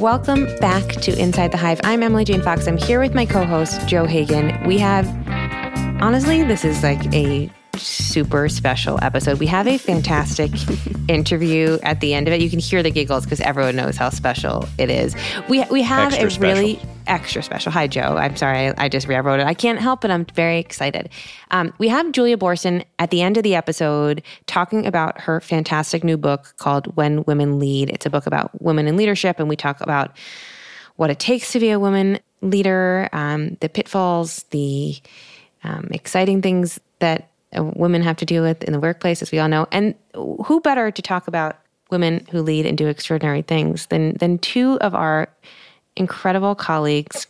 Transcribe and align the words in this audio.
Welcome 0.00 0.46
back 0.60 0.86
to 1.02 1.14
Inside 1.18 1.52
the 1.52 1.58
Hive. 1.58 1.78
I'm 1.84 2.02
Emily 2.02 2.24
Jane 2.24 2.40
Fox. 2.40 2.66
I'm 2.66 2.78
here 2.78 3.00
with 3.00 3.14
my 3.14 3.26
co 3.26 3.44
host, 3.44 3.86
Joe 3.86 4.06
Hagan. 4.06 4.66
We 4.66 4.78
have, 4.78 5.06
honestly, 6.00 6.42
this 6.42 6.64
is 6.64 6.82
like 6.82 7.12
a 7.12 7.50
super 7.80 8.48
special 8.48 8.98
episode. 9.02 9.38
We 9.38 9.46
have 9.46 9.66
a 9.66 9.78
fantastic 9.78 10.50
interview 11.08 11.78
at 11.82 12.00
the 12.00 12.14
end 12.14 12.28
of 12.28 12.34
it. 12.34 12.40
You 12.40 12.50
can 12.50 12.58
hear 12.58 12.82
the 12.82 12.90
giggles 12.90 13.24
because 13.24 13.40
everyone 13.40 13.76
knows 13.76 13.96
how 13.96 14.10
special 14.10 14.68
it 14.78 14.90
is. 14.90 15.14
We 15.48 15.64
we 15.70 15.82
have 15.82 16.12
Extra 16.12 16.26
a 16.26 16.30
special. 16.30 16.62
really 16.62 16.80
extra 17.06 17.42
special. 17.42 17.72
Hi, 17.72 17.86
Joe. 17.86 18.16
I'm 18.16 18.36
sorry, 18.36 18.68
I, 18.68 18.74
I 18.78 18.88
just 18.88 19.08
rewrote 19.08 19.40
it. 19.40 19.46
I 19.46 19.54
can't 19.54 19.78
help 19.80 20.04
it. 20.04 20.10
I'm 20.10 20.24
very 20.26 20.58
excited. 20.58 21.08
Um, 21.50 21.72
we 21.78 21.88
have 21.88 22.12
Julia 22.12 22.36
Boorstin 22.36 22.84
at 22.98 23.10
the 23.10 23.22
end 23.22 23.36
of 23.36 23.42
the 23.42 23.54
episode 23.54 24.22
talking 24.46 24.86
about 24.86 25.20
her 25.22 25.40
fantastic 25.40 26.04
new 26.04 26.16
book 26.16 26.54
called 26.58 26.94
When 26.96 27.24
Women 27.24 27.58
Lead. 27.58 27.90
It's 27.90 28.06
a 28.06 28.10
book 28.10 28.26
about 28.26 28.60
women 28.62 28.86
in 28.86 28.96
leadership, 28.96 29.40
and 29.40 29.48
we 29.48 29.56
talk 29.56 29.80
about 29.80 30.16
what 30.96 31.10
it 31.10 31.18
takes 31.18 31.52
to 31.52 31.58
be 31.60 31.70
a 31.70 31.78
woman 31.80 32.20
leader, 32.42 33.08
um, 33.12 33.56
the 33.60 33.68
pitfalls, 33.68 34.44
the 34.50 34.96
um, 35.64 35.88
exciting 35.90 36.42
things 36.42 36.78
that 37.00 37.29
women 37.54 38.02
have 38.02 38.16
to 38.18 38.24
deal 38.24 38.42
with 38.42 38.62
in 38.64 38.72
the 38.72 38.80
workplace, 38.80 39.22
as 39.22 39.32
we 39.32 39.38
all 39.38 39.48
know. 39.48 39.66
And 39.72 39.94
who 40.14 40.60
better 40.60 40.90
to 40.90 41.02
talk 41.02 41.28
about 41.28 41.56
women 41.90 42.26
who 42.30 42.42
lead 42.42 42.66
and 42.66 42.78
do 42.78 42.86
extraordinary 42.86 43.42
things 43.42 43.86
than 43.86 44.14
than 44.14 44.38
two 44.38 44.78
of 44.80 44.94
our 44.94 45.28
incredible 45.96 46.54
colleagues. 46.54 47.26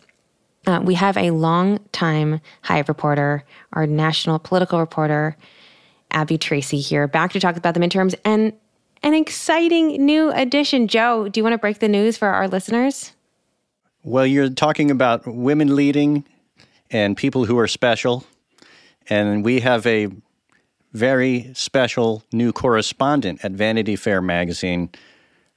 Uh, 0.67 0.81
we 0.85 0.95
have 0.95 1.17
a 1.17 1.31
long-time 1.31 2.41
Hive 2.63 2.89
reporter, 2.89 3.45
our 3.73 3.87
national 3.87 4.39
political 4.39 4.79
reporter, 4.79 5.35
Abby 6.11 6.37
Tracy 6.37 6.81
here, 6.81 7.09
back 7.09 7.33
to 7.33 7.41
talk 7.41 7.57
about 7.57 7.73
the 7.73 7.81
midterms 7.81 8.15
and 8.27 8.53
an 9.03 9.15
exciting 9.15 10.05
new 10.05 10.31
addition. 10.33 10.87
Joe, 10.87 11.29
do 11.29 11.41
you 11.41 11.45
want 11.45 11.55
to 11.55 11.59
break 11.59 11.79
the 11.79 11.89
news 11.89 12.19
for 12.19 12.29
our 12.29 12.47
listeners? 12.47 13.13
Well, 14.03 14.27
you're 14.27 14.51
talking 14.51 14.91
about 14.91 15.27
women 15.27 15.75
leading 15.75 16.25
and 16.91 17.17
people 17.17 17.47
who 17.47 17.59
are 17.59 17.69
special. 17.69 18.25
And 19.11 19.45
we 19.45 19.61
have 19.61 19.87
a 19.87 20.09
very 20.93 21.51
special 21.55 22.23
new 22.33 22.53
correspondent 22.53 23.45
at 23.45 23.53
Vanity 23.53 23.97
Fair 23.97 24.23
magazine. 24.23 24.91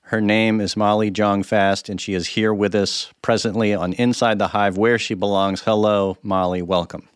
Her 0.02 0.20
name 0.20 0.60
is 0.60 0.76
Molly 0.76 1.12
Jong 1.12 1.44
Fast, 1.44 1.88
and 1.88 2.02
she 2.02 2.14
is 2.14 2.28
here 2.28 2.54
with 2.54 2.76
us 2.76 3.14
presently 3.22 3.74
on 3.74 3.94
Inside 3.94 4.40
the 4.40 4.48
Hive, 4.48 4.78
where 4.78 5.00
she 5.00 5.14
belongs. 5.14 5.62
Hello, 5.62 6.18
Molly. 6.24 6.62
Welcome. 6.62 7.08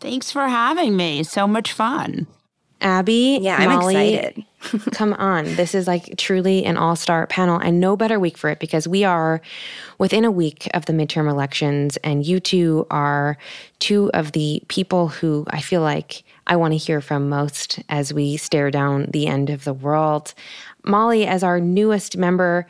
Thanks 0.00 0.32
for 0.32 0.48
having 0.48 0.96
me. 0.96 1.22
So 1.22 1.46
much 1.46 1.72
fun. 1.72 2.26
Abby, 2.82 3.38
Yeah, 3.40 3.56
I'm 3.56 3.68
Molly, 3.70 4.14
excited. 4.16 4.44
come 4.92 5.14
on. 5.14 5.44
This 5.56 5.74
is 5.74 5.86
like 5.86 6.16
truly 6.18 6.64
an 6.64 6.76
all 6.76 6.96
star 6.96 7.26
panel, 7.26 7.58
and 7.58 7.80
no 7.80 7.96
better 7.96 8.18
week 8.18 8.36
for 8.36 8.50
it 8.50 8.58
because 8.58 8.86
we 8.86 9.04
are 9.04 9.40
within 9.98 10.24
a 10.24 10.30
week 10.30 10.68
of 10.74 10.86
the 10.86 10.92
midterm 10.92 11.30
elections, 11.30 11.96
and 11.98 12.26
you 12.26 12.40
two 12.40 12.86
are 12.90 13.38
two 13.78 14.10
of 14.14 14.32
the 14.32 14.62
people 14.68 15.08
who 15.08 15.44
I 15.50 15.60
feel 15.60 15.80
like 15.80 16.24
I 16.46 16.56
want 16.56 16.72
to 16.72 16.78
hear 16.78 17.00
from 17.00 17.28
most 17.28 17.80
as 17.88 18.12
we 18.12 18.36
stare 18.36 18.70
down 18.70 19.06
the 19.12 19.26
end 19.26 19.48
of 19.50 19.64
the 19.64 19.72
world. 19.72 20.34
Molly, 20.84 21.26
as 21.26 21.42
our 21.42 21.60
newest 21.60 22.16
member, 22.16 22.66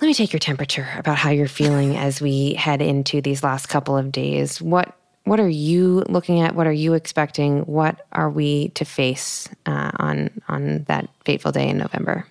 let 0.00 0.08
me 0.08 0.14
take 0.14 0.32
your 0.32 0.40
temperature 0.40 0.88
about 0.96 1.16
how 1.18 1.30
you're 1.30 1.46
feeling 1.46 1.96
as 1.96 2.20
we 2.20 2.54
head 2.54 2.82
into 2.82 3.20
these 3.20 3.44
last 3.44 3.68
couple 3.68 3.96
of 3.96 4.10
days. 4.10 4.60
What 4.60 4.96
what 5.24 5.40
are 5.40 5.48
you 5.48 6.04
looking 6.08 6.40
at? 6.40 6.54
What 6.54 6.66
are 6.66 6.72
you 6.72 6.94
expecting? 6.94 7.60
What 7.60 8.06
are 8.12 8.30
we 8.30 8.68
to 8.70 8.84
face 8.84 9.48
uh, 9.66 9.90
on 9.96 10.30
on 10.48 10.84
that 10.84 11.08
fateful 11.24 11.52
day 11.52 11.68
in 11.68 11.78
November? 11.78 12.26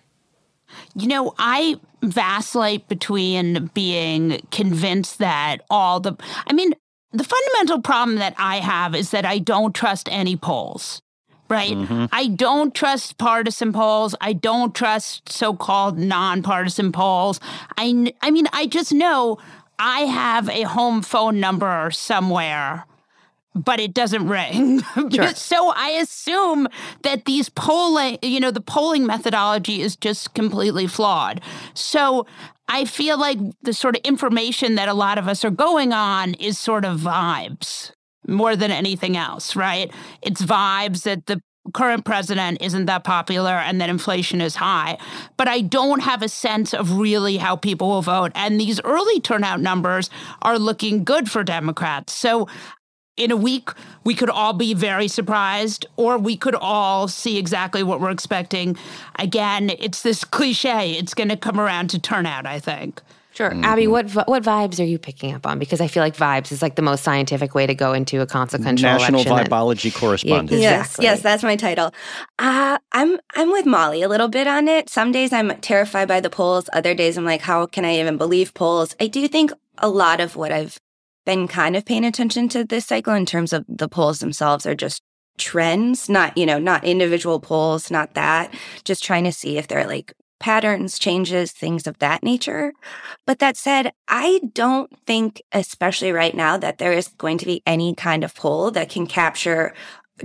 You 0.96 1.08
know, 1.08 1.34
I 1.38 1.80
vacillate 2.02 2.88
between 2.88 3.70
being 3.74 4.42
convinced 4.52 5.20
that 5.20 5.58
all 5.70 6.00
the, 6.00 6.16
I 6.48 6.54
mean, 6.54 6.74
the 7.12 7.24
fundamental 7.24 7.82
problem 7.82 8.18
that 8.18 8.34
I 8.38 8.58
have 8.58 8.96
is 8.96 9.12
that 9.12 9.26
I 9.26 9.40
don't 9.40 9.74
trust 9.74 10.10
any 10.12 10.36
polls. 10.36 11.02
Right? 11.50 11.76
I 12.12 12.28
don't 12.28 12.74
trust 12.74 13.20
partisan 13.20 13.74
polls. 13.74 14.16
I 14.20 14.34
don't 14.34 14.74
trust 14.74 15.32
so-called 15.32 16.00
nonpartisan 16.00 16.92
polls. 16.92 17.40
I 17.78 18.12
I 18.22 18.32
mean, 18.32 18.48
I 18.54 18.66
just 18.66 18.92
know 18.92 19.38
I 19.78 20.02
have 20.02 20.50
a 20.50 20.64
home 20.64 21.04
phone 21.04 21.40
number 21.40 21.92
somewhere 21.92 22.88
but 23.56 23.80
it 23.80 23.94
doesn't 23.94 24.28
ring. 24.28 24.82
so 25.36 25.74
I 25.76 25.90
assume 26.02 26.68
that 27.04 27.26
these 27.26 27.50
polling, 27.50 28.18
you 28.22 28.40
know, 28.40 28.52
the 28.52 28.62
polling 28.62 29.06
methodology 29.06 29.82
is 29.82 29.96
just 29.96 30.34
completely 30.34 30.88
flawed. 30.88 31.42
So 31.74 32.26
I 32.68 32.86
feel 32.86 33.20
like 33.20 33.38
the 33.62 33.74
sort 33.74 33.96
of 33.96 34.02
information 34.04 34.76
that 34.76 34.88
a 34.88 34.94
lot 34.94 35.18
of 35.18 35.28
us 35.28 35.46
are 35.46 35.52
going 35.52 35.94
on 35.94 36.34
is 36.36 36.58
sort 36.58 36.86
of 36.86 37.00
vibes 37.00 37.92
more 38.28 38.56
than 38.56 38.72
anything 38.72 39.18
else, 39.18 39.56
right? 39.56 39.92
It's 40.22 40.42
vibes 40.42 41.04
that 41.04 41.26
the 41.26 41.42
current 41.74 42.04
president 42.04 42.62
isn't 42.62 42.86
that 42.86 43.04
popular 43.04 43.52
and 43.52 43.80
that 43.80 43.90
inflation 43.90 44.42
is 44.42 44.56
high. 44.56 44.98
But 45.38 45.48
I 45.48 45.62
don't 45.62 46.02
have 46.02 46.22
a 46.22 46.30
sense 46.30 46.74
of 46.74 46.98
really 46.98 47.38
how 47.38 47.56
people 47.56 47.90
will 47.90 48.02
vote. 48.02 48.32
And 48.36 48.60
these 48.60 48.82
early 48.84 49.20
turnout 49.22 49.62
numbers 49.62 50.10
are 50.42 50.60
looking 50.60 51.04
good 51.04 51.30
for 51.32 51.44
Democrats. 51.44 52.14
So 52.14 52.48
in 53.18 53.32
a 53.32 53.36
week, 53.38 53.70
we 54.04 54.16
could 54.16 54.30
all 54.30 54.54
be 54.54 54.74
very 54.74 55.08
surprised, 55.08 55.86
or 55.98 56.18
we 56.18 56.36
could 56.36 56.56
all 56.56 57.08
see 57.08 57.38
exactly 57.38 57.84
what 57.84 58.00
we're 58.02 58.10
expecting. 58.12 58.76
Again, 59.20 59.72
it's 59.80 60.02
this 60.02 60.24
cliche. 60.24 60.92
It's 60.94 61.14
going 61.14 61.30
to 61.30 61.38
come 61.38 61.60
around 61.60 61.90
to 61.92 62.00
turnout, 62.00 62.46
I 62.46 62.60
think. 62.60 63.02
Sure, 63.34 63.52
Abby. 63.64 63.88
What 63.88 64.12
what 64.28 64.44
vibes 64.44 64.80
are 64.80 64.84
you 64.84 65.00
picking 65.00 65.34
up 65.34 65.48
on? 65.48 65.58
Because 65.58 65.82
I 65.82 65.88
feel 65.88 66.04
like 66.04 66.16
vibes 66.16 66.52
is 66.52 66.62
like 66.62 66.76
the 66.76 66.84
most 66.84 67.04
scientific 67.04 67.56
way 67.56 67.66
to 67.66 67.74
go 67.74 67.92
into 67.92 68.22
a 68.22 68.28
consequential 68.28 68.84
National 68.88 69.22
election. 69.22 69.36
that- 69.38 69.50
Vibology 69.50 69.92
Correspondent. 69.92 70.52
Yeah. 70.62 70.78
Yes, 70.78 70.98
yes, 71.02 71.22
that's 71.24 71.42
my 71.42 71.56
title. 71.56 71.92
Uh, 72.38 72.78
I'm 72.92 73.18
I'm 73.36 73.52
with 73.52 73.66
Molly 73.66 74.04
a 74.04 74.08
little 74.08 74.28
bit 74.28 74.46
on 74.46 74.68
it. 74.68 74.88
Some 74.88 75.12
days 75.12 75.34
I'm 75.34 75.50
terrified 75.62 76.08
by 76.08 76.20
the 76.20 76.30
polls. 76.30 76.70
Other 76.74 76.94
days 76.94 77.18
I'm 77.18 77.26
like, 77.26 77.42
how 77.42 77.66
can 77.66 77.86
I 77.86 78.00
even 78.00 78.18
believe 78.18 78.54
polls? 78.54 78.96
I 79.00 79.08
do 79.08 79.28
think 79.28 79.52
a 79.80 79.90
lot 79.90 80.20
of 80.20 80.36
what 80.36 80.52
I've 80.52 80.80
been 81.26 81.48
kind 81.48 81.76
of 81.76 81.86
paying 81.86 82.06
attention 82.06 82.50
to 82.50 82.64
this 82.64 82.86
cycle 82.86 83.14
in 83.14 83.26
terms 83.26 83.54
of 83.54 83.66
the 83.68 83.88
polls 83.90 84.20
themselves 84.20 84.66
are 84.66 84.76
just 84.76 85.02
trends, 85.38 86.10
not 86.10 86.38
you 86.38 86.46
know, 86.46 86.60
not 86.60 86.84
individual 86.84 87.40
polls, 87.40 87.90
not 87.90 88.14
that. 88.14 88.54
Just 88.84 89.04
trying 89.04 89.24
to 89.24 89.32
see 89.32 89.58
if 89.58 89.68
they're 89.68 89.88
like 89.88 90.14
patterns, 90.40 91.00
changes, 91.00 91.52
things 91.54 91.88
of 91.88 91.98
that 92.00 92.22
nature. 92.22 92.74
But 93.26 93.40
that 93.40 93.56
said, 93.56 93.94
I 94.10 94.42
don't 94.54 94.92
think, 95.08 95.42
especially 95.54 96.12
right 96.12 96.36
now, 96.36 96.58
that 96.58 96.78
there 96.80 96.92
is 96.92 97.08
going 97.08 97.38
to 97.40 97.46
be 97.46 97.64
any 97.66 97.96
kind 97.96 98.24
of 98.26 98.36
poll 98.36 98.70
that 98.72 98.90
can 98.90 99.08
capture 99.08 99.74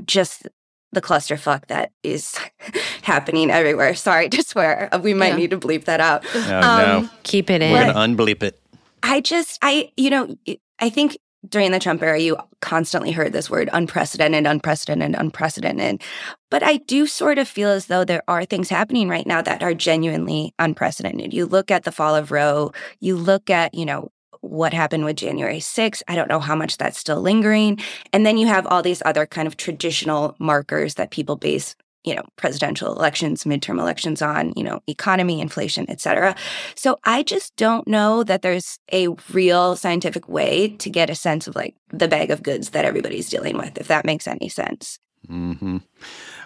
just 0.04 0.48
the 0.90 1.00
clusterfuck 1.00 1.66
that 1.68 1.92
is 2.02 2.36
happening 3.02 3.50
everywhere. 3.50 3.94
Sorry 3.94 4.28
to 4.30 4.42
swear. 4.42 4.88
We 5.02 5.14
might 5.14 5.28
Yeah. 5.28 5.36
need 5.36 5.50
to 5.50 5.58
bleep 5.58 5.84
that 5.84 6.00
out. 6.00 6.24
Oh, 6.34 6.40
Um, 6.40 6.76
no. 7.04 7.08
Keep 7.22 7.50
it 7.50 7.62
in. 7.62 7.72
We're 7.72 7.84
going 7.84 7.94
to 7.94 8.22
unbleep 8.24 8.42
it. 8.42 8.60
I 9.02 9.20
just, 9.20 9.58
I, 9.62 9.92
you 9.96 10.10
know, 10.10 10.34
I 10.78 10.90
think 10.90 11.18
during 11.48 11.70
the 11.70 11.78
Trump 11.78 12.02
era, 12.02 12.18
you 12.18 12.36
constantly 12.60 13.12
heard 13.12 13.32
this 13.32 13.48
word 13.48 13.70
unprecedented, 13.72 14.46
unprecedented, 14.46 15.14
unprecedented. 15.18 16.02
But 16.50 16.62
I 16.62 16.78
do 16.78 17.06
sort 17.06 17.38
of 17.38 17.46
feel 17.46 17.68
as 17.68 17.86
though 17.86 18.04
there 18.04 18.22
are 18.26 18.44
things 18.44 18.68
happening 18.68 19.08
right 19.08 19.26
now 19.26 19.42
that 19.42 19.62
are 19.62 19.74
genuinely 19.74 20.52
unprecedented. 20.58 21.32
You 21.32 21.46
look 21.46 21.70
at 21.70 21.84
the 21.84 21.92
fall 21.92 22.16
of 22.16 22.32
Roe, 22.32 22.72
you 23.00 23.16
look 23.16 23.50
at, 23.50 23.74
you 23.74 23.86
know, 23.86 24.10
what 24.40 24.72
happened 24.72 25.04
with 25.04 25.16
January 25.16 25.58
6th. 25.58 26.02
I 26.08 26.14
don't 26.14 26.28
know 26.28 26.40
how 26.40 26.54
much 26.54 26.76
that's 26.76 26.98
still 26.98 27.20
lingering. 27.20 27.78
And 28.12 28.24
then 28.24 28.36
you 28.36 28.46
have 28.46 28.66
all 28.66 28.82
these 28.82 29.02
other 29.04 29.26
kind 29.26 29.46
of 29.48 29.56
traditional 29.56 30.36
markers 30.38 30.94
that 30.94 31.10
people 31.10 31.36
base 31.36 31.74
you 32.08 32.14
know 32.14 32.24
presidential 32.36 32.92
elections 32.92 33.44
midterm 33.44 33.78
elections 33.78 34.22
on 34.22 34.52
you 34.56 34.64
know 34.64 34.80
economy 34.86 35.40
inflation 35.40 35.84
et 35.88 36.00
cetera 36.00 36.34
so 36.74 36.98
i 37.04 37.22
just 37.22 37.54
don't 37.56 37.86
know 37.86 38.22
that 38.22 38.42
there's 38.42 38.78
a 38.92 39.08
real 39.32 39.76
scientific 39.76 40.28
way 40.28 40.68
to 40.78 40.88
get 40.90 41.10
a 41.10 41.14
sense 41.14 41.46
of 41.46 41.54
like 41.54 41.74
the 41.90 42.08
bag 42.08 42.30
of 42.30 42.42
goods 42.42 42.70
that 42.70 42.84
everybody's 42.84 43.28
dealing 43.28 43.56
with 43.56 43.76
if 43.78 43.88
that 43.88 44.04
makes 44.04 44.26
any 44.26 44.48
sense 44.48 44.98
Mm-hmm. 45.28 45.78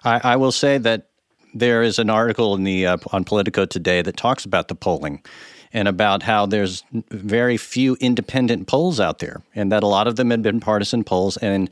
I, 0.04 0.20
I 0.24 0.36
will 0.36 0.52
say 0.52 0.78
that 0.78 1.08
there 1.54 1.82
is 1.82 1.98
an 1.98 2.10
article 2.10 2.54
in 2.54 2.64
the 2.64 2.86
uh, 2.86 2.96
on 3.12 3.24
Politico 3.24 3.66
today 3.66 4.02
that 4.02 4.16
talks 4.16 4.44
about 4.44 4.68
the 4.68 4.74
polling 4.74 5.22
and 5.72 5.88
about 5.88 6.22
how 6.22 6.46
there's 6.46 6.84
very 7.10 7.56
few 7.56 7.96
independent 8.00 8.66
polls 8.66 9.00
out 9.00 9.18
there, 9.20 9.42
and 9.54 9.70
that 9.72 9.82
a 9.82 9.86
lot 9.86 10.06
of 10.06 10.16
them 10.16 10.30
had 10.30 10.42
been 10.42 10.60
partisan 10.60 11.04
polls, 11.04 11.36
and 11.38 11.70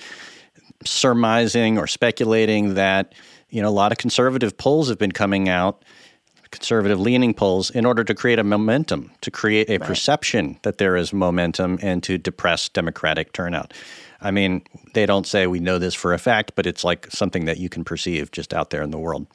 surmising 0.85 1.79
or 1.79 1.87
speculating 1.87 2.75
that 2.75 3.15
you 3.51 3.63
know 3.63 3.69
a 3.69 3.71
lot 3.71 3.93
of 3.93 3.99
conservative 3.99 4.57
polls 4.57 4.89
have 4.89 4.99
been 4.99 5.13
coming 5.13 5.49
out 5.49 5.85
conservative 6.51 6.99
leaning 6.99 7.33
polls 7.33 7.71
in 7.71 7.87
order 7.87 8.03
to 8.03 8.15
create 8.15 8.39
a 8.39 8.45
momentum, 8.45 9.11
to 9.21 9.31
create 9.31 9.71
a 9.71 9.79
perception 9.79 10.59
that 10.63 10.79
there 10.79 10.97
is 10.97 11.13
momentum 11.13 11.79
and 11.81 12.03
to 12.03 12.19
depress 12.19 12.69
Democratic 12.69 13.33
turnout. 13.33 13.73
I 14.21 14.31
mean, 14.31 14.63
they 14.95 15.07
don't 15.07 15.27
say 15.27 15.47
we 15.47 15.61
know 15.61 15.79
this 15.79 15.95
for 15.95 16.13
a 16.13 16.19
fact, 16.19 16.53
but 16.57 16.67
it's 16.67 16.85
like 16.85 17.07
something 17.11 17.45
that 17.47 17.59
you 17.59 17.69
can 17.69 17.85
perceive 17.85 18.33
just 18.33 18.53
out 18.53 18.71
there 18.71 18.83
in 18.83 18.91
the 18.91 18.99
world. 18.99 19.27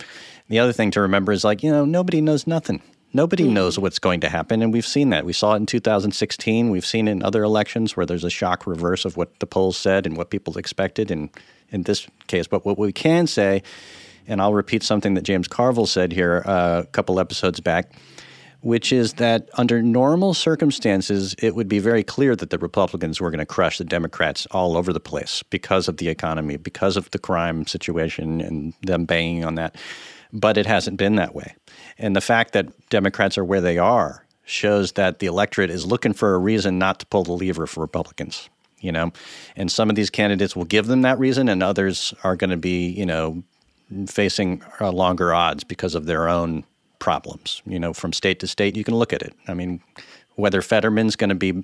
The 0.49 0.59
other 0.59 0.73
thing 0.73 0.91
to 0.91 1.01
remember 1.01 1.31
is 1.31 1.43
like, 1.43 1.63
you 1.63 1.71
know, 1.71 1.85
nobody 1.85 2.21
knows 2.21 2.45
nothing. 2.45 2.81
Nobody 3.13 3.45
mm-hmm. 3.45 3.53
knows 3.53 3.79
what's 3.79 3.97
going 3.97 4.19
to 4.19 4.29
happen, 4.29 4.61
and 4.61 4.73
we've 4.73 4.85
seen 4.85 5.09
that. 5.11 5.25
We 5.25 5.31
saw 5.31 5.53
it 5.53 5.57
in 5.57 5.65
2016. 5.65 6.69
We've 6.69 6.85
seen 6.85 7.07
it 7.07 7.11
in 7.11 7.23
other 7.23 7.43
elections 7.43 7.95
where 7.95 8.05
there's 8.05 8.25
a 8.25 8.29
shock 8.29 8.67
reverse 8.67 9.05
of 9.05 9.15
what 9.15 9.39
the 9.39 9.47
polls 9.47 9.77
said 9.77 10.05
and 10.05 10.17
what 10.17 10.29
people 10.29 10.57
expected. 10.57 11.09
In 11.09 11.29
in 11.71 11.83
this 11.83 12.07
case, 12.27 12.47
but 12.47 12.65
what 12.65 12.77
we 12.77 12.93
can 12.93 13.25
say, 13.27 13.63
and 14.27 14.41
I'll 14.41 14.53
repeat 14.53 14.83
something 14.83 15.13
that 15.15 15.23
James 15.23 15.47
Carville 15.47 15.85
said 15.85 16.11
here 16.11 16.43
uh, 16.45 16.83
a 16.83 16.87
couple 16.87 17.19
episodes 17.19 17.59
back 17.59 17.91
which 18.65 18.91
is 18.91 19.13
that 19.13 19.47
under 19.59 19.79
normal 19.83 20.33
circumstances, 20.33 21.35
it 21.37 21.53
would 21.53 21.67
be 21.69 21.77
very 21.77 22.03
clear 22.03 22.35
that 22.35 22.49
the 22.49 22.57
Republicans 22.57 23.21
were 23.21 23.29
going 23.29 23.37
to 23.37 23.45
crush 23.45 23.77
the 23.77 23.83
Democrats 23.83 24.47
all 24.49 24.75
over 24.75 24.91
the 24.91 24.99
place 24.99 25.43
because 25.51 25.87
of 25.87 25.97
the 25.97 26.09
economy, 26.09 26.57
because 26.57 26.97
of 26.97 27.11
the 27.11 27.19
crime 27.19 27.67
situation, 27.67 28.41
and 28.41 28.73
them 28.81 29.05
banging 29.05 29.45
on 29.45 29.53
that. 29.53 29.75
But 30.33 30.57
it 30.57 30.65
hasn't 30.65 30.97
been 30.97 31.15
that 31.17 31.35
way. 31.35 31.55
And 31.99 32.15
the 32.15 32.21
fact 32.21 32.53
that 32.53 32.89
Democrats 32.89 33.37
are 33.37 33.45
where 33.45 33.61
they 33.61 33.77
are 33.77 34.25
shows 34.45 34.93
that 34.93 35.19
the 35.19 35.27
electorate 35.27 35.69
is 35.69 35.85
looking 35.85 36.13
for 36.13 36.33
a 36.33 36.39
reason 36.39 36.79
not 36.79 36.97
to 37.01 37.05
pull 37.05 37.23
the 37.23 37.33
lever 37.33 37.67
for 37.67 37.81
Republicans. 37.81 38.49
You 38.79 38.91
know, 38.91 39.13
and 39.55 39.71
some 39.71 39.91
of 39.91 39.95
these 39.95 40.09
candidates 40.09 40.55
will 40.55 40.65
give 40.65 40.87
them 40.87 41.03
that 41.03 41.19
reason, 41.19 41.49
and 41.49 41.61
others 41.61 42.15
are 42.23 42.35
going 42.35 42.49
to 42.49 42.57
be, 42.57 42.87
you 42.87 43.05
know, 43.05 43.43
facing 44.07 44.61
longer 44.79 45.33
odds 45.33 45.63
because 45.63 45.95
of 45.95 46.05
their 46.05 46.27
own 46.27 46.63
problems. 46.99 47.61
You 47.65 47.79
know, 47.79 47.93
from 47.93 48.13
state 48.13 48.39
to 48.39 48.47
state, 48.47 48.75
you 48.75 48.83
can 48.83 48.95
look 48.95 49.13
at 49.13 49.21
it. 49.21 49.33
I 49.47 49.53
mean, 49.53 49.81
whether 50.35 50.61
Fetterman's 50.61 51.15
going 51.15 51.29
to 51.29 51.35
be, 51.35 51.63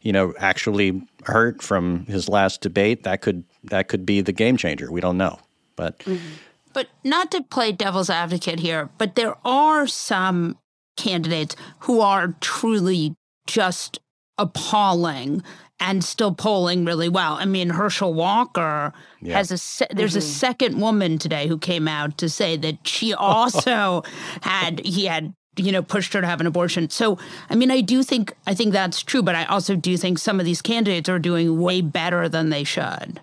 you 0.00 0.12
know, 0.12 0.34
actually 0.38 1.02
hurt 1.24 1.62
from 1.62 2.06
his 2.06 2.28
last 2.28 2.60
debate, 2.60 3.02
that 3.04 3.20
could 3.20 3.44
that 3.64 3.88
could 3.88 4.06
be 4.06 4.20
the 4.20 4.32
game 4.32 4.56
changer. 4.56 4.90
We 4.90 5.00
don't 5.00 5.18
know, 5.18 5.38
but. 5.76 5.98
Mm-hmm. 6.00 6.24
But 6.72 6.88
not 7.02 7.30
to 7.30 7.42
play 7.42 7.72
devil's 7.72 8.10
advocate 8.10 8.60
here, 8.60 8.90
but 8.98 9.14
there 9.14 9.36
are 9.46 9.86
some 9.86 10.58
candidates 10.98 11.56
who 11.80 12.00
are 12.00 12.34
truly 12.40 13.14
just 13.46 13.98
appalling 14.36 15.42
and 15.80 16.02
still 16.02 16.34
polling 16.34 16.84
really 16.84 17.08
well. 17.08 17.34
I 17.34 17.44
mean, 17.44 17.70
Herschel 17.70 18.14
Walker 18.14 18.92
yeah. 19.20 19.36
has 19.36 19.50
a 19.50 19.58
se- 19.58 19.88
there's 19.90 20.12
mm-hmm. 20.12 20.18
a 20.18 20.22
second 20.22 20.80
woman 20.80 21.18
today 21.18 21.46
who 21.46 21.58
came 21.58 21.86
out 21.86 22.18
to 22.18 22.28
say 22.28 22.56
that 22.56 22.86
she 22.86 23.12
also 23.14 24.02
had 24.42 24.80
he 24.80 25.06
had 25.06 25.34
you 25.56 25.72
know 25.72 25.82
pushed 25.82 26.12
her 26.12 26.20
to 26.20 26.26
have 26.26 26.40
an 26.40 26.46
abortion. 26.46 26.90
So, 26.90 27.18
I 27.50 27.54
mean, 27.54 27.70
I 27.70 27.80
do 27.80 28.02
think 28.02 28.34
I 28.46 28.54
think 28.54 28.72
that's 28.72 29.02
true, 29.02 29.22
but 29.22 29.34
I 29.34 29.44
also 29.44 29.76
do 29.76 29.96
think 29.96 30.18
some 30.18 30.40
of 30.40 30.46
these 30.46 30.62
candidates 30.62 31.08
are 31.08 31.18
doing 31.18 31.60
way 31.60 31.80
better 31.80 32.28
than 32.28 32.50
they 32.50 32.64
should. 32.64 33.20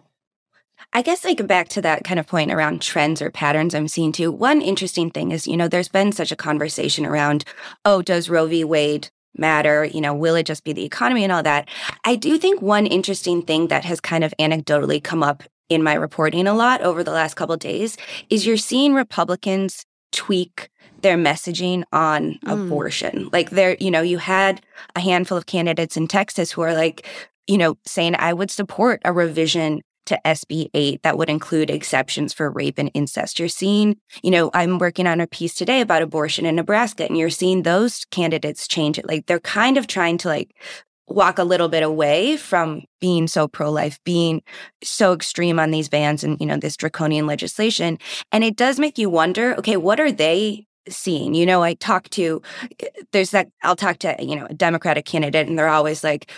I 0.95 1.01
guess 1.01 1.25
like 1.25 1.45
back 1.47 1.69
to 1.69 1.81
that 1.81 2.03
kind 2.03 2.19
of 2.19 2.27
point 2.27 2.51
around 2.51 2.83
trends 2.83 3.19
or 3.19 3.31
patterns 3.31 3.73
I'm 3.73 3.87
seeing 3.87 4.11
too. 4.11 4.31
One 4.31 4.61
interesting 4.61 5.09
thing 5.09 5.31
is, 5.31 5.47
you 5.47 5.57
know, 5.57 5.67
there's 5.67 5.87
been 5.87 6.11
such 6.11 6.31
a 6.31 6.35
conversation 6.35 7.03
around, 7.03 7.45
oh, 7.83 8.03
does 8.03 8.29
Roe 8.29 8.45
v. 8.45 8.63
Wade 8.63 9.09
matter? 9.37 9.85
You 9.85 10.01
know, 10.01 10.13
will 10.13 10.35
it 10.35 10.45
just 10.45 10.63
be 10.63 10.73
the 10.73 10.85
economy 10.85 11.23
and 11.23 11.31
all 11.31 11.43
that? 11.43 11.67
I 12.03 12.15
do 12.15 12.37
think 12.37 12.61
one 12.61 12.85
interesting 12.85 13.41
thing 13.41 13.67
that 13.67 13.85
has 13.85 13.99
kind 13.99 14.23
of 14.23 14.33
anecdotally 14.39 15.03
come 15.03 15.23
up 15.23 15.43
in 15.69 15.83
my 15.83 15.93
reporting 15.93 16.47
a 16.47 16.53
lot 16.53 16.81
over 16.81 17.03
the 17.03 17.11
last 17.11 17.35
couple 17.35 17.55
days 17.57 17.97
is 18.29 18.45
you're 18.45 18.57
seeing 18.57 18.93
Republicans 18.93 19.85
tweak 20.11 20.69
their 21.01 21.17
messaging 21.17 21.83
on 21.91 22.39
mm. 22.45 22.65
abortion. 22.65 23.29
Like 23.31 23.51
there, 23.51 23.75
you 23.79 23.91
know, 23.91 24.01
you 24.01 24.17
had 24.17 24.61
a 24.95 24.99
handful 24.99 25.37
of 25.37 25.45
candidates 25.45 25.97
in 25.97 26.07
Texas 26.07 26.51
who 26.51 26.61
are 26.61 26.73
like, 26.73 27.05
you 27.47 27.57
know, 27.57 27.77
saying 27.85 28.15
I 28.17 28.33
would 28.33 28.51
support 28.51 29.01
a 29.03 29.11
revision 29.11 29.81
to 30.05 30.19
SB 30.25 30.69
8 30.73 31.03
that 31.03 31.17
would 31.17 31.29
include 31.29 31.69
exceptions 31.69 32.33
for 32.33 32.49
rape 32.49 32.77
and 32.77 32.91
incest. 32.93 33.39
You're 33.39 33.47
seeing, 33.47 33.97
you 34.21 34.31
know, 34.31 34.51
I'm 34.53 34.77
working 34.77 35.07
on 35.07 35.21
a 35.21 35.27
piece 35.27 35.53
today 35.53 35.81
about 35.81 36.01
abortion 36.01 36.45
in 36.45 36.55
Nebraska, 36.55 37.05
and 37.05 37.17
you're 37.17 37.29
seeing 37.29 37.63
those 37.63 38.05
candidates 38.05 38.67
change 38.67 38.97
it. 38.97 39.07
Like 39.07 39.25
they're 39.25 39.39
kind 39.39 39.77
of 39.77 39.87
trying 39.87 40.17
to 40.19 40.27
like 40.27 40.55
walk 41.07 41.37
a 41.37 41.43
little 41.43 41.67
bit 41.67 41.83
away 41.83 42.37
from 42.37 42.83
being 43.01 43.27
so 43.27 43.47
pro-life, 43.47 43.99
being 44.03 44.41
so 44.83 45.13
extreme 45.13 45.59
on 45.59 45.71
these 45.71 45.89
bans 45.89 46.23
and, 46.23 46.39
you 46.39 46.45
know, 46.45 46.57
this 46.57 46.77
draconian 46.77 47.27
legislation. 47.27 47.97
And 48.31 48.43
it 48.43 48.55
does 48.55 48.79
make 48.79 48.97
you 48.97 49.09
wonder, 49.09 49.55
okay, 49.57 49.77
what 49.77 49.99
are 49.99 50.11
they 50.11 50.65
seeing? 50.89 51.33
You 51.33 51.45
know, 51.45 51.61
I 51.61 51.73
talk 51.75 52.09
to, 52.11 52.41
eh, 52.79 52.87
there's 53.11 53.31
that, 53.31 53.49
I'll 53.63 53.75
talk 53.75 53.99
to, 53.99 54.15
you 54.19 54.35
know, 54.35 54.47
a 54.49 54.53
Democratic 54.53 55.05
candidate 55.05 55.47
and 55.47 55.57
they're 55.57 55.69
always 55.69 56.03
like, 56.03 56.31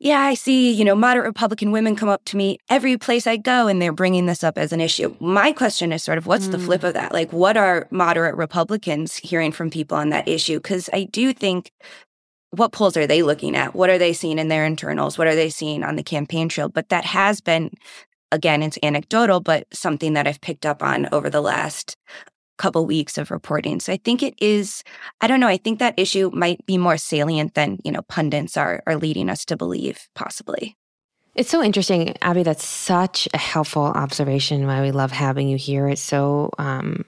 yeah, 0.00 0.20
I 0.20 0.34
see, 0.34 0.72
you 0.72 0.84
know, 0.84 0.94
moderate 0.94 1.26
Republican 1.26 1.72
women 1.72 1.96
come 1.96 2.08
up 2.08 2.24
to 2.26 2.36
me 2.36 2.58
every 2.70 2.96
place 2.96 3.26
I 3.26 3.36
go 3.36 3.66
and 3.66 3.82
they're 3.82 3.92
bringing 3.92 4.26
this 4.26 4.44
up 4.44 4.56
as 4.56 4.72
an 4.72 4.80
issue. 4.80 5.16
My 5.18 5.50
question 5.50 5.92
is 5.92 6.04
sort 6.04 6.18
of 6.18 6.26
what's 6.26 6.46
mm. 6.46 6.52
the 6.52 6.58
flip 6.58 6.82
mm. 6.82 6.88
of 6.88 6.94
that? 6.94 7.12
Like, 7.12 7.32
what 7.32 7.56
are 7.56 7.88
moderate 7.90 8.36
Republicans 8.36 9.16
hearing 9.16 9.50
from 9.50 9.70
people 9.70 9.96
on 9.96 10.10
that 10.10 10.28
issue? 10.28 10.58
Because 10.58 10.88
I 10.92 11.04
do 11.04 11.32
think 11.32 11.72
what 12.50 12.72
polls 12.72 12.96
are 12.96 13.08
they 13.08 13.22
looking 13.22 13.56
at? 13.56 13.74
What 13.74 13.90
are 13.90 13.98
they 13.98 14.12
seeing 14.12 14.38
in 14.38 14.48
their 14.48 14.64
internals? 14.64 15.18
What 15.18 15.26
are 15.26 15.34
they 15.34 15.50
seeing 15.50 15.82
on 15.82 15.96
the 15.96 16.04
campaign 16.04 16.48
trail? 16.48 16.68
But 16.68 16.90
that 16.90 17.04
has 17.04 17.40
been, 17.40 17.72
again, 18.30 18.62
it's 18.62 18.78
anecdotal, 18.84 19.40
but 19.40 19.66
something 19.72 20.12
that 20.12 20.28
I've 20.28 20.40
picked 20.40 20.64
up 20.64 20.80
on 20.82 21.08
over 21.12 21.28
the 21.28 21.40
last 21.40 21.96
couple 22.58 22.84
weeks 22.86 23.16
of 23.16 23.30
reporting. 23.30 23.80
So 23.80 23.92
I 23.92 23.98
think 24.04 24.22
it 24.22 24.34
is, 24.38 24.84
I 25.20 25.26
don't 25.26 25.40
know, 25.40 25.48
I 25.48 25.56
think 25.56 25.78
that 25.78 25.94
issue 25.96 26.30
might 26.34 26.64
be 26.66 26.76
more 26.76 26.98
salient 26.98 27.54
than, 27.54 27.78
you 27.84 27.92
know, 27.92 28.02
pundits 28.02 28.56
are 28.56 28.82
are 28.86 28.96
leading 28.96 29.30
us 29.30 29.44
to 29.46 29.56
believe, 29.56 30.08
possibly. 30.14 30.76
It's 31.34 31.50
so 31.50 31.62
interesting, 31.62 32.16
Abby. 32.20 32.42
That's 32.42 32.64
such 32.64 33.28
a 33.32 33.38
helpful 33.38 33.84
observation. 33.84 34.66
Why 34.66 34.82
we 34.82 34.90
love 34.90 35.12
having 35.12 35.48
you 35.48 35.56
here. 35.56 35.88
It's 35.88 36.02
so 36.02 36.50
um, 36.58 37.04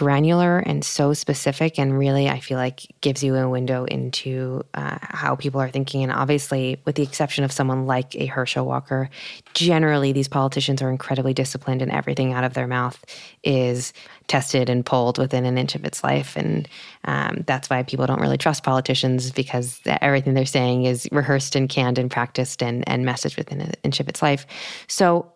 granular 0.00 0.60
and 0.60 0.82
so 0.82 1.12
specific 1.12 1.78
and 1.78 1.98
really 1.98 2.26
i 2.26 2.40
feel 2.40 2.56
like 2.56 2.86
gives 3.02 3.22
you 3.22 3.34
a 3.34 3.46
window 3.46 3.84
into 3.84 4.62
uh, 4.72 4.96
how 5.02 5.36
people 5.36 5.60
are 5.60 5.68
thinking. 5.68 6.02
And 6.02 6.10
obviously 6.10 6.80
with 6.86 6.94
the 6.94 7.02
exception 7.02 7.44
of 7.44 7.52
someone 7.52 7.84
like 7.84 8.16
a 8.16 8.24
herschel 8.24 8.64
walker 8.64 9.10
generally 9.52 10.12
these 10.12 10.26
politicians 10.26 10.80
are 10.80 10.88
incredibly 10.88 11.34
disciplined 11.34 11.82
and 11.82 11.92
everything 11.92 12.32
out 12.32 12.44
of 12.44 12.54
their 12.54 12.66
mouth 12.66 13.04
is 13.44 13.92
tested 14.26 14.70
and 14.70 14.86
polled 14.86 15.18
within 15.18 15.44
an 15.44 15.58
inch 15.58 15.74
of 15.74 15.84
its 15.84 16.02
life. 16.02 16.34
And 16.34 16.66
um, 17.04 17.44
that's 17.46 17.68
why 17.68 17.82
people 17.82 18.06
don't 18.06 18.22
really 18.22 18.38
trust 18.38 18.62
politicians 18.62 19.32
because 19.32 19.82
everything 19.84 20.32
they're 20.32 20.46
saying 20.46 20.84
is 20.84 21.06
rehearsed 21.12 21.56
and 21.56 21.68
canned 21.68 21.98
and 21.98 22.10
practiced 22.10 22.62
and, 22.62 22.88
and 22.88 23.04
messaged 23.04 23.36
within 23.36 23.60
an 23.60 23.72
inch 23.82 24.00
of 24.00 24.08
its 24.08 24.22
life. 24.22 24.46
So 24.86 25.30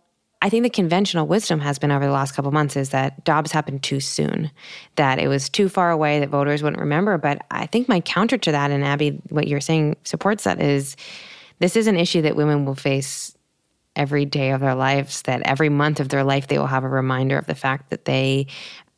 I 0.44 0.50
think 0.50 0.62
the 0.62 0.68
conventional 0.68 1.26
wisdom 1.26 1.58
has 1.60 1.78
been 1.78 1.90
over 1.90 2.04
the 2.04 2.12
last 2.12 2.32
couple 2.32 2.52
months 2.52 2.76
is 2.76 2.90
that 2.90 3.24
Dobbs 3.24 3.50
happened 3.50 3.82
too 3.82 3.98
soon, 3.98 4.50
that 4.96 5.18
it 5.18 5.26
was 5.26 5.48
too 5.48 5.70
far 5.70 5.90
away 5.90 6.20
that 6.20 6.28
voters 6.28 6.62
wouldn't 6.62 6.82
remember. 6.82 7.16
But 7.16 7.46
I 7.50 7.64
think 7.64 7.88
my 7.88 8.00
counter 8.02 8.36
to 8.36 8.52
that, 8.52 8.70
and 8.70 8.84
Abby, 8.84 9.22
what 9.30 9.48
you're 9.48 9.62
saying 9.62 9.96
supports 10.04 10.44
that, 10.44 10.60
is 10.60 10.96
this 11.60 11.76
is 11.76 11.86
an 11.86 11.96
issue 11.96 12.20
that 12.20 12.36
women 12.36 12.66
will 12.66 12.74
face 12.74 13.34
every 13.96 14.26
day 14.26 14.50
of 14.50 14.60
their 14.60 14.74
lives, 14.74 15.22
that 15.22 15.40
every 15.46 15.70
month 15.70 15.98
of 15.98 16.10
their 16.10 16.24
life 16.24 16.46
they 16.48 16.58
will 16.58 16.66
have 16.66 16.84
a 16.84 16.88
reminder 16.90 17.38
of 17.38 17.46
the 17.46 17.54
fact 17.54 17.88
that 17.88 18.04
they 18.04 18.46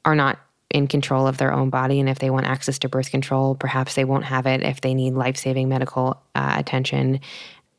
are 0.04 0.16
not 0.16 0.40
in 0.68 0.88
control 0.88 1.28
of 1.28 1.38
their 1.38 1.52
own 1.52 1.70
body. 1.70 2.00
And 2.00 2.08
if 2.08 2.18
they 2.18 2.28
want 2.28 2.46
access 2.46 2.80
to 2.80 2.88
birth 2.88 3.12
control, 3.12 3.54
perhaps 3.54 3.94
they 3.94 4.04
won't 4.04 4.24
have 4.24 4.46
it 4.46 4.64
if 4.64 4.80
they 4.80 4.94
need 4.94 5.14
life 5.14 5.36
saving 5.36 5.68
medical 5.68 6.20
uh, 6.34 6.56
attention 6.58 7.20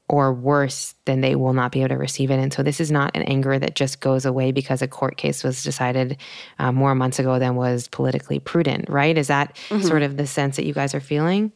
or 0.09 0.33
worse, 0.33 0.95
then 1.05 1.21
they 1.21 1.35
will 1.35 1.53
not 1.53 1.71
be 1.71 1.81
able 1.81 1.89
to 1.89 1.97
receive 1.97 2.31
it. 2.31 2.39
And 2.39 2.53
so 2.53 2.63
this 2.63 2.79
is 2.79 2.91
not 2.91 3.11
an 3.15 3.23
anger 3.23 3.59
that 3.59 3.75
just 3.75 3.99
goes 3.99 4.25
away 4.25 4.51
because 4.51 4.81
a 4.81 4.87
court 4.87 5.17
case 5.17 5.43
was 5.43 5.63
decided 5.63 6.17
uh, 6.59 6.71
more 6.71 6.95
months 6.95 7.19
ago 7.19 7.39
than 7.39 7.55
was 7.55 7.89
politically 7.89 8.39
prudent, 8.39 8.89
right? 8.89 9.17
Is 9.17 9.27
that 9.27 9.55
mm-hmm. 9.67 9.85
sort 9.85 10.03
of 10.03 10.15
the 10.15 10.25
sense 10.25 10.55
that 10.55 10.65
you 10.65 10.73
guys 10.73 10.95
are 10.95 11.01
feeling? 11.01 11.51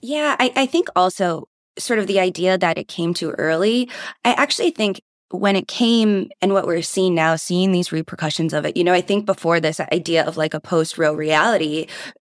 Yeah, 0.00 0.36
I, 0.38 0.50
I 0.56 0.66
think 0.66 0.88
also 0.96 1.46
sort 1.78 1.98
of 1.98 2.06
the 2.06 2.20
idea 2.20 2.56
that 2.56 2.78
it 2.78 2.88
came 2.88 3.12
too 3.12 3.32
early. 3.32 3.90
I 4.24 4.32
actually 4.32 4.70
think 4.70 5.02
when 5.30 5.54
it 5.54 5.68
came 5.68 6.30
and 6.40 6.52
what 6.52 6.66
we're 6.66 6.82
seeing 6.82 7.14
now, 7.14 7.36
seeing 7.36 7.70
these 7.70 7.92
repercussions 7.92 8.52
of 8.52 8.64
it, 8.64 8.76
you 8.76 8.82
know, 8.82 8.94
I 8.94 9.00
think 9.00 9.26
before 9.26 9.60
this 9.60 9.78
idea 9.78 10.24
of 10.24 10.36
like 10.36 10.54
a 10.54 10.60
post 10.60 10.98
real 10.98 11.14
reality, 11.14 11.86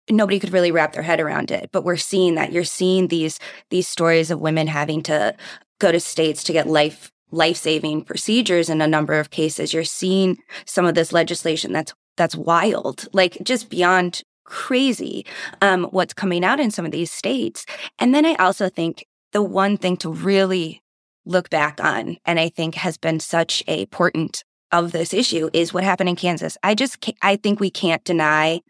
nobody 0.09 0.39
could 0.39 0.53
really 0.53 0.71
wrap 0.71 0.93
their 0.93 1.03
head 1.03 1.19
around 1.19 1.51
it 1.51 1.69
but 1.71 1.83
we're 1.83 1.97
seeing 1.97 2.35
that. 2.35 2.51
You're 2.51 2.63
seeing 2.63 3.07
these 3.07 3.39
these 3.69 3.87
stories 3.87 4.31
of 4.31 4.39
women 4.39 4.67
having 4.67 5.03
to 5.03 5.35
go 5.79 5.91
to 5.91 5.99
states 5.99 6.43
to 6.43 6.53
get 6.53 6.67
life 6.67 7.11
life-saving 7.31 8.03
procedures 8.03 8.69
in 8.69 8.81
a 8.81 8.87
number 8.87 9.19
of 9.19 9.29
cases. 9.29 9.73
You're 9.73 9.83
seeing 9.83 10.37
some 10.65 10.85
of 10.85 10.95
this 10.95 11.13
legislation 11.13 11.71
that's 11.71 11.93
that's 12.17 12.35
wild 12.35 13.07
like 13.13 13.37
just 13.43 13.69
beyond 13.69 14.21
crazy 14.45 15.25
um, 15.61 15.83
what's 15.91 16.13
coming 16.13 16.43
out 16.43 16.59
in 16.59 16.71
some 16.71 16.85
of 16.85 16.91
these 16.91 17.11
states. 17.11 17.65
And 17.99 18.13
then 18.15 18.25
i 18.25 18.35
also 18.35 18.69
think 18.69 19.05
the 19.31 19.43
one 19.43 19.77
thing 19.77 19.95
to 19.97 20.11
really 20.11 20.81
look 21.25 21.49
back 21.51 21.79
on 21.83 22.17
and 22.25 22.39
i 22.39 22.49
think 22.49 22.73
has 22.73 22.97
been 22.97 23.19
such 23.19 23.63
a 23.67 23.81
important 23.81 24.43
of 24.71 24.91
this 24.91 25.13
issue 25.13 25.49
is 25.53 25.73
what 25.73 25.83
happened 25.83 26.09
in 26.09 26.15
Kansas. 26.15 26.57
I 26.63 26.75
just 26.75 27.03
I 27.21 27.35
think 27.35 27.59
we 27.59 27.69
can't 27.69 28.03
deny 28.03 28.61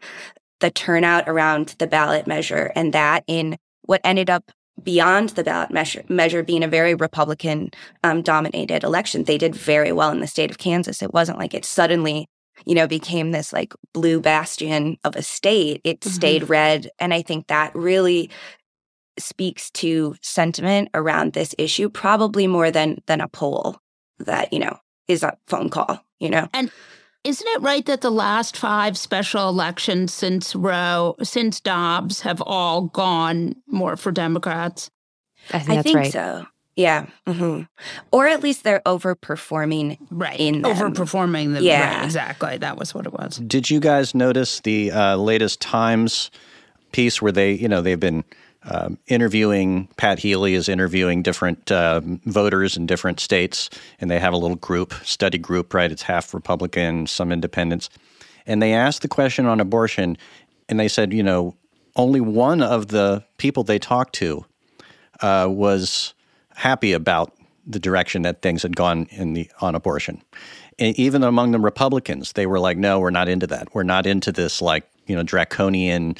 the 0.60 0.70
turnout 0.70 1.28
around 1.28 1.74
the 1.78 1.86
ballot 1.86 2.26
measure 2.26 2.72
and 2.74 2.92
that 2.92 3.24
in 3.26 3.56
what 3.82 4.00
ended 4.04 4.30
up 4.30 4.50
beyond 4.82 5.30
the 5.30 5.44
ballot 5.44 5.70
measure, 5.70 6.04
measure 6.08 6.42
being 6.42 6.62
a 6.62 6.68
very 6.68 6.94
Republican 6.94 7.70
um, 8.02 8.22
dominated 8.22 8.82
election. 8.82 9.24
They 9.24 9.36
did 9.36 9.54
very 9.54 9.92
well 9.92 10.10
in 10.10 10.20
the 10.20 10.26
state 10.26 10.50
of 10.50 10.58
Kansas. 10.58 11.02
It 11.02 11.12
wasn't 11.12 11.38
like 11.38 11.52
it 11.52 11.64
suddenly 11.64 12.28
you 12.66 12.74
know, 12.74 12.86
became 12.86 13.30
this 13.30 13.52
like 13.52 13.74
blue 13.92 14.20
bastion 14.20 14.98
of 15.04 15.16
a 15.16 15.22
state, 15.22 15.80
it 15.84 16.00
mm-hmm. 16.00 16.10
stayed 16.10 16.48
red. 16.48 16.90
And 16.98 17.14
I 17.14 17.22
think 17.22 17.46
that 17.46 17.74
really 17.74 18.30
speaks 19.18 19.70
to 19.72 20.16
sentiment 20.22 20.88
around 20.94 21.32
this 21.32 21.54
issue, 21.58 21.88
probably 21.88 22.46
more 22.46 22.70
than 22.70 23.02
than 23.06 23.20
a 23.20 23.28
poll 23.28 23.78
that, 24.18 24.52
you 24.52 24.58
know, 24.58 24.78
is 25.08 25.22
a 25.22 25.36
phone 25.46 25.70
call, 25.70 26.00
you 26.18 26.30
know. 26.30 26.48
And 26.52 26.70
isn't 27.24 27.48
it 27.48 27.60
right 27.60 27.84
that 27.86 28.00
the 28.00 28.10
last 28.10 28.56
five 28.56 28.96
special 28.96 29.48
elections 29.48 30.12
since 30.12 30.54
Roe, 30.54 31.16
since 31.22 31.60
Dobbs, 31.60 32.22
have 32.22 32.42
all 32.46 32.82
gone 32.82 33.56
more 33.66 33.96
for 33.96 34.10
Democrats? 34.10 34.90
I 35.52 35.58
think, 35.58 35.78
I 35.78 35.82
think 35.82 35.96
right. 35.96 36.12
so. 36.12 36.46
Yeah. 36.76 37.06
Mm-hmm. 37.26 37.62
Or 38.10 38.26
at 38.26 38.42
least 38.42 38.64
they're 38.64 38.80
overperforming. 38.86 39.98
Right. 40.10 40.38
In 40.40 40.62
them. 40.62 40.74
Overperforming 40.74 41.54
the 41.54 41.62
yeah. 41.62 41.96
Right, 41.96 42.04
exactly. 42.04 42.56
That 42.58 42.78
was 42.78 42.94
what 42.94 43.06
it 43.06 43.12
was. 43.12 43.36
Did 43.36 43.68
you 43.68 43.80
guys 43.80 44.14
notice 44.14 44.60
the 44.60 44.90
uh, 44.90 45.16
latest 45.16 45.60
Times 45.60 46.30
piece 46.92 47.20
where 47.20 47.32
they, 47.32 47.52
you 47.52 47.68
know, 47.68 47.82
they've 47.82 48.00
been 48.00 48.24
um, 48.64 48.98
interviewing, 49.06 49.88
Pat 49.96 50.18
Healy 50.18 50.54
is 50.54 50.68
interviewing 50.68 51.22
different 51.22 51.72
uh, 51.72 52.00
voters 52.26 52.76
in 52.76 52.86
different 52.86 53.20
states, 53.20 53.70
and 54.00 54.10
they 54.10 54.18
have 54.18 54.34
a 54.34 54.36
little 54.36 54.56
group, 54.56 54.92
study 55.02 55.38
group, 55.38 55.72
right? 55.72 55.90
It's 55.90 56.02
half 56.02 56.34
Republican, 56.34 57.06
some 57.06 57.32
independents. 57.32 57.88
And 58.46 58.60
they 58.60 58.72
asked 58.72 59.02
the 59.02 59.08
question 59.08 59.46
on 59.46 59.60
abortion, 59.60 60.18
and 60.68 60.78
they 60.78 60.88
said, 60.88 61.12
you 61.12 61.22
know, 61.22 61.56
only 61.96 62.20
one 62.20 62.62
of 62.62 62.88
the 62.88 63.24
people 63.38 63.64
they 63.64 63.78
talked 63.78 64.14
to 64.16 64.44
uh, 65.20 65.46
was 65.50 66.14
happy 66.54 66.92
about 66.92 67.34
the 67.66 67.78
direction 67.78 68.22
that 68.22 68.42
things 68.42 68.62
had 68.62 68.76
gone 68.76 69.06
in 69.10 69.34
the 69.34 69.50
on 69.60 69.74
abortion. 69.74 70.22
And 70.78 70.98
even 70.98 71.22
among 71.22 71.52
the 71.52 71.58
Republicans, 71.58 72.32
they 72.32 72.46
were 72.46 72.58
like, 72.58 72.78
"No, 72.78 73.00
we're 73.00 73.10
not 73.10 73.28
into 73.28 73.46
that. 73.48 73.74
We're 73.74 73.82
not 73.82 74.06
into 74.06 74.32
this 74.32 74.62
like 74.62 74.88
you 75.06 75.16
know 75.16 75.22
draconian. 75.22 76.16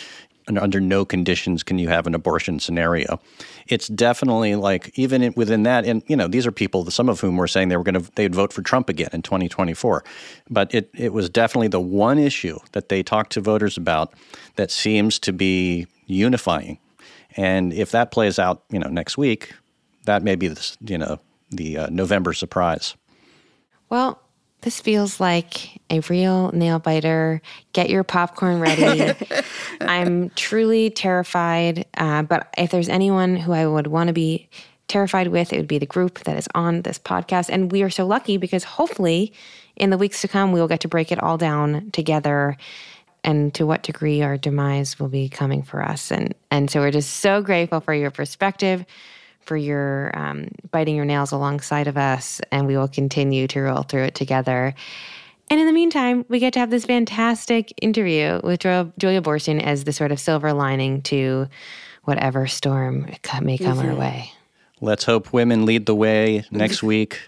Under 0.48 0.80
no 0.80 1.04
conditions 1.04 1.62
can 1.62 1.78
you 1.78 1.88
have 1.88 2.06
an 2.06 2.14
abortion 2.14 2.58
scenario." 2.58 3.20
It's 3.68 3.88
definitely 3.88 4.54
like 4.56 4.90
even 4.98 5.32
within 5.36 5.62
that, 5.64 5.84
and 5.84 6.02
you 6.06 6.16
know 6.16 6.28
these 6.28 6.46
are 6.46 6.52
people, 6.52 6.90
some 6.90 7.08
of 7.08 7.20
whom 7.20 7.36
were 7.36 7.48
saying 7.48 7.68
they 7.68 7.76
were 7.76 7.84
going 7.84 8.02
to 8.02 8.10
they'd 8.14 8.34
vote 8.34 8.52
for 8.52 8.62
Trump 8.62 8.88
again 8.88 9.10
in 9.12 9.22
2024. 9.22 10.04
But 10.48 10.74
it 10.74 10.90
it 10.94 11.12
was 11.12 11.28
definitely 11.28 11.68
the 11.68 11.80
one 11.80 12.18
issue 12.18 12.58
that 12.72 12.88
they 12.88 13.02
talked 13.02 13.32
to 13.32 13.40
voters 13.40 13.76
about 13.76 14.12
that 14.56 14.70
seems 14.70 15.18
to 15.20 15.32
be 15.32 15.86
unifying. 16.06 16.78
And 17.36 17.72
if 17.72 17.90
that 17.92 18.10
plays 18.10 18.38
out, 18.38 18.64
you 18.70 18.78
know, 18.78 18.88
next 18.88 19.16
week, 19.16 19.54
that 20.04 20.22
may 20.22 20.34
be 20.34 20.48
the 20.48 20.76
you 20.80 20.98
know 20.98 21.20
the 21.50 21.78
uh, 21.78 21.88
November 21.90 22.32
surprise. 22.32 22.94
Well, 23.88 24.19
this 24.62 24.80
feels 24.80 25.20
like 25.20 25.80
a 25.90 26.00
real 26.00 26.50
nail 26.52 26.78
biter. 26.78 27.40
Get 27.72 27.90
your 27.90 28.04
popcorn 28.04 28.60
ready. 28.60 29.14
I'm 29.80 30.30
truly 30.30 30.90
terrified. 30.90 31.86
Uh, 31.96 32.22
but 32.22 32.52
if 32.58 32.70
there's 32.70 32.88
anyone 32.88 33.36
who 33.36 33.52
I 33.52 33.66
would 33.66 33.86
want 33.86 34.08
to 34.08 34.12
be 34.12 34.48
terrified 34.88 35.28
with, 35.28 35.52
it 35.52 35.56
would 35.56 35.68
be 35.68 35.78
the 35.78 35.86
group 35.86 36.20
that 36.20 36.36
is 36.36 36.48
on 36.54 36.82
this 36.82 36.98
podcast. 36.98 37.48
And 37.48 37.72
we 37.72 37.82
are 37.82 37.90
so 37.90 38.06
lucky 38.06 38.36
because 38.36 38.64
hopefully 38.64 39.32
in 39.76 39.90
the 39.90 39.98
weeks 39.98 40.20
to 40.22 40.28
come, 40.28 40.52
we 40.52 40.60
will 40.60 40.68
get 40.68 40.80
to 40.80 40.88
break 40.88 41.10
it 41.10 41.22
all 41.22 41.38
down 41.38 41.90
together 41.92 42.56
and 43.22 43.52
to 43.54 43.66
what 43.66 43.82
degree 43.82 44.22
our 44.22 44.36
demise 44.36 44.98
will 44.98 45.08
be 45.08 45.28
coming 45.28 45.62
for 45.62 45.82
us. 45.82 46.10
And, 46.10 46.34
and 46.50 46.70
so 46.70 46.80
we're 46.80 46.90
just 46.90 47.16
so 47.16 47.42
grateful 47.42 47.80
for 47.80 47.94
your 47.94 48.10
perspective 48.10 48.84
for 49.40 49.56
your 49.56 50.10
um, 50.14 50.48
biting 50.70 50.96
your 50.96 51.04
nails 51.04 51.32
alongside 51.32 51.86
of 51.86 51.96
us, 51.96 52.40
and 52.52 52.66
we 52.66 52.76
will 52.76 52.88
continue 52.88 53.46
to 53.48 53.60
roll 53.60 53.82
through 53.82 54.04
it 54.04 54.14
together. 54.14 54.74
And 55.50 55.58
in 55.58 55.66
the 55.66 55.72
meantime, 55.72 56.24
we 56.28 56.38
get 56.38 56.52
to 56.52 56.60
have 56.60 56.70
this 56.70 56.84
fantastic 56.84 57.72
interview 57.82 58.40
with 58.44 58.60
Julia 58.60 59.20
Boorstin 59.20 59.60
as 59.60 59.82
the 59.82 59.92
sort 59.92 60.12
of 60.12 60.20
silver 60.20 60.52
lining 60.52 61.02
to 61.02 61.48
whatever 62.04 62.46
storm 62.46 63.00
may 63.42 63.58
come 63.58 63.78
mm-hmm. 63.78 63.88
our 63.88 63.94
way. 63.94 64.32
Let's 64.80 65.04
hope 65.04 65.32
women 65.32 65.66
lead 65.66 65.86
the 65.86 65.94
way 65.94 66.44
next 66.50 66.82
week, 66.82 67.20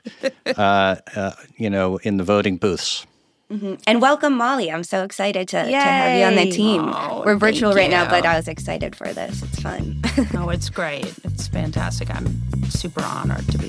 uh, 0.47 0.97
uh, 1.17 1.33
you 1.57 1.69
know, 1.69 1.97
in 1.99 2.17
the 2.17 2.25
voting 2.25 2.57
booths. 2.57 3.07
Mm-hmm. 3.53 3.75
And 3.87 4.01
welcome, 4.01 4.35
Molly. 4.35 4.73
I'm 4.73 4.83
so 4.83 5.05
excited 5.05 5.47
to, 5.49 5.63
to 5.63 5.77
have 5.77 6.19
you 6.19 6.25
on 6.25 6.43
the 6.43 6.51
team. 6.51 6.91
Oh, 6.95 7.23
We're 7.27 7.37
virtual 7.37 7.75
right 7.75 7.91
now, 7.91 8.09
but 8.09 8.25
I 8.25 8.37
was 8.37 8.49
excited 8.49 8.97
for 8.97 9.13
this. 9.13 9.43
It's 9.43 9.61
fun. 9.61 10.01
oh, 10.35 10.49
it's 10.49 10.71
great. 10.71 11.13
It's 11.25 11.49
fantastic. 11.49 12.11
I'm 12.11 12.29
super 12.71 13.03
honored 13.03 13.47
to 13.49 13.59
be 13.59 13.69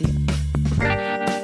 here. 0.77 1.42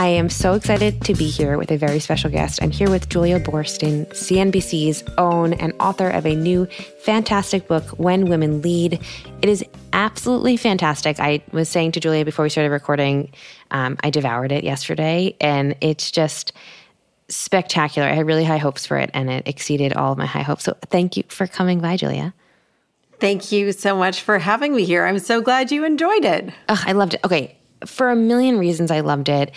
I 0.00 0.06
am 0.06 0.30
so 0.30 0.54
excited 0.54 1.02
to 1.02 1.14
be 1.14 1.28
here 1.28 1.58
with 1.58 1.70
a 1.70 1.76
very 1.76 2.00
special 2.00 2.30
guest. 2.30 2.62
I'm 2.62 2.70
here 2.70 2.88
with 2.88 3.10
Julia 3.10 3.38
Boorstin, 3.38 4.08
CNBC's 4.08 5.04
own 5.18 5.52
and 5.52 5.74
author 5.78 6.08
of 6.08 6.24
a 6.24 6.34
new 6.34 6.64
fantastic 7.00 7.68
book, 7.68 7.84
When 7.98 8.24
Women 8.24 8.62
Lead. 8.62 8.98
It 9.42 9.48
is 9.50 9.62
absolutely 9.92 10.56
fantastic. 10.56 11.20
I 11.20 11.42
was 11.52 11.68
saying 11.68 11.92
to 11.92 12.00
Julia 12.00 12.24
before 12.24 12.44
we 12.44 12.48
started 12.48 12.70
recording, 12.70 13.30
um, 13.72 13.98
I 14.02 14.08
devoured 14.08 14.52
it 14.52 14.64
yesterday, 14.64 15.36
and 15.38 15.76
it's 15.82 16.10
just 16.10 16.54
spectacular. 17.28 18.08
I 18.08 18.14
had 18.14 18.26
really 18.26 18.44
high 18.44 18.56
hopes 18.56 18.86
for 18.86 18.96
it, 18.96 19.10
and 19.12 19.28
it 19.28 19.46
exceeded 19.46 19.92
all 19.92 20.12
of 20.12 20.18
my 20.18 20.24
high 20.24 20.40
hopes. 20.40 20.64
So 20.64 20.78
thank 20.88 21.18
you 21.18 21.24
for 21.28 21.46
coming 21.46 21.78
by, 21.78 21.98
Julia. 21.98 22.32
Thank 23.18 23.52
you 23.52 23.72
so 23.72 23.98
much 23.98 24.22
for 24.22 24.38
having 24.38 24.74
me 24.74 24.86
here. 24.86 25.04
I'm 25.04 25.18
so 25.18 25.42
glad 25.42 25.70
you 25.70 25.84
enjoyed 25.84 26.24
it. 26.24 26.54
Oh, 26.70 26.82
I 26.86 26.92
loved 26.92 27.12
it. 27.12 27.20
Okay, 27.22 27.58
for 27.84 28.10
a 28.10 28.16
million 28.16 28.58
reasons, 28.58 28.90
I 28.90 29.00
loved 29.00 29.28
it 29.28 29.52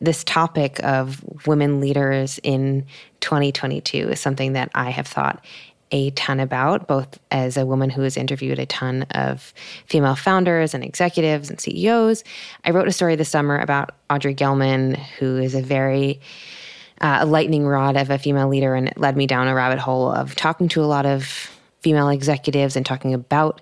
this 0.00 0.24
topic 0.24 0.80
of 0.82 1.22
women 1.46 1.80
leaders 1.80 2.38
in 2.42 2.86
2022 3.20 4.10
is 4.10 4.20
something 4.20 4.52
that 4.54 4.70
I 4.74 4.90
have 4.90 5.06
thought 5.06 5.44
a 5.90 6.10
ton 6.10 6.40
about, 6.40 6.88
both 6.88 7.20
as 7.30 7.56
a 7.56 7.64
woman 7.64 7.88
who 7.88 8.02
has 8.02 8.16
interviewed 8.16 8.58
a 8.58 8.66
ton 8.66 9.02
of 9.12 9.54
female 9.86 10.16
founders 10.16 10.74
and 10.74 10.82
executives 10.82 11.50
and 11.50 11.60
CEOs. 11.60 12.24
I 12.64 12.70
wrote 12.70 12.88
a 12.88 12.92
story 12.92 13.16
this 13.16 13.28
summer 13.28 13.58
about 13.58 13.90
Audrey 14.10 14.34
Gelman, 14.34 14.96
who 14.96 15.36
is 15.36 15.54
a 15.54 15.62
very 15.62 16.20
uh, 17.00 17.18
a 17.20 17.26
lightning 17.26 17.66
rod 17.66 17.96
of 17.96 18.10
a 18.10 18.18
female 18.18 18.48
leader, 18.48 18.74
and 18.74 18.88
it 18.88 18.98
led 18.98 19.16
me 19.16 19.26
down 19.26 19.46
a 19.46 19.54
rabbit 19.54 19.78
hole 19.78 20.10
of 20.10 20.34
talking 20.34 20.68
to 20.68 20.82
a 20.82 20.86
lot 20.86 21.06
of 21.06 21.50
female 21.80 22.08
executives 22.08 22.76
and 22.76 22.86
talking 22.86 23.14
about 23.14 23.60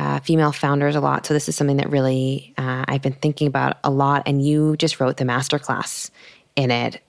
uh, 0.00 0.18
female 0.20 0.50
founders 0.50 0.96
a 0.96 1.00
lot. 1.00 1.26
So 1.26 1.34
this 1.34 1.46
is 1.46 1.56
something 1.56 1.76
that 1.76 1.90
really 1.90 2.54
uh, 2.56 2.86
I've 2.88 3.02
been 3.02 3.12
thinking 3.12 3.46
about 3.46 3.76
a 3.84 3.90
lot. 3.90 4.22
And 4.24 4.42
you 4.42 4.76
just 4.78 4.98
wrote 4.98 5.18
the 5.18 5.24
masterclass 5.24 6.10
in 6.56 6.70
it. 6.70 7.02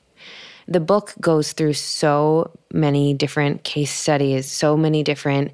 The 0.67 0.81
book 0.81 1.13
goes 1.21 1.53
through 1.53 1.73
so 1.73 2.51
many 2.73 3.13
different 3.13 3.63
case 3.63 3.91
studies, 3.91 4.51
so 4.51 4.75
many 4.75 5.03
different 5.03 5.53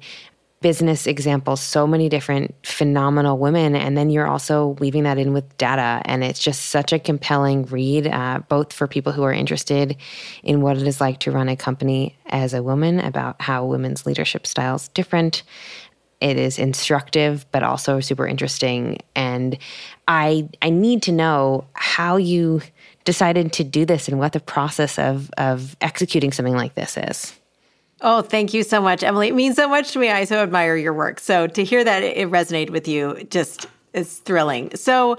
business 0.60 1.06
examples, 1.06 1.60
so 1.60 1.86
many 1.86 2.08
different 2.08 2.52
phenomenal 2.66 3.38
women. 3.38 3.76
And 3.76 3.96
then 3.96 4.10
you're 4.10 4.26
also 4.26 4.76
weaving 4.80 5.04
that 5.04 5.16
in 5.16 5.32
with 5.32 5.56
data. 5.56 6.02
And 6.04 6.24
it's 6.24 6.40
just 6.40 6.66
such 6.66 6.92
a 6.92 6.98
compelling 6.98 7.66
read, 7.66 8.08
uh, 8.08 8.40
both 8.48 8.72
for 8.72 8.88
people 8.88 9.12
who 9.12 9.22
are 9.22 9.32
interested 9.32 9.96
in 10.42 10.60
what 10.60 10.76
it 10.76 10.86
is 10.88 11.00
like 11.00 11.20
to 11.20 11.30
run 11.30 11.48
a 11.48 11.56
company 11.56 12.18
as 12.26 12.54
a 12.54 12.62
woman, 12.62 12.98
about 12.98 13.40
how 13.40 13.64
women's 13.64 14.04
leadership 14.04 14.46
styles 14.46 14.88
different, 14.88 15.44
it 16.20 16.36
is 16.36 16.58
instructive 16.58 17.46
but 17.52 17.62
also 17.62 18.00
super 18.00 18.26
interesting 18.26 18.98
and 19.14 19.58
i 20.06 20.48
i 20.62 20.70
need 20.70 21.02
to 21.02 21.12
know 21.12 21.64
how 21.74 22.16
you 22.16 22.60
decided 23.04 23.52
to 23.52 23.64
do 23.64 23.84
this 23.84 24.08
and 24.08 24.18
what 24.18 24.32
the 24.32 24.40
process 24.40 24.98
of 24.98 25.30
of 25.38 25.76
executing 25.80 26.32
something 26.32 26.56
like 26.56 26.74
this 26.74 26.96
is 26.96 27.34
Oh, 28.00 28.22
thank 28.22 28.54
you 28.54 28.62
so 28.62 28.80
much, 28.80 29.02
Emily. 29.02 29.26
It 29.26 29.34
means 29.34 29.56
so 29.56 29.68
much 29.68 29.90
to 29.90 29.98
me. 29.98 30.08
I 30.08 30.22
so 30.22 30.40
admire 30.40 30.76
your 30.76 30.92
work. 30.92 31.18
So 31.18 31.48
to 31.48 31.64
hear 31.64 31.82
that 31.82 32.04
it 32.04 32.30
resonated 32.30 32.70
with 32.70 32.86
you 32.86 33.26
just 33.28 33.66
is 33.92 34.18
thrilling. 34.18 34.74
So 34.76 35.18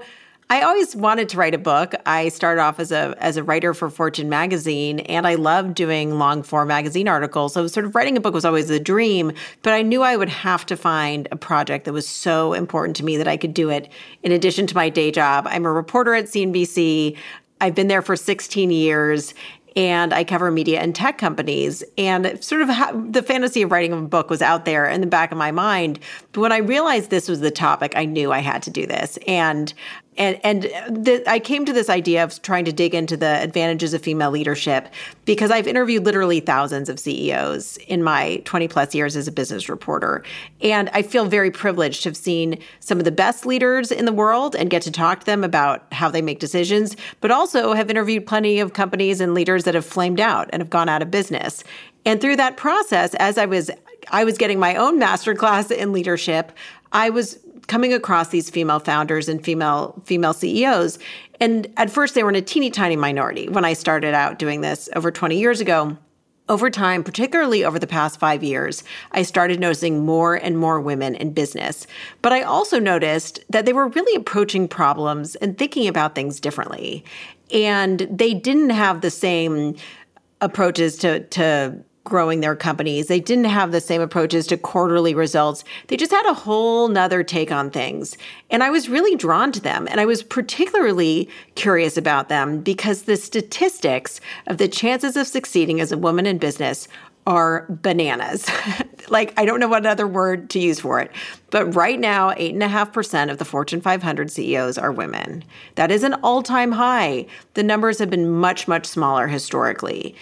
I 0.52 0.62
always 0.62 0.96
wanted 0.96 1.28
to 1.28 1.36
write 1.36 1.54
a 1.54 1.58
book. 1.58 1.94
I 2.06 2.28
started 2.28 2.60
off 2.60 2.80
as 2.80 2.90
a 2.90 3.14
as 3.18 3.36
a 3.36 3.44
writer 3.44 3.72
for 3.72 3.88
Fortune 3.88 4.28
magazine 4.28 4.98
and 5.00 5.24
I 5.24 5.36
loved 5.36 5.76
doing 5.76 6.18
long 6.18 6.42
form 6.42 6.66
magazine 6.66 7.06
articles. 7.06 7.54
So 7.54 7.68
sort 7.68 7.86
of 7.86 7.94
writing 7.94 8.16
a 8.16 8.20
book 8.20 8.34
was 8.34 8.44
always 8.44 8.68
a 8.68 8.80
dream, 8.80 9.30
but 9.62 9.72
I 9.72 9.82
knew 9.82 10.02
I 10.02 10.16
would 10.16 10.28
have 10.28 10.66
to 10.66 10.76
find 10.76 11.28
a 11.30 11.36
project 11.36 11.84
that 11.84 11.92
was 11.92 12.08
so 12.08 12.52
important 12.52 12.96
to 12.96 13.04
me 13.04 13.16
that 13.16 13.28
I 13.28 13.36
could 13.36 13.54
do 13.54 13.70
it 13.70 13.92
in 14.24 14.32
addition 14.32 14.66
to 14.66 14.74
my 14.74 14.88
day 14.88 15.12
job. 15.12 15.46
I'm 15.48 15.64
a 15.64 15.72
reporter 15.72 16.14
at 16.14 16.24
CNBC. 16.24 17.16
I've 17.60 17.76
been 17.76 17.86
there 17.86 18.02
for 18.02 18.16
16 18.16 18.72
years 18.72 19.34
and 19.76 20.12
I 20.12 20.24
cover 20.24 20.50
media 20.50 20.80
and 20.80 20.94
tech 20.94 21.18
companies. 21.18 21.84
And 21.96 22.42
sort 22.42 22.62
of 22.62 22.68
ha- 22.68 22.92
the 22.92 23.22
fantasy 23.22 23.62
of 23.62 23.70
writing 23.70 23.92
a 23.92 24.02
book 24.02 24.30
was 24.30 24.42
out 24.42 24.64
there 24.64 24.88
in 24.88 25.00
the 25.00 25.06
back 25.06 25.32
of 25.32 25.38
my 25.38 25.50
mind. 25.50 25.98
But 26.32 26.40
when 26.40 26.52
I 26.52 26.58
realized 26.58 27.10
this 27.10 27.28
was 27.28 27.40
the 27.40 27.50
topic, 27.50 27.92
I 27.96 28.04
knew 28.04 28.32
I 28.32 28.40
had 28.40 28.62
to 28.64 28.70
do 28.70 28.86
this. 28.86 29.18
And 29.26 29.72
and 30.16 30.38
and 30.44 30.64
the, 30.88 31.22
I 31.26 31.38
came 31.38 31.64
to 31.64 31.72
this 31.72 31.88
idea 31.88 32.24
of 32.24 32.42
trying 32.42 32.64
to 32.64 32.72
dig 32.72 32.94
into 32.94 33.16
the 33.16 33.40
advantages 33.42 33.94
of 33.94 34.02
female 34.02 34.30
leadership 34.30 34.88
because 35.24 35.50
I've 35.50 35.66
interviewed 35.66 36.04
literally 36.04 36.40
thousands 36.40 36.88
of 36.88 36.98
CEOs 36.98 37.76
in 37.86 38.02
my 38.02 38.42
20 38.44 38.68
plus 38.68 38.94
years 38.94 39.16
as 39.16 39.28
a 39.28 39.32
business 39.32 39.68
reporter, 39.68 40.22
and 40.60 40.90
I 40.92 41.02
feel 41.02 41.26
very 41.26 41.50
privileged 41.50 42.02
to 42.02 42.08
have 42.08 42.16
seen 42.16 42.58
some 42.80 42.98
of 42.98 43.04
the 43.04 43.12
best 43.12 43.46
leaders 43.46 43.92
in 43.92 44.04
the 44.04 44.12
world 44.12 44.56
and 44.56 44.68
get 44.68 44.82
to 44.82 44.90
talk 44.90 45.20
to 45.20 45.26
them 45.26 45.44
about 45.44 45.92
how 45.92 46.10
they 46.10 46.22
make 46.22 46.40
decisions, 46.40 46.96
but 47.20 47.30
also 47.30 47.72
have 47.72 47.88
interviewed 47.88 48.26
plenty 48.26 48.60
of 48.60 48.72
companies 48.72 49.20
and 49.20 49.34
leaders 49.34 49.64
that 49.64 49.74
have 49.74 49.86
flamed 49.86 50.20
out 50.20 50.50
and 50.52 50.60
have 50.60 50.70
gone 50.70 50.88
out 50.88 51.02
of 51.02 51.10
business. 51.10 51.62
And 52.04 52.20
through 52.20 52.36
that 52.36 52.56
process, 52.56 53.14
as 53.14 53.38
I 53.38 53.46
was 53.46 53.70
I 54.10 54.24
was 54.24 54.38
getting 54.38 54.58
my 54.58 54.74
own 54.76 54.98
masterclass 54.98 55.70
in 55.70 55.92
leadership, 55.92 56.52
I 56.92 57.10
was 57.10 57.38
coming 57.70 57.94
across 57.94 58.30
these 58.30 58.50
female 58.50 58.80
founders 58.80 59.28
and 59.28 59.44
female 59.44 60.02
female 60.04 60.32
CEOs. 60.32 60.98
And 61.38 61.72
at 61.76 61.88
first 61.88 62.16
they 62.16 62.24
were 62.24 62.28
in 62.28 62.34
a 62.34 62.42
teeny 62.42 62.68
tiny 62.68 62.96
minority 62.96 63.48
when 63.48 63.64
I 63.64 63.74
started 63.74 64.12
out 64.12 64.40
doing 64.40 64.60
this 64.60 64.88
over 64.96 65.12
20 65.12 65.38
years 65.38 65.60
ago. 65.60 65.96
Over 66.48 66.68
time, 66.68 67.04
particularly 67.04 67.64
over 67.64 67.78
the 67.78 67.86
past 67.86 68.18
five 68.18 68.42
years, 68.42 68.82
I 69.12 69.22
started 69.22 69.60
noticing 69.60 70.04
more 70.04 70.34
and 70.34 70.58
more 70.58 70.80
women 70.80 71.14
in 71.14 71.32
business. 71.32 71.86
But 72.22 72.32
I 72.32 72.42
also 72.42 72.80
noticed 72.80 73.38
that 73.50 73.66
they 73.66 73.72
were 73.72 73.86
really 73.86 74.16
approaching 74.16 74.66
problems 74.66 75.36
and 75.36 75.56
thinking 75.56 75.86
about 75.86 76.16
things 76.16 76.40
differently. 76.40 77.04
And 77.54 78.00
they 78.10 78.34
didn't 78.34 78.70
have 78.70 79.00
the 79.00 79.12
same 79.12 79.76
approaches 80.40 80.96
to, 80.96 81.20
to 81.20 81.84
growing 82.04 82.40
their 82.40 82.56
companies. 82.56 83.08
They 83.08 83.20
didn't 83.20 83.44
have 83.44 83.72
the 83.72 83.80
same 83.80 84.00
approaches 84.00 84.46
to 84.48 84.56
quarterly 84.56 85.14
results. 85.14 85.64
They 85.88 85.96
just 85.96 86.10
had 86.10 86.26
a 86.26 86.34
whole 86.34 86.88
nother 86.88 87.22
take 87.22 87.52
on 87.52 87.70
things. 87.70 88.16
And 88.48 88.62
I 88.62 88.70
was 88.70 88.88
really 88.88 89.16
drawn 89.16 89.52
to 89.52 89.60
them. 89.60 89.86
And 89.90 90.00
I 90.00 90.06
was 90.06 90.22
particularly 90.22 91.28
curious 91.54 91.96
about 91.96 92.28
them 92.28 92.60
because 92.60 93.02
the 93.02 93.16
statistics 93.16 94.20
of 94.46 94.58
the 94.58 94.68
chances 94.68 95.16
of 95.16 95.26
succeeding 95.26 95.80
as 95.80 95.92
a 95.92 95.98
woman 95.98 96.26
in 96.26 96.38
business 96.38 96.88
are 97.26 97.66
bananas. 97.68 98.48
like, 99.10 99.32
I 99.36 99.44
don't 99.44 99.60
know 99.60 99.68
what 99.68 99.84
other 99.84 100.06
word 100.06 100.48
to 100.50 100.58
use 100.58 100.80
for 100.80 101.00
it. 101.00 101.10
But 101.50 101.74
right 101.74 102.00
now, 102.00 102.30
8.5% 102.32 103.30
of 103.30 103.38
the 103.38 103.44
Fortune 103.44 103.80
500 103.80 104.30
CEOs 104.30 104.78
are 104.78 104.90
women. 104.90 105.44
That 105.74 105.90
is 105.90 106.02
an 106.02 106.14
all 106.22 106.42
time 106.42 106.72
high. 106.72 107.26
The 107.54 107.62
numbers 107.62 107.98
have 107.98 108.10
been 108.10 108.30
much, 108.30 108.66
much 108.66 108.86
smaller 108.86 109.26
historically. 109.26 110.16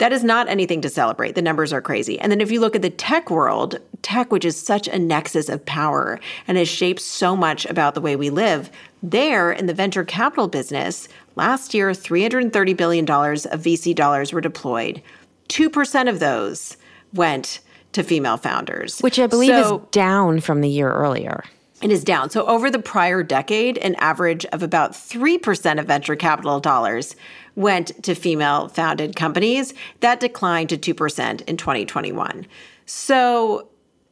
That 0.00 0.14
is 0.14 0.24
not 0.24 0.48
anything 0.48 0.80
to 0.80 0.88
celebrate. 0.88 1.34
The 1.34 1.42
numbers 1.42 1.74
are 1.74 1.82
crazy. 1.82 2.18
And 2.18 2.32
then 2.32 2.40
if 2.40 2.50
you 2.50 2.58
look 2.58 2.74
at 2.74 2.80
the 2.80 2.88
tech 2.88 3.30
world, 3.30 3.78
tech, 4.00 4.32
which 4.32 4.46
is 4.46 4.58
such 4.58 4.88
a 4.88 4.98
nexus 4.98 5.50
of 5.50 5.66
power 5.66 6.18
and 6.48 6.56
has 6.56 6.70
shaped 6.70 7.02
so 7.02 7.36
much 7.36 7.66
about 7.66 7.94
the 7.94 8.00
way 8.00 8.16
we 8.16 8.30
live, 8.30 8.70
there 9.02 9.52
in 9.52 9.66
the 9.66 9.74
venture 9.74 10.02
capital 10.02 10.48
business, 10.48 11.06
last 11.36 11.74
year, 11.74 11.90
$330 11.90 12.74
billion 12.78 13.04
of 13.04 13.60
VC 13.60 13.94
dollars 13.94 14.32
were 14.32 14.40
deployed. 14.40 15.02
2% 15.50 16.08
of 16.08 16.18
those 16.18 16.78
went 17.12 17.60
to 17.92 18.02
female 18.02 18.38
founders. 18.38 19.00
Which 19.00 19.18
I 19.18 19.26
believe 19.26 19.50
so, 19.50 19.80
is 19.80 19.82
down 19.90 20.40
from 20.40 20.62
the 20.62 20.68
year 20.70 20.90
earlier. 20.90 21.44
It 21.82 21.90
is 21.90 22.04
down. 22.04 22.28
So 22.28 22.46
over 22.46 22.70
the 22.70 22.78
prior 22.78 23.22
decade, 23.22 23.78
an 23.78 23.94
average 23.96 24.44
of 24.46 24.62
about 24.62 24.92
3% 24.92 25.78
of 25.78 25.86
venture 25.86 26.16
capital 26.16 26.60
dollars 26.60 27.16
went 27.56 28.02
to 28.04 28.14
female 28.14 28.68
founded 28.68 29.16
companies. 29.16 29.74
That 30.00 30.20
declined 30.20 30.68
to 30.70 30.78
2% 30.78 31.42
in 31.42 31.56
2021. 31.56 32.46
So 32.86 33.68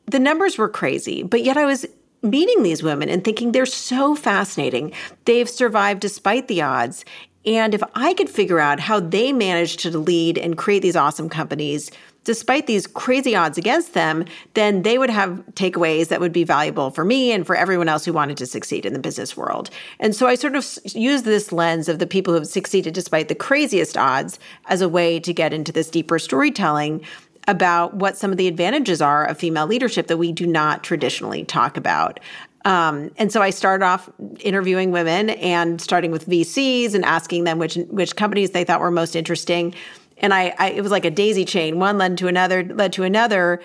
the 0.06 0.18
numbers 0.18 0.58
were 0.58 0.68
crazy, 0.68 1.22
but 1.22 1.42
yet 1.42 1.56
I 1.56 1.64
was 1.64 1.86
meeting 2.22 2.62
these 2.62 2.82
women 2.82 3.08
and 3.08 3.24
thinking 3.24 3.52
they're 3.52 3.66
so 3.66 4.14
fascinating. 4.14 4.92
They've 5.24 5.48
survived 5.48 6.00
despite 6.00 6.48
the 6.48 6.62
odds. 6.62 7.04
And 7.46 7.74
if 7.74 7.82
I 7.94 8.14
could 8.14 8.28
figure 8.28 8.58
out 8.58 8.80
how 8.80 9.00
they 9.00 9.32
managed 9.32 9.80
to 9.80 9.96
lead 9.96 10.36
and 10.36 10.58
create 10.58 10.82
these 10.82 10.96
awesome 10.96 11.28
companies 11.28 11.90
despite 12.28 12.66
these 12.66 12.86
crazy 12.86 13.34
odds 13.34 13.56
against 13.56 13.94
them, 13.94 14.22
then 14.52 14.82
they 14.82 14.98
would 14.98 15.08
have 15.08 15.42
takeaways 15.54 16.08
that 16.08 16.20
would 16.20 16.30
be 16.30 16.44
valuable 16.44 16.90
for 16.90 17.02
me 17.02 17.32
and 17.32 17.46
for 17.46 17.56
everyone 17.56 17.88
else 17.88 18.04
who 18.04 18.12
wanted 18.12 18.36
to 18.36 18.44
succeed 18.44 18.84
in 18.84 18.92
the 18.92 18.98
business 18.98 19.34
world. 19.34 19.70
And 19.98 20.14
so 20.14 20.26
I 20.26 20.34
sort 20.34 20.54
of 20.54 20.78
use 20.94 21.22
this 21.22 21.52
lens 21.52 21.88
of 21.88 22.00
the 22.00 22.06
people 22.06 22.34
who 22.34 22.38
have 22.40 22.46
succeeded 22.46 22.92
despite 22.92 23.28
the 23.28 23.34
craziest 23.34 23.96
odds 23.96 24.38
as 24.66 24.82
a 24.82 24.90
way 24.90 25.18
to 25.20 25.32
get 25.32 25.54
into 25.54 25.72
this 25.72 25.88
deeper 25.88 26.18
storytelling 26.18 27.02
about 27.46 27.94
what 27.94 28.18
some 28.18 28.30
of 28.30 28.36
the 28.36 28.46
advantages 28.46 29.00
are 29.00 29.24
of 29.24 29.38
female 29.38 29.66
leadership 29.66 30.06
that 30.08 30.18
we 30.18 30.30
do 30.30 30.46
not 30.46 30.84
traditionally 30.84 31.46
talk 31.46 31.78
about. 31.78 32.20
Um, 32.66 33.10
and 33.16 33.32
so 33.32 33.40
I 33.40 33.48
started 33.48 33.86
off 33.86 34.10
interviewing 34.40 34.90
women 34.90 35.30
and 35.30 35.80
starting 35.80 36.10
with 36.10 36.26
VCs 36.26 36.92
and 36.92 37.06
asking 37.06 37.44
them 37.44 37.58
which 37.58 37.76
which 37.88 38.16
companies 38.16 38.50
they 38.50 38.64
thought 38.64 38.80
were 38.80 38.90
most 38.90 39.16
interesting 39.16 39.72
and 40.20 40.34
I, 40.34 40.54
I 40.58 40.70
it 40.70 40.82
was 40.82 40.92
like 40.92 41.04
a 41.04 41.10
daisy 41.10 41.44
chain. 41.44 41.78
One 41.78 41.98
led 41.98 42.18
to 42.18 42.28
another, 42.28 42.64
led 42.64 42.92
to 42.94 43.04
another, 43.04 43.60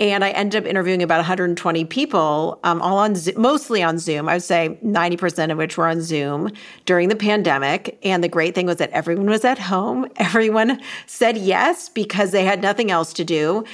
and 0.00 0.24
I 0.24 0.30
ended 0.30 0.64
up 0.64 0.68
interviewing 0.68 1.02
about 1.02 1.18
120 1.18 1.84
people, 1.84 2.58
um, 2.64 2.82
all 2.82 2.98
on 2.98 3.14
mostly 3.36 3.82
on 3.82 3.98
Zoom. 3.98 4.28
I 4.28 4.34
would 4.34 4.42
say 4.42 4.76
90% 4.84 5.52
of 5.52 5.58
which 5.58 5.76
were 5.76 5.86
on 5.86 6.02
Zoom 6.02 6.50
during 6.84 7.08
the 7.08 7.16
pandemic. 7.16 7.98
And 8.02 8.24
the 8.24 8.28
great 8.28 8.54
thing 8.54 8.66
was 8.66 8.78
that 8.78 8.90
everyone 8.90 9.26
was 9.26 9.44
at 9.44 9.58
home. 9.58 10.08
Everyone 10.16 10.80
said 11.06 11.36
yes 11.36 11.88
because 11.88 12.32
they 12.32 12.44
had 12.44 12.60
nothing 12.60 12.90
else 12.90 13.12
to 13.14 13.24
do. 13.24 13.64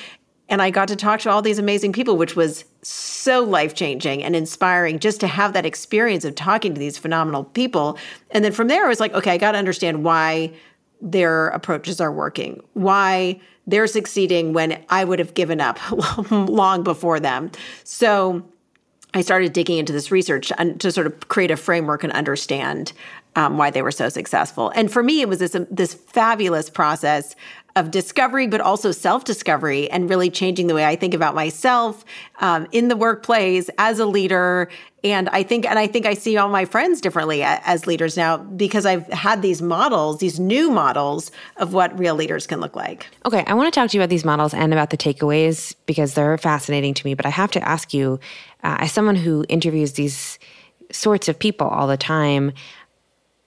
And 0.51 0.61
I 0.61 0.71
got 0.71 0.88
to 0.88 0.97
talk 0.97 1.21
to 1.21 1.31
all 1.31 1.43
these 1.43 1.61
amazing 1.61 1.93
people, 1.93 2.16
which 2.16 2.37
was 2.37 2.64
so 2.83 3.43
life 3.45 3.75
changing 3.75 4.23
and 4.23 4.35
inspiring 4.35 4.99
just 4.99 5.21
to 5.21 5.27
have 5.29 5.53
that 5.53 5.64
experience 5.64 6.25
of 6.25 6.35
talking 6.35 6.75
to 6.75 6.79
these 6.79 6.99
phenomenal 6.99 7.45
people. 7.45 7.97
And 8.33 8.45
then 8.45 8.53
from 8.53 8.69
there, 8.69 8.85
I 8.85 8.88
was 8.88 9.01
like, 9.01 9.14
okay, 9.14 9.31
I 9.31 9.38
got 9.38 9.53
to 9.53 9.59
understand 9.59 10.03
why 10.03 10.53
their 11.01 11.49
approaches 11.49 12.01
are 12.01 12.13
working, 12.13 12.63
why 12.75 13.41
they're 13.67 13.87
succeeding 13.87 14.53
when 14.53 14.83
I 14.89 15.05
would 15.05 15.19
have 15.19 15.35
given 15.35 15.61
up 15.61 15.79
long 16.31 16.83
before 16.83 17.21
them. 17.21 17.51
So 17.85 18.45
I 19.15 19.23
started 19.23 19.53
digging 19.53 19.79
into 19.79 19.93
this 19.93 20.11
research 20.11 20.53
to 20.79 20.93
sort 20.93 21.07
of 21.07 21.29
create 21.29 21.51
a 21.51 21.57
framework 21.57 22.05
and 22.05 22.13
understand 22.13 22.93
um, 23.37 23.59
why 23.59 23.71
they 23.71 23.83
were 23.83 23.93
so 23.93 24.09
successful. 24.09 24.71
And 24.75 24.93
for 24.93 25.03
me, 25.03 25.21
it 25.21 25.29
was 25.29 25.39
this 25.39 25.57
this 25.71 25.95
fabulous 25.95 26.69
process 26.69 27.35
of 27.77 27.91
discovery, 27.91 28.47
but 28.47 28.61
also 28.61 28.93
self 28.93 29.25
discovery, 29.25 29.91
and 29.91 30.11
really 30.11 30.31
changing 30.31 30.67
the 30.67 30.75
way 30.75 30.85
I 30.85 30.97
think 30.97 31.15
about 31.15 31.35
myself 31.35 32.05
um, 32.41 32.67
in 32.73 32.89
the 32.89 32.97
workplace 32.97 33.71
as 33.79 33.99
a 33.99 34.07
leader. 34.07 34.69
And 35.03 35.29
I 35.31 35.43
think, 35.43 35.67
and 35.67 35.79
I 35.79 35.87
think 35.87 36.05
I 36.05 36.15
see 36.15 36.37
all 36.37 36.49
my 36.49 36.65
friends 36.65 37.01
differently 37.01 37.43
as 37.43 37.87
leaders 37.87 38.17
now 38.17 38.37
because 38.37 38.85
I've 38.85 39.07
had 39.09 39.41
these 39.41 39.63
models, 39.63 40.19
these 40.19 40.39
new 40.39 40.71
models 40.71 41.31
of 41.57 41.73
what 41.73 41.99
real 41.99 42.15
leaders 42.15 42.47
can 42.47 42.61
look 42.61 42.77
like. 42.77 43.07
Okay, 43.25 43.45
I 43.47 43.55
want 43.55 43.73
to 43.73 43.81
talk 43.81 43.91
to 43.91 43.97
you 43.97 44.03
about 44.03 44.11
these 44.11 44.25
models 44.25 44.53
and 44.53 44.73
about 44.73 44.91
the 44.91 44.99
takeaways 44.99 45.75
because 45.87 46.15
they're 46.15 46.37
fascinating 46.37 46.95
to 46.95 47.07
me. 47.07 47.15
But 47.15 47.25
I 47.25 47.31
have 47.31 47.51
to 47.53 47.67
ask 47.67 47.95
you, 47.95 48.21
uh, 48.63 48.77
as 48.81 48.93
someone 48.93 49.17
who 49.17 49.45
interviews 49.49 49.93
these 49.93 50.39
sorts 50.93 51.29
of 51.29 51.39
people 51.39 51.67
all 51.67 51.87
the 51.87 51.97
time, 51.97 52.53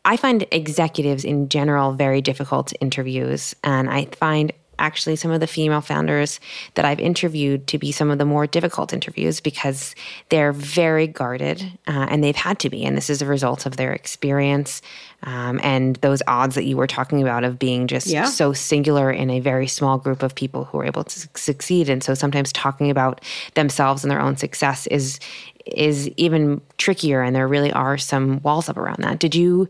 I 0.06 0.18
find 0.18 0.46
executives 0.52 1.24
in 1.24 1.50
general 1.50 1.94
very 1.94 2.22
difficult 2.22 2.74
interviews. 2.82 3.56
And 3.64 3.90
I 3.90 4.06
find 4.06 4.52
actually 4.80 5.16
some 5.16 5.32
of 5.32 5.40
the 5.40 5.48
female 5.48 5.82
founders 5.82 6.40
that 6.76 6.86
I've 6.86 7.00
interviewed 7.00 7.68
to 7.68 7.78
be 7.78 7.92
some 7.92 8.12
of 8.12 8.18
the 8.18 8.26
more 8.26 8.48
difficult 8.48 8.94
interviews 8.94 9.40
because 9.40 9.96
they're 10.30 10.54
very 10.54 11.08
guarded 11.08 11.62
uh, 11.88 12.08
and 12.10 12.24
they've 12.24 12.36
had 12.36 12.60
to 12.60 12.70
be. 12.70 12.84
And 12.86 12.98
this 12.98 13.10
is 13.10 13.22
a 13.22 13.26
result 13.26 13.66
of 13.66 13.78
their 13.78 13.94
experience 13.94 14.82
um, 15.24 15.60
and 15.64 15.96
those 15.98 16.22
odds 16.28 16.56
that 16.56 16.66
you 16.66 16.76
were 16.76 16.88
talking 16.88 17.22
about 17.22 17.44
of 17.44 17.58
being 17.58 17.88
just 17.88 18.08
yeah. 18.08 18.26
so 18.26 18.52
singular 18.52 19.10
in 19.10 19.30
a 19.30 19.40
very 19.40 19.68
small 19.68 19.98
group 19.98 20.22
of 20.22 20.36
people 20.36 20.66
who 20.66 20.80
are 20.80 20.86
able 20.86 21.04
to 21.04 21.30
succeed. 21.36 21.90
And 21.90 22.04
so 22.04 22.14
sometimes 22.14 22.52
talking 22.52 22.90
about 22.90 23.22
themselves 23.54 24.04
and 24.04 24.12
their 24.12 24.22
own 24.22 24.38
success 24.38 24.88
is 24.88 25.20
is 25.66 26.10
even 26.18 26.60
trickier 26.78 27.22
and 27.22 27.34
there 27.34 27.48
really 27.48 27.72
are 27.72 27.98
some 27.98 28.42
walls 28.42 28.68
up 28.68 28.76
around 28.76 28.98
that. 29.02 29.20
Did 29.20 29.34
you 29.34 29.70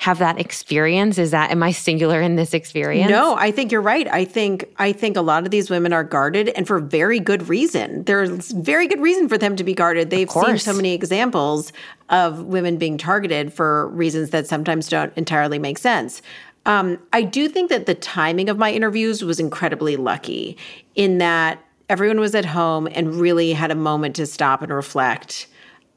have 0.00 0.18
that 0.18 0.40
experience? 0.40 1.18
Is 1.18 1.30
that 1.32 1.50
am 1.50 1.62
I 1.62 1.72
singular 1.72 2.22
in 2.22 2.36
this 2.36 2.54
experience? 2.54 3.10
No, 3.10 3.36
I 3.36 3.50
think 3.50 3.70
you're 3.70 3.82
right. 3.82 4.08
I 4.08 4.24
think 4.24 4.64
I 4.78 4.92
think 4.92 5.14
a 5.14 5.20
lot 5.20 5.44
of 5.44 5.50
these 5.50 5.68
women 5.68 5.92
are 5.92 6.04
guarded 6.04 6.48
and 6.48 6.66
for 6.66 6.78
very 6.78 7.20
good 7.20 7.50
reason. 7.50 8.04
There's 8.04 8.50
very 8.50 8.88
good 8.88 9.02
reason 9.02 9.28
for 9.28 9.36
them 9.36 9.56
to 9.56 9.62
be 9.62 9.74
guarded. 9.74 10.08
They've 10.08 10.30
seen 10.30 10.56
so 10.56 10.72
many 10.72 10.94
examples 10.94 11.74
of 12.08 12.44
women 12.44 12.78
being 12.78 12.96
targeted 12.96 13.52
for 13.52 13.88
reasons 13.88 14.30
that 14.30 14.46
sometimes 14.46 14.88
don't 14.88 15.12
entirely 15.18 15.58
make 15.58 15.76
sense. 15.76 16.22
Um, 16.64 16.98
I 17.12 17.20
do 17.20 17.46
think 17.46 17.68
that 17.68 17.84
the 17.84 17.94
timing 17.94 18.48
of 18.48 18.56
my 18.56 18.72
interviews 18.72 19.22
was 19.22 19.38
incredibly 19.38 19.96
lucky 19.96 20.56
in 20.94 21.18
that 21.18 21.62
everyone 21.90 22.20
was 22.20 22.34
at 22.34 22.46
home 22.46 22.88
and 22.92 23.16
really 23.16 23.52
had 23.52 23.70
a 23.70 23.74
moment 23.74 24.16
to 24.16 24.24
stop 24.24 24.62
and 24.62 24.72
reflect 24.72 25.46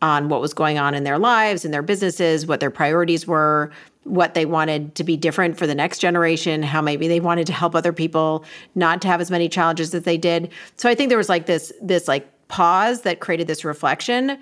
on 0.01 0.27
what 0.27 0.41
was 0.41 0.53
going 0.53 0.77
on 0.77 0.93
in 0.93 1.05
their 1.05 1.17
lives 1.17 1.63
and 1.63 1.73
their 1.73 1.81
businesses, 1.81 2.45
what 2.45 2.59
their 2.59 2.69
priorities 2.69 3.25
were, 3.25 3.71
what 4.03 4.33
they 4.33 4.45
wanted 4.45 4.95
to 4.95 5.03
be 5.03 5.15
different 5.15 5.57
for 5.57 5.65
the 5.65 5.75
next 5.75 5.99
generation, 5.99 6.63
how 6.63 6.81
maybe 6.81 7.07
they 7.07 7.19
wanted 7.19 7.47
to 7.47 7.53
help 7.53 7.75
other 7.75 7.93
people 7.93 8.43
not 8.75 9.01
to 9.01 9.07
have 9.07 9.21
as 9.21 9.31
many 9.31 9.47
challenges 9.47 9.93
as 9.93 10.03
they 10.03 10.17
did. 10.17 10.51
So 10.77 10.89
I 10.89 10.95
think 10.95 11.09
there 11.09 11.17
was 11.17 11.29
like 11.29 11.45
this 11.45 11.71
this 11.81 12.07
like 12.07 12.27
pause 12.47 13.01
that 13.01 13.19
created 13.19 13.47
this 13.47 13.63
reflection. 13.65 14.37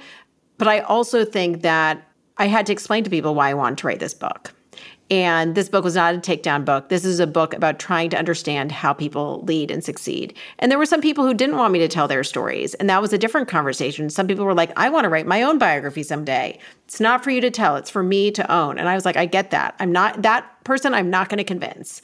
But 0.57 0.67
I 0.67 0.79
also 0.79 1.25
think 1.25 1.61
that 1.61 2.07
I 2.37 2.47
had 2.47 2.65
to 2.67 2.73
explain 2.73 3.03
to 3.03 3.09
people 3.09 3.35
why 3.35 3.49
I 3.49 3.53
wanted 3.53 3.79
to 3.79 3.87
write 3.87 3.99
this 3.99 4.13
book. 4.13 4.53
And 5.11 5.55
this 5.55 5.67
book 5.67 5.83
was 5.83 5.95
not 5.95 6.15
a 6.15 6.19
takedown 6.19 6.63
book. 6.63 6.87
This 6.87 7.03
is 7.03 7.19
a 7.19 7.27
book 7.27 7.53
about 7.53 7.79
trying 7.79 8.09
to 8.11 8.17
understand 8.17 8.71
how 8.71 8.93
people 8.93 9.41
lead 9.43 9.69
and 9.69 9.83
succeed. 9.83 10.37
And 10.57 10.71
there 10.71 10.79
were 10.79 10.85
some 10.85 11.01
people 11.01 11.27
who 11.27 11.33
didn't 11.33 11.57
want 11.57 11.73
me 11.73 11.79
to 11.79 11.89
tell 11.89 12.07
their 12.07 12.23
stories. 12.23 12.75
And 12.75 12.89
that 12.89 13.01
was 13.01 13.11
a 13.11 13.17
different 13.17 13.49
conversation. 13.49 14.09
Some 14.09 14.25
people 14.25 14.45
were 14.45 14.53
like, 14.53 14.71
I 14.77 14.89
want 14.89 15.03
to 15.03 15.09
write 15.09 15.27
my 15.27 15.43
own 15.43 15.57
biography 15.57 16.01
someday. 16.01 16.57
It's 16.85 17.01
not 17.01 17.25
for 17.25 17.29
you 17.29 17.41
to 17.41 17.51
tell, 17.51 17.75
it's 17.75 17.89
for 17.89 18.03
me 18.03 18.31
to 18.31 18.49
own. 18.49 18.79
And 18.79 18.87
I 18.87 18.95
was 18.95 19.03
like, 19.03 19.17
I 19.17 19.25
get 19.25 19.51
that. 19.51 19.75
I'm 19.79 19.91
not 19.91 20.21
that 20.21 20.63
person, 20.63 20.93
I'm 20.93 21.09
not 21.09 21.27
going 21.27 21.39
to 21.39 21.43
convince. 21.43 22.01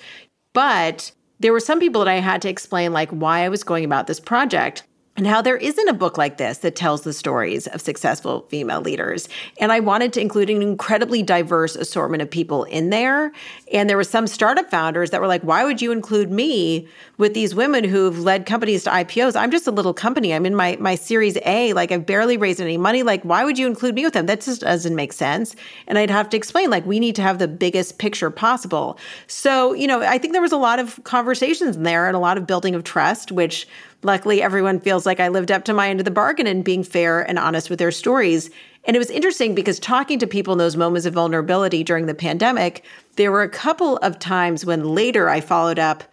But 0.51 1.13
there 1.39 1.53
were 1.53 1.61
some 1.61 1.79
people 1.79 2.03
that 2.03 2.11
I 2.11 2.19
had 2.19 2.41
to 2.41 2.49
explain, 2.49 2.91
like, 2.91 3.09
why 3.11 3.45
I 3.45 3.49
was 3.49 3.63
going 3.63 3.85
about 3.85 4.07
this 4.07 4.19
project 4.19 4.83
and 5.17 5.25
how 5.25 5.41
there 5.41 5.57
isn't 5.57 5.87
a 5.87 5.93
book 5.93 6.15
like 6.17 6.37
this 6.37 6.59
that 6.59 6.75
tells 6.75 7.01
the 7.01 7.11
stories 7.11 7.65
of 7.67 7.81
successful 7.81 8.41
female 8.49 8.81
leaders. 8.81 9.27
And 9.59 9.71
I 9.71 9.79
wanted 9.79 10.13
to 10.13 10.21
include 10.21 10.51
an 10.51 10.61
incredibly 10.61 11.23
diverse 11.23 11.75
assortment 11.75 12.21
of 12.21 12.29
people 12.29 12.65
in 12.65 12.91
there. 12.91 13.31
And 13.73 13.89
there 13.89 13.97
were 13.97 14.03
some 14.03 14.27
startup 14.27 14.69
founders 14.69 15.09
that 15.09 15.19
were 15.19 15.27
like, 15.27 15.41
why 15.41 15.63
would 15.65 15.81
you 15.81 15.91
include 15.91 16.31
me 16.31 16.87
with 17.17 17.33
these 17.33 17.55
women 17.55 17.83
who've 17.83 18.19
led 18.19 18.45
companies 18.45 18.83
to 18.83 18.91
IPOs? 18.91 19.35
I'm 19.35 19.49
just 19.49 19.65
a 19.65 19.71
little 19.71 19.93
company. 19.93 20.35
I'm 20.35 20.45
in 20.45 20.55
my, 20.55 20.77
my 20.79 20.93
series 20.93 21.35
A. 21.45 21.73
Like 21.73 21.91
I've 21.91 22.05
barely 22.05 22.37
raised 22.37 22.61
any 22.61 22.77
money. 22.77 23.01
Like, 23.01 23.23
why 23.23 23.43
would 23.43 23.57
you 23.57 23.65
include 23.65 23.95
me 23.95 24.03
with 24.03 24.13
them? 24.13 24.27
That 24.27 24.41
just 24.41 24.61
doesn't 24.61 24.95
make 24.95 25.13
sense. 25.13 25.55
And 25.87 25.97
I'd 25.97 26.11
have 26.11 26.29
to 26.29 26.37
explain, 26.37 26.69
like, 26.69 26.85
we 26.85 26.99
need 26.99 27.15
to 27.15 27.23
have 27.23 27.39
the 27.39 27.47
biggest 27.47 27.97
picture 27.97 28.29
possible. 28.29 28.99
So, 29.25 29.73
you 29.73 29.87
know, 29.87 30.01
I 30.01 30.19
think 30.19 30.33
there 30.33 30.43
was 30.43 30.51
a 30.51 30.57
lot 30.57 30.77
of 30.77 31.03
conversations 31.05 31.75
in 31.75 31.83
there 31.83 32.05
and 32.05 32.15
a 32.15 32.19
lot 32.19 32.37
of 32.37 32.45
building 32.45 32.75
of 32.75 32.83
trust, 32.83 33.31
which 33.31 33.67
Luckily, 34.03 34.41
everyone 34.41 34.79
feels 34.79 35.05
like 35.05 35.19
I 35.19 35.27
lived 35.27 35.51
up 35.51 35.65
to 35.65 35.73
my 35.73 35.89
end 35.89 35.99
of 35.99 36.05
the 36.05 36.11
bargain 36.11 36.45
in 36.45 36.61
being 36.61 36.83
fair 36.83 37.21
and 37.21 37.39
honest 37.39 37.69
with 37.69 37.79
their 37.79 37.91
stories. 37.91 38.49
And 38.85 38.95
it 38.95 38.99
was 38.99 39.09
interesting 39.09 39.55
because 39.55 39.79
talking 39.79 40.19
to 40.19 40.27
people 40.27 40.53
in 40.53 40.59
those 40.59 40.77
moments 40.77 41.05
of 41.05 41.15
vulnerability 41.15 41.83
during 41.83 42.05
the 42.05 42.13
pandemic, 42.13 42.85
there 43.15 43.31
were 43.31 43.41
a 43.41 43.49
couple 43.49 43.97
of 43.97 44.19
times 44.19 44.65
when 44.65 44.83
later 44.83 45.29
I 45.29 45.41
followed 45.41 45.79
up 45.79 46.03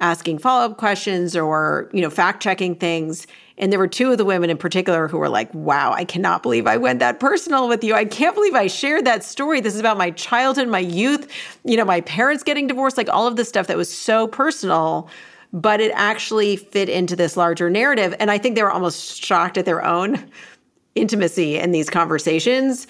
asking 0.00 0.38
follow-up 0.38 0.76
questions 0.78 1.36
or, 1.36 1.88
you 1.92 2.00
know, 2.00 2.10
fact-checking 2.10 2.74
things. 2.76 3.26
And 3.58 3.70
there 3.70 3.78
were 3.78 3.86
two 3.86 4.10
of 4.10 4.18
the 4.18 4.24
women 4.24 4.50
in 4.50 4.56
particular 4.56 5.06
who 5.06 5.18
were 5.18 5.28
like, 5.28 5.52
wow, 5.54 5.92
I 5.92 6.04
cannot 6.04 6.42
believe 6.42 6.66
I 6.66 6.76
went 6.76 6.98
that 6.98 7.20
personal 7.20 7.68
with 7.68 7.84
you. 7.84 7.94
I 7.94 8.04
can't 8.04 8.34
believe 8.34 8.54
I 8.54 8.66
shared 8.66 9.04
that 9.04 9.22
story. 9.22 9.60
This 9.60 9.74
is 9.74 9.80
about 9.80 9.96
my 9.96 10.10
childhood, 10.10 10.66
my 10.66 10.80
youth, 10.80 11.30
you 11.64 11.76
know, 11.76 11.84
my 11.84 12.00
parents 12.00 12.42
getting 12.42 12.66
divorced, 12.66 12.96
like 12.96 13.08
all 13.08 13.28
of 13.28 13.36
the 13.36 13.44
stuff 13.44 13.68
that 13.68 13.76
was 13.76 13.96
so 13.96 14.26
personal 14.26 15.08
but 15.54 15.80
it 15.80 15.92
actually 15.94 16.56
fit 16.56 16.88
into 16.88 17.14
this 17.14 17.36
larger 17.36 17.70
narrative. 17.70 18.14
And 18.18 18.30
I 18.30 18.38
think 18.38 18.56
they 18.56 18.62
were 18.64 18.72
almost 18.72 19.24
shocked 19.24 19.56
at 19.56 19.64
their 19.64 19.84
own 19.84 20.28
intimacy 20.96 21.56
in 21.56 21.70
these 21.70 21.88
conversations. 21.88 22.88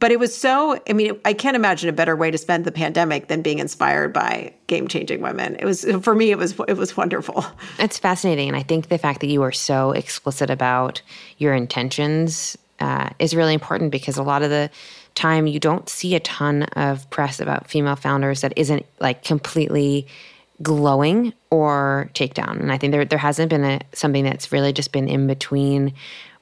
But 0.00 0.10
it 0.10 0.18
was 0.18 0.34
so, 0.34 0.80
I 0.88 0.92
mean, 0.94 1.20
I 1.24 1.34
can't 1.34 1.56
imagine 1.56 1.88
a 1.88 1.92
better 1.92 2.16
way 2.16 2.30
to 2.30 2.38
spend 2.38 2.64
the 2.64 2.72
pandemic 2.72 3.28
than 3.28 3.42
being 3.42 3.58
inspired 3.58 4.12
by 4.12 4.54
game-changing 4.68 5.20
women. 5.20 5.56
It 5.56 5.64
was 5.64 5.84
for 6.02 6.14
me 6.14 6.30
it 6.30 6.38
was 6.38 6.58
it 6.66 6.76
was 6.76 6.96
wonderful. 6.96 7.44
It's 7.78 7.98
fascinating 7.98 8.48
and 8.48 8.56
I 8.56 8.62
think 8.62 8.88
the 8.88 8.98
fact 8.98 9.20
that 9.20 9.26
you 9.26 9.40
were 9.40 9.52
so 9.52 9.90
explicit 9.90 10.50
about 10.50 11.02
your 11.36 11.52
intentions 11.52 12.56
uh, 12.80 13.10
is 13.18 13.34
really 13.34 13.54
important 13.54 13.90
because 13.90 14.16
a 14.16 14.22
lot 14.22 14.42
of 14.42 14.50
the 14.50 14.70
time 15.14 15.48
you 15.48 15.58
don't 15.58 15.88
see 15.88 16.14
a 16.14 16.20
ton 16.20 16.62
of 16.62 17.10
press 17.10 17.40
about 17.40 17.68
female 17.68 17.96
founders 17.96 18.40
that 18.42 18.52
isn't 18.56 18.86
like 19.00 19.24
completely 19.24 20.06
glowing 20.62 21.32
or 21.50 22.10
takedown. 22.14 22.60
And 22.60 22.72
I 22.72 22.78
think 22.78 22.92
there 22.92 23.04
there 23.04 23.18
hasn't 23.18 23.50
been 23.50 23.64
a 23.64 23.80
something 23.92 24.24
that's 24.24 24.52
really 24.52 24.72
just 24.72 24.92
been 24.92 25.08
in 25.08 25.26
between 25.26 25.94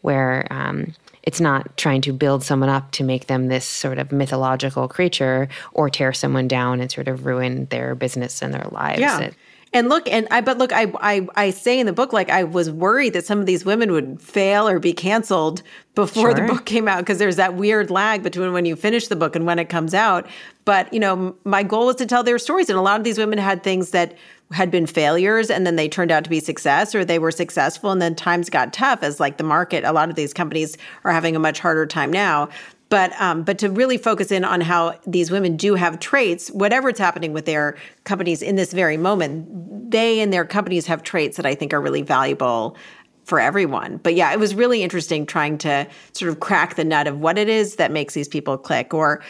where 0.02 0.46
um, 0.50 0.94
it's 1.22 1.40
not 1.40 1.76
trying 1.76 2.00
to 2.02 2.12
build 2.12 2.44
someone 2.44 2.68
up 2.68 2.92
to 2.92 3.04
make 3.04 3.26
them 3.26 3.48
this 3.48 3.64
sort 3.64 3.98
of 3.98 4.12
mythological 4.12 4.86
creature 4.86 5.48
or 5.72 5.90
tear 5.90 6.12
someone 6.12 6.46
down 6.46 6.80
and 6.80 6.90
sort 6.90 7.08
of 7.08 7.26
ruin 7.26 7.66
their 7.66 7.94
business 7.94 8.42
and 8.42 8.54
their 8.54 8.68
lives. 8.70 9.00
Yeah. 9.00 9.20
It, 9.20 9.34
and 9.72 9.88
look, 9.88 10.08
and 10.08 10.28
I 10.30 10.40
but 10.40 10.58
look, 10.58 10.72
I, 10.72 10.92
I 11.00 11.26
I 11.34 11.50
say 11.50 11.78
in 11.78 11.86
the 11.86 11.92
book 11.92 12.12
like 12.12 12.30
I 12.30 12.44
was 12.44 12.70
worried 12.70 13.12
that 13.14 13.26
some 13.26 13.40
of 13.40 13.46
these 13.46 13.64
women 13.64 13.92
would 13.92 14.20
fail 14.20 14.68
or 14.68 14.78
be 14.78 14.92
canceled 14.92 15.62
before 15.94 16.30
sure. 16.30 16.34
the 16.34 16.52
book 16.52 16.64
came 16.66 16.88
out 16.88 16.98
because 16.98 17.18
there's 17.18 17.36
that 17.36 17.54
weird 17.54 17.90
lag 17.90 18.22
between 18.22 18.52
when 18.52 18.64
you 18.64 18.76
finish 18.76 19.08
the 19.08 19.16
book 19.16 19.34
and 19.34 19.44
when 19.44 19.58
it 19.58 19.68
comes 19.68 19.92
out. 19.92 20.26
But 20.64 20.92
you 20.92 21.00
know, 21.00 21.36
my 21.44 21.62
goal 21.62 21.86
was 21.86 21.96
to 21.96 22.06
tell 22.06 22.22
their 22.22 22.38
stories, 22.38 22.70
and 22.70 22.78
a 22.78 22.82
lot 22.82 22.98
of 22.98 23.04
these 23.04 23.18
women 23.18 23.38
had 23.38 23.62
things 23.62 23.90
that 23.90 24.14
had 24.52 24.70
been 24.70 24.86
failures 24.86 25.50
and 25.50 25.66
then 25.66 25.74
they 25.74 25.88
turned 25.88 26.12
out 26.12 26.22
to 26.22 26.30
be 26.30 26.38
success 26.38 26.94
or 26.94 27.04
they 27.04 27.18
were 27.18 27.32
successful 27.32 27.90
and 27.90 28.00
then 28.00 28.14
times 28.14 28.48
got 28.48 28.72
tough 28.72 29.02
as 29.02 29.18
like 29.18 29.38
the 29.38 29.44
market 29.44 29.82
a 29.82 29.90
lot 29.90 30.08
of 30.08 30.14
these 30.14 30.32
companies 30.32 30.78
are 31.02 31.10
having 31.10 31.34
a 31.34 31.38
much 31.38 31.58
harder 31.58 31.84
time 31.84 32.12
now 32.12 32.48
but 32.88 33.20
um, 33.20 33.42
but 33.42 33.58
to 33.58 33.70
really 33.70 33.98
focus 33.98 34.30
in 34.30 34.44
on 34.44 34.60
how 34.60 34.98
these 35.06 35.30
women 35.30 35.56
do 35.56 35.74
have 35.74 35.98
traits, 35.98 36.50
whatever 36.50 36.88
it's 36.88 37.00
happening 37.00 37.32
with 37.32 37.44
their 37.44 37.76
companies 38.04 38.42
in 38.42 38.56
this 38.56 38.72
very 38.72 38.96
moment, 38.96 39.90
they 39.90 40.20
and 40.20 40.32
their 40.32 40.44
companies 40.44 40.86
have 40.86 41.02
traits 41.02 41.36
that 41.36 41.46
I 41.46 41.54
think 41.54 41.72
are 41.72 41.80
really 41.80 42.02
valuable 42.02 42.76
for 43.24 43.40
everyone. 43.40 43.96
But 43.98 44.14
yeah, 44.14 44.32
it 44.32 44.38
was 44.38 44.54
really 44.54 44.84
interesting 44.84 45.26
trying 45.26 45.58
to 45.58 45.86
sort 46.12 46.30
of 46.30 46.38
crack 46.38 46.76
the 46.76 46.84
nut 46.84 47.08
of 47.08 47.20
what 47.20 47.38
it 47.38 47.48
is 47.48 47.76
that 47.76 47.90
makes 47.90 48.14
these 48.14 48.28
people 48.28 48.56
click, 48.56 48.94
or 48.94 49.20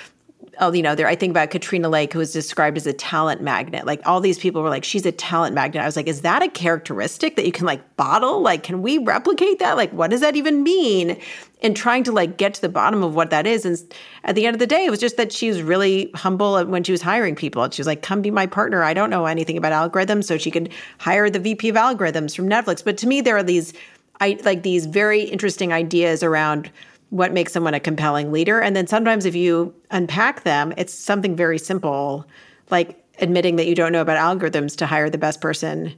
Oh, 0.59 0.73
you 0.73 0.83
know, 0.83 0.95
there, 0.95 1.07
I 1.07 1.15
think 1.15 1.31
about 1.31 1.51
Katrina 1.51 1.89
Lake, 1.89 2.13
who 2.13 2.19
was 2.19 2.33
described 2.33 2.77
as 2.77 2.87
a 2.87 2.93
talent 2.93 3.43
magnet. 3.43 3.85
Like 3.85 4.01
all 4.07 4.21
these 4.21 4.39
people 4.39 4.63
were 4.63 4.71
like, 4.71 4.85
she's 4.85 5.05
a 5.05 5.13
talent 5.13 5.55
magnet. 5.55 5.83
I 5.83 5.87
was 5.87 5.97
like, 5.97 6.07
is 6.07 6.23
that 6.23 6.43
a 6.43 6.49
characteristic 6.49 7.37
that 7.37 7.45
you 7.45 7.53
can 7.53 7.67
like 7.67 7.97
bottle? 7.97 8.41
Like, 8.41 8.63
can 8.63 8.81
we 8.81 8.99
replicate 8.99 9.59
that? 9.59 9.77
Like, 9.77 9.93
what 9.93 10.11
does 10.11 10.21
that 10.23 10.35
even 10.35 10.63
mean? 10.63 11.21
And 11.63 11.77
trying 11.77 12.05
to 12.05 12.13
like 12.13 12.39
get 12.39 12.55
to 12.55 12.61
the 12.61 12.69
bottom 12.69 13.03
of 13.03 13.15
what 13.15 13.31
that 13.31 13.47
is. 13.47 13.67
And 13.67 13.79
at 14.25 14.35
the 14.35 14.47
end 14.47 14.55
of 14.55 14.61
the 14.61 14.67
day, 14.67 14.87
it 14.87 14.91
was 14.91 15.01
just 15.01 15.19
that 15.19 15.33
she 15.33 15.49
was 15.49 15.61
really 15.61 16.11
humble 16.15 16.65
when 16.65 16.85
she 16.85 16.93
was 16.93 17.03
hiring 17.03 17.35
people. 17.35 17.63
And 17.63 17.75
she 17.75 17.81
was 17.81 17.87
like, 17.87 18.03
come 18.03 18.23
be 18.23 18.31
my 18.31 18.47
partner. 18.47 18.83
I 18.83 18.95
don't 18.95 19.11
know 19.11 19.27
anything 19.27 19.59
about 19.59 19.73
algorithms. 19.73 20.25
So 20.25 20.39
she 20.39 20.51
could 20.51 20.73
hire 20.99 21.29
the 21.29 21.39
VP 21.39 21.69
of 21.69 21.77
algorithms 21.77 22.35
from 22.35 22.49
Netflix. 22.49 22.83
But 22.83 22.97
to 22.99 23.07
me, 23.07 23.21
there 23.21 23.37
are 23.37 23.43
these, 23.43 23.75
I 24.21 24.39
like 24.45 24.63
these 24.63 24.87
very 24.87 25.23
interesting 25.23 25.73
ideas 25.73 26.23
around 26.23 26.71
what 27.11 27.33
makes 27.33 27.53
someone 27.53 27.75
a 27.75 27.81
compelling 27.81 28.33
leader. 28.33 28.61
And 28.61 28.75
then 28.75 28.87
sometimes 28.87 29.25
if 29.25 29.35
you 29.35 29.75
unpack 29.91 30.43
them, 30.43 30.75
it's 30.77 30.93
something 30.93 31.37
very 31.37 31.59
simple, 31.59 32.27
like 32.71 33.03
admitting 33.21 33.57
that 33.57 33.67
you 33.67 33.75
don't 33.75 33.93
know 33.93 34.03
about 34.03 34.19
algorithms 34.19 34.77
to 34.77 34.87
hire 34.87 35.09
the 35.09 35.19
best 35.19 35.41
person 35.41 35.95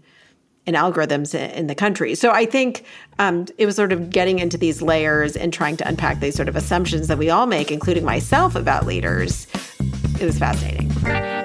in 0.67 0.75
algorithms 0.75 1.35
in 1.35 1.67
the 1.67 1.75
country. 1.75 2.15
So 2.15 2.31
I 2.31 2.45
think 2.45 2.85
um, 3.19 3.47
it 3.57 3.65
was 3.65 3.75
sort 3.75 3.91
of 3.91 4.11
getting 4.11 4.39
into 4.39 4.59
these 4.59 4.83
layers 4.83 5.35
and 5.35 5.51
trying 5.53 5.79
to 5.79 5.89
unpack 5.89 6.21
these 6.21 6.35
sort 6.35 6.49
of 6.49 6.57
assumptions 6.57 7.09
that 7.09 7.17
we 7.17 7.31
all 7.31 7.47
make, 7.47 7.73
including 7.73 8.05
myself, 8.05 8.55
about 8.55 8.85
leaders. 8.85 9.47
It 10.21 10.27
was 10.27 10.39
fascinating. 10.39 11.38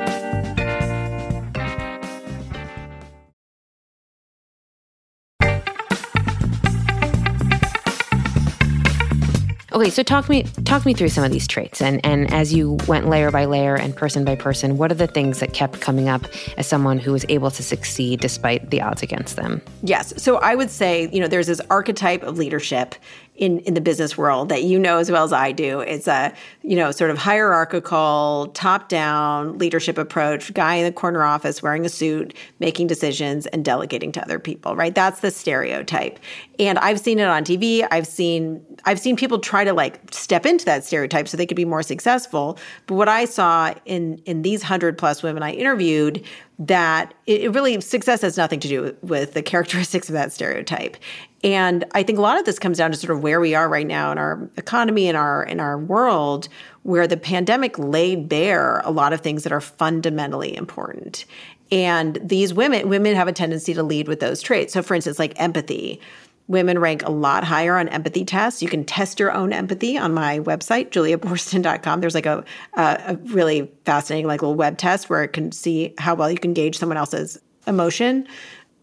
Okay, 9.74 9.90
so 9.90 10.04
talk 10.04 10.30
me 10.30 10.44
talk 10.66 10.86
me 10.86 10.94
through 10.94 11.10
some 11.10 11.24
of 11.24 11.32
these 11.32 11.48
traits, 11.48 11.82
and 11.82 12.00
and 12.06 12.32
as 12.32 12.54
you 12.54 12.78
went 12.88 13.10
layer 13.10 13.32
by 13.32 13.46
layer 13.46 13.76
and 13.76 13.96
person 13.96 14.24
by 14.24 14.36
person, 14.36 14.78
what 14.78 14.92
are 14.92 14.96
the 14.96 15.08
things 15.08 15.40
that 15.40 15.54
kept 15.54 15.82
coming 15.82 16.10
up 16.10 16.22
as 16.58 16.68
someone 16.68 17.00
who 17.00 17.12
was 17.12 17.26
able 17.28 17.50
to 17.50 17.64
succeed 17.64 18.20
despite 18.20 18.70
the 18.70 18.82
odds 18.82 19.02
against 19.02 19.36
them? 19.36 19.64
Yes, 19.82 20.14
so 20.22 20.38
I 20.38 20.54
would 20.54 20.70
say 20.70 21.10
you 21.12 21.20
know 21.20 21.28
there's 21.28 21.48
this 21.48 21.62
archetype 21.72 22.22
of 22.22 22.38
leadership 22.38 22.94
in 23.36 23.60
in 23.60 23.74
the 23.74 23.82
business 23.82 24.16
world 24.18 24.50
that 24.50 24.64
you 24.64 24.78
know 24.78 25.00
as 25.00 25.10
well 25.10 25.24
as 25.24 25.34
I 25.34 25.52
do. 25.52 25.80
It's 25.80 26.08
a 26.08 26.34
you 26.62 26.76
know 26.76 26.92
sort 26.92 27.10
of 27.10 27.18
hierarchical, 27.18 28.52
top 28.54 28.90
down 28.90 29.58
leadership 29.58 29.98
approach. 29.98 30.54
Guy 30.54 30.76
in 30.76 30.86
the 30.86 30.92
corner 30.92 31.24
office 31.24 31.64
wearing 31.64 31.86
a 31.86 31.90
suit, 31.90 32.36
making 32.60 32.88
decisions 32.88 33.48
and 33.48 33.66
delegating 33.66 34.12
to 34.14 34.22
other 34.22 34.40
people. 34.40 34.76
Right, 34.76 34.94
that's 34.94 35.22
the 35.22 35.32
stereotype. 35.32 36.20
And 36.60 36.78
I've 36.80 37.00
seen 37.00 37.18
it 37.18 37.28
on 37.28 37.44
TV. 37.44 37.88
I've 37.90 38.08
seen 38.08 38.64
I've 38.86 39.00
seen 39.00 39.16
people 39.16 39.40
try 39.40 39.64
to 39.64 39.74
like 39.74 40.00
step 40.14 40.46
into 40.46 40.66
that 40.66 40.84
stereotype 40.84 41.28
so 41.28 41.36
they 41.36 41.48
could 41.48 41.58
be 41.58 41.66
more 41.66 41.84
successful. 41.84 42.60
But 42.86 42.96
what 42.96 43.10
I 43.10 43.26
saw 43.26 43.74
in 43.86 44.20
in 44.26 44.44
these 44.44 44.62
hundred 44.62 44.98
plus 44.98 45.24
women 45.24 45.42
I 45.42 45.54
interviewed 45.54 46.24
that 46.60 47.14
it, 47.26 47.52
really 47.54 47.80
success 47.82 48.22
has 48.22 48.38
nothing 48.38 48.60
to 48.60 48.68
do 48.68 48.96
with 49.02 49.34
the 49.34 49.42
characteristics 49.42 50.08
of 50.10 50.14
that 50.14 50.32
stereotype. 50.32 50.98
And 51.44 51.84
I 51.94 52.04
think 52.04 52.18
a 52.18 52.22
lot 52.22 52.40
of 52.40 52.46
this 52.46 52.58
comes 52.58 52.78
down 52.78 52.92
to 52.92 52.98
sort 52.98 53.12
of 53.12 53.22
where 53.22 53.40
we 53.42 53.54
are 53.54 53.68
right 53.68 53.88
now 53.88 54.12
in 54.12 54.18
our 54.18 54.50
economy 54.56 55.08
and 55.08 55.18
our 55.18 55.44
in 55.44 55.60
our 55.60 55.78
world, 55.78 56.48
where 56.84 57.08
the 57.08 57.18
pandemic 57.18 57.78
laid 57.78 58.30
bare 58.30 58.82
a 58.86 58.92
lot 58.92 59.14
of 59.14 59.22
things 59.22 59.44
that 59.44 59.52
are 59.52 59.62
fundamentally 59.62 60.56
important. 60.56 61.26
And 61.72 62.20
these 62.24 62.54
women 62.54 62.88
women 62.88 63.16
have 63.16 63.28
a 63.28 63.34
tendency 63.34 63.74
to 63.74 63.84
lead 63.84 64.08
with 64.08 64.20
those 64.20 64.42
traits. 64.42 64.74
So 64.74 64.82
for 64.82 64.96
instance, 64.96 65.20
like 65.20 65.34
empathy. 65.38 66.00
Women 66.48 66.80
rank 66.80 67.04
a 67.04 67.12
lot 67.12 67.44
higher 67.44 67.78
on 67.78 67.88
empathy 67.88 68.26
tests. 68.26 68.62
You 68.62 68.68
can 68.68 68.84
test 68.84 69.20
your 69.20 69.32
own 69.32 69.54
empathy 69.54 69.98
on 69.98 70.14
my 70.14 70.40
website, 70.40 70.90
juliaboorstin.com. 70.90 72.02
There's 72.02 72.16
like 72.16 72.26
a, 72.26 72.44
a 72.74 73.18
really 73.26 73.72
fascinating 73.86 74.28
like 74.28 74.42
little 74.42 74.56
web 74.56 74.78
test 74.78 75.10
where 75.10 75.24
it 75.24 75.30
can 75.30 75.52
see 75.52 75.94
how 75.98 76.16
well 76.16 76.30
you 76.30 76.38
can 76.38 76.54
gauge 76.54 76.78
someone 76.78 76.98
else's 76.98 77.40
emotion 77.66 78.28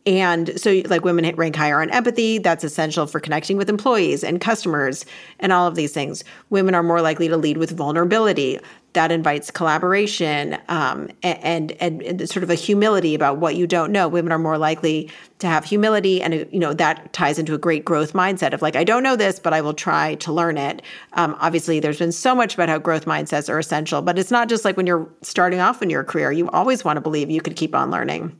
and 0.07 0.59
so, 0.59 0.83
like 0.87 1.05
women 1.05 1.31
rank 1.37 1.57
higher 1.57 1.83
on 1.83 1.91
empathy. 1.91 2.39
That's 2.39 2.65
essential 2.65 3.07
for 3.07 3.21
connecting 3.21 3.59
with 3.59 3.69
employees 3.69 4.25
and 4.25 4.41
customers 4.41 5.05
and 5.39 5.53
all 5.53 5.67
of 5.67 5.75
these 5.75 5.93
things. 5.93 6.25
Women 6.49 6.75
are 6.75 6.83
more 6.83 7.03
likely 7.03 7.29
to 7.29 7.37
lead 7.37 7.59
with 7.59 7.71
vulnerability. 7.77 8.59
That 8.95 9.13
invites 9.13 9.51
collaboration 9.53 10.59
um, 10.69 11.11
and, 11.23 11.71
and, 11.73 12.03
and 12.03 12.29
sort 12.29 12.43
of 12.43 12.51
a 12.51 12.57
humility 12.57 13.15
about 13.15 13.39
what 13.39 13.55
you 13.55 13.67
don't 13.67 13.93
know. 13.93 14.09
Women 14.09 14.33
are 14.33 14.39
more 14.39 14.59
likely 14.59 15.11
to 15.39 15.47
have 15.47 15.65
humility, 15.65 16.21
and 16.23 16.35
you 16.51 16.59
know 16.59 16.73
that 16.73 17.13
ties 17.13 17.39
into 17.39 17.55
a 17.55 17.59
great 17.59 17.85
growth 17.85 18.15
mindset 18.15 18.53
of 18.55 18.63
like, 18.63 18.77
I 18.77 18.85
don't 18.85 19.03
know 19.03 19.17
this, 19.17 19.39
but 19.39 19.53
I 19.53 19.61
will 19.61 19.75
try 19.75 20.15
to 20.17 20.33
learn 20.33 20.57
it. 20.57 20.83
Um, 21.13 21.37
obviously, 21.41 21.79
there's 21.79 21.99
been 21.99 22.11
so 22.11 22.35
much 22.35 22.55
about 22.55 22.69
how 22.71 22.79
growth 22.79 23.05
mindsets 23.05 23.49
are 23.49 23.59
essential, 23.59 24.01
but 24.01 24.19
it's 24.19 24.31
not 24.31 24.49
just 24.49 24.65
like 24.65 24.77
when 24.79 24.87
you're 24.87 25.09
starting 25.21 25.61
off 25.61 25.83
in 25.83 25.91
your 25.91 26.05
career. 26.05 26.33
You 26.33 26.49
always 26.51 26.85
want 26.85 26.97
to 26.97 27.01
believe 27.03 27.31
you 27.31 27.43
could 27.43 27.57
keep 27.57 27.75
on 27.75 27.91
learning. 27.91 28.37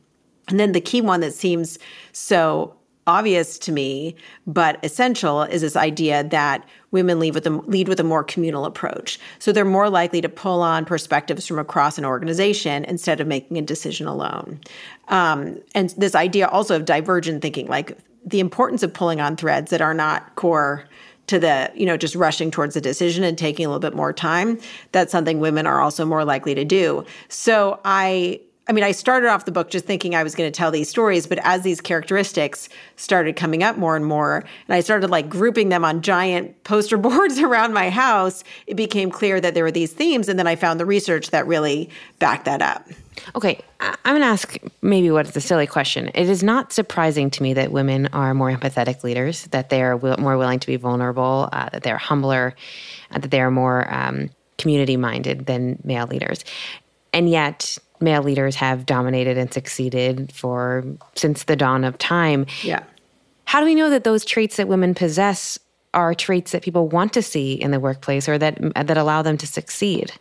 And 0.51 0.59
then 0.59 0.73
the 0.73 0.81
key 0.81 1.01
one 1.01 1.21
that 1.21 1.33
seems 1.33 1.79
so 2.11 2.75
obvious 3.07 3.57
to 3.57 3.71
me 3.71 4.15
but 4.45 4.77
essential 4.83 5.41
is 5.41 5.61
this 5.61 5.75
idea 5.75 6.23
that 6.25 6.63
women 6.91 7.19
lead 7.19 7.33
with 7.33 7.47
a, 7.47 7.49
lead 7.49 7.87
with 7.87 7.99
a 7.99 8.03
more 8.03 8.23
communal 8.23 8.63
approach. 8.63 9.19
So 9.39 9.51
they're 9.51 9.65
more 9.65 9.89
likely 9.89 10.21
to 10.21 10.29
pull 10.29 10.61
on 10.61 10.85
perspectives 10.85 11.47
from 11.47 11.57
across 11.57 11.97
an 11.97 12.05
organization 12.05 12.85
instead 12.85 13.19
of 13.19 13.27
making 13.27 13.57
a 13.57 13.61
decision 13.63 14.05
alone. 14.07 14.59
Um, 15.07 15.59
and 15.73 15.89
this 15.91 16.13
idea 16.13 16.47
also 16.47 16.75
of 16.75 16.85
divergent 16.85 17.41
thinking 17.41 17.67
like 17.67 17.97
the 18.23 18.39
importance 18.39 18.83
of 18.83 18.93
pulling 18.93 19.19
on 19.19 19.35
threads 19.35 19.71
that 19.71 19.81
are 19.81 19.95
not 19.95 20.35
core 20.35 20.85
to 21.27 21.39
the 21.39 21.71
you 21.73 21.85
know 21.85 21.97
just 21.97 22.13
rushing 22.13 22.51
towards 22.51 22.73
the 22.73 22.81
decision 22.81 23.23
and 23.23 23.37
taking 23.37 23.65
a 23.65 23.69
little 23.69 23.79
bit 23.79 23.95
more 23.95 24.13
time. 24.13 24.59
That's 24.91 25.11
something 25.11 25.39
women 25.39 25.65
are 25.65 25.81
also 25.81 26.05
more 26.05 26.25
likely 26.25 26.53
to 26.55 26.65
do. 26.65 27.05
So 27.29 27.79
i 27.85 28.41
I 28.67 28.73
mean, 28.73 28.83
I 28.83 28.91
started 28.91 29.27
off 29.27 29.45
the 29.45 29.51
book 29.51 29.71
just 29.71 29.85
thinking 29.85 30.13
I 30.13 30.23
was 30.23 30.35
going 30.35 30.49
to 30.49 30.55
tell 30.55 30.69
these 30.69 30.87
stories, 30.87 31.25
but 31.25 31.39
as 31.43 31.63
these 31.63 31.81
characteristics 31.81 32.69
started 32.95 33.35
coming 33.35 33.63
up 33.63 33.75
more 33.75 33.95
and 33.95 34.05
more, 34.05 34.37
and 34.67 34.75
I 34.75 34.81
started 34.81 35.09
like 35.09 35.27
grouping 35.27 35.69
them 35.69 35.83
on 35.83 36.01
giant 36.01 36.63
poster 36.63 36.97
boards 36.97 37.39
around 37.39 37.73
my 37.73 37.89
house, 37.89 38.43
it 38.67 38.75
became 38.75 39.09
clear 39.09 39.41
that 39.41 39.55
there 39.55 39.63
were 39.63 39.71
these 39.71 39.91
themes. 39.91 40.29
And 40.29 40.37
then 40.37 40.47
I 40.47 40.55
found 40.55 40.79
the 40.79 40.85
research 40.85 41.31
that 41.31 41.47
really 41.47 41.89
backed 42.19 42.45
that 42.45 42.61
up. 42.61 42.87
Okay, 43.35 43.59
I'm 43.79 43.97
going 44.05 44.21
to 44.21 44.25
ask 44.25 44.57
maybe 44.81 45.11
what's 45.11 45.35
a 45.35 45.41
silly 45.41 45.67
question. 45.67 46.09
It 46.13 46.29
is 46.29 46.43
not 46.43 46.71
surprising 46.71 47.29
to 47.31 47.43
me 47.43 47.53
that 47.53 47.71
women 47.71 48.07
are 48.13 48.33
more 48.33 48.51
empathetic 48.51 49.03
leaders, 49.03 49.45
that 49.47 49.69
they 49.69 49.81
are 49.81 49.95
w- 49.95 50.15
more 50.17 50.37
willing 50.37 50.59
to 50.59 50.67
be 50.67 50.75
vulnerable, 50.75 51.49
uh, 51.51 51.69
that 51.69 51.83
they're 51.83 51.97
humbler, 51.97 52.55
uh, 53.11 53.19
that 53.19 53.31
they 53.31 53.41
are 53.41 53.51
more 53.51 53.93
um, 53.93 54.29
community 54.57 54.97
minded 54.97 55.45
than 55.45 55.79
male 55.83 56.07
leaders. 56.07 56.45
And 57.13 57.29
yet, 57.29 57.77
male 58.01 58.23
leaders 58.23 58.55
have 58.55 58.85
dominated 58.85 59.37
and 59.37 59.53
succeeded 59.53 60.31
for 60.31 60.83
since 61.15 61.43
the 61.43 61.55
dawn 61.55 61.83
of 61.83 61.97
time. 61.97 62.45
Yeah. 62.63 62.83
How 63.45 63.59
do 63.59 63.65
we 63.65 63.75
know 63.75 63.89
that 63.89 64.03
those 64.03 64.23
traits 64.23 64.57
that 64.57 64.67
women 64.67 64.95
possess 64.95 65.59
are 65.93 66.13
traits 66.13 66.51
that 66.51 66.61
people 66.63 66.87
want 66.87 67.13
to 67.13 67.21
see 67.21 67.53
in 67.53 67.71
the 67.71 67.79
workplace 67.79 68.29
or 68.29 68.37
that 68.37 68.57
that 68.75 68.97
allow 68.97 69.21
them 69.21 69.37
to 69.37 69.47
succeed? 69.47 70.13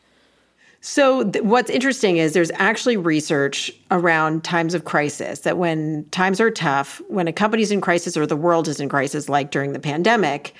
So, 0.82 1.30
th- 1.30 1.44
what's 1.44 1.70
interesting 1.70 2.16
is 2.16 2.32
there's 2.32 2.50
actually 2.54 2.96
research 2.96 3.70
around 3.90 4.44
times 4.44 4.72
of 4.72 4.86
crisis 4.86 5.40
that 5.40 5.58
when 5.58 6.06
times 6.10 6.40
are 6.40 6.50
tough, 6.50 7.02
when 7.08 7.28
a 7.28 7.32
company's 7.32 7.70
in 7.70 7.82
crisis 7.82 8.16
or 8.16 8.26
the 8.26 8.36
world 8.36 8.66
is 8.66 8.80
in 8.80 8.88
crisis, 8.88 9.28
like 9.28 9.50
during 9.50 9.74
the 9.74 9.78
pandemic, 9.78 10.54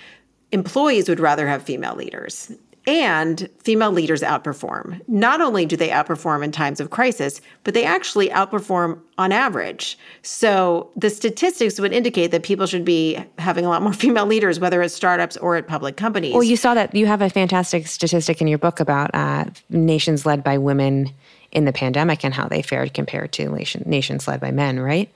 employees 0.53 1.09
would 1.09 1.21
rather 1.21 1.49
have 1.49 1.63
female 1.63 1.95
leaders. 1.95 2.53
And 2.91 3.49
female 3.63 3.93
leaders 3.93 4.21
outperform. 4.21 5.01
Not 5.07 5.41
only 5.41 5.65
do 5.65 5.77
they 5.77 5.91
outperform 5.91 6.43
in 6.43 6.51
times 6.51 6.81
of 6.81 6.91
crisis, 6.91 7.41
but 7.63 7.73
they 7.73 7.85
actually 7.85 8.31
outperform 8.31 9.01
on 9.17 9.31
average. 9.31 9.97
So 10.23 10.91
the 10.97 11.09
statistics 11.09 11.79
would 11.79 11.93
indicate 11.93 12.33
that 12.33 12.43
people 12.43 12.67
should 12.67 12.85
be 12.85 13.17
having 13.39 13.65
a 13.65 13.69
lot 13.69 13.81
more 13.81 13.93
female 14.05 14.27
leaders, 14.27 14.59
whether 14.59 14.83
at 14.83 14.91
startups 14.91 15.37
or 15.37 15.55
at 15.55 15.69
public 15.69 15.97
companies. 15.97 16.35
Well, 16.35 16.43
you 16.43 16.57
saw 16.57 16.75
that 16.75 16.93
you 16.93 17.07
have 17.07 17.23
a 17.23 17.31
fantastic 17.31 17.87
statistic 17.87 18.41
in 18.41 18.49
your 18.49 18.59
book 18.59 18.81
about 18.81 19.15
uh, 19.15 19.45
nations 19.69 20.27
led 20.27 20.43
by 20.43 20.59
women 20.59 21.11
in 21.53 21.67
the 21.67 21.73
pandemic 21.73 22.25
and 22.25 22.35
how 22.35 22.49
they 22.49 22.61
fared 22.61 22.93
compared 22.93 23.31
to 23.33 23.49
nations 23.87 24.27
led 24.27 24.41
by 24.41 24.51
men, 24.51 24.81
right? 24.81 25.13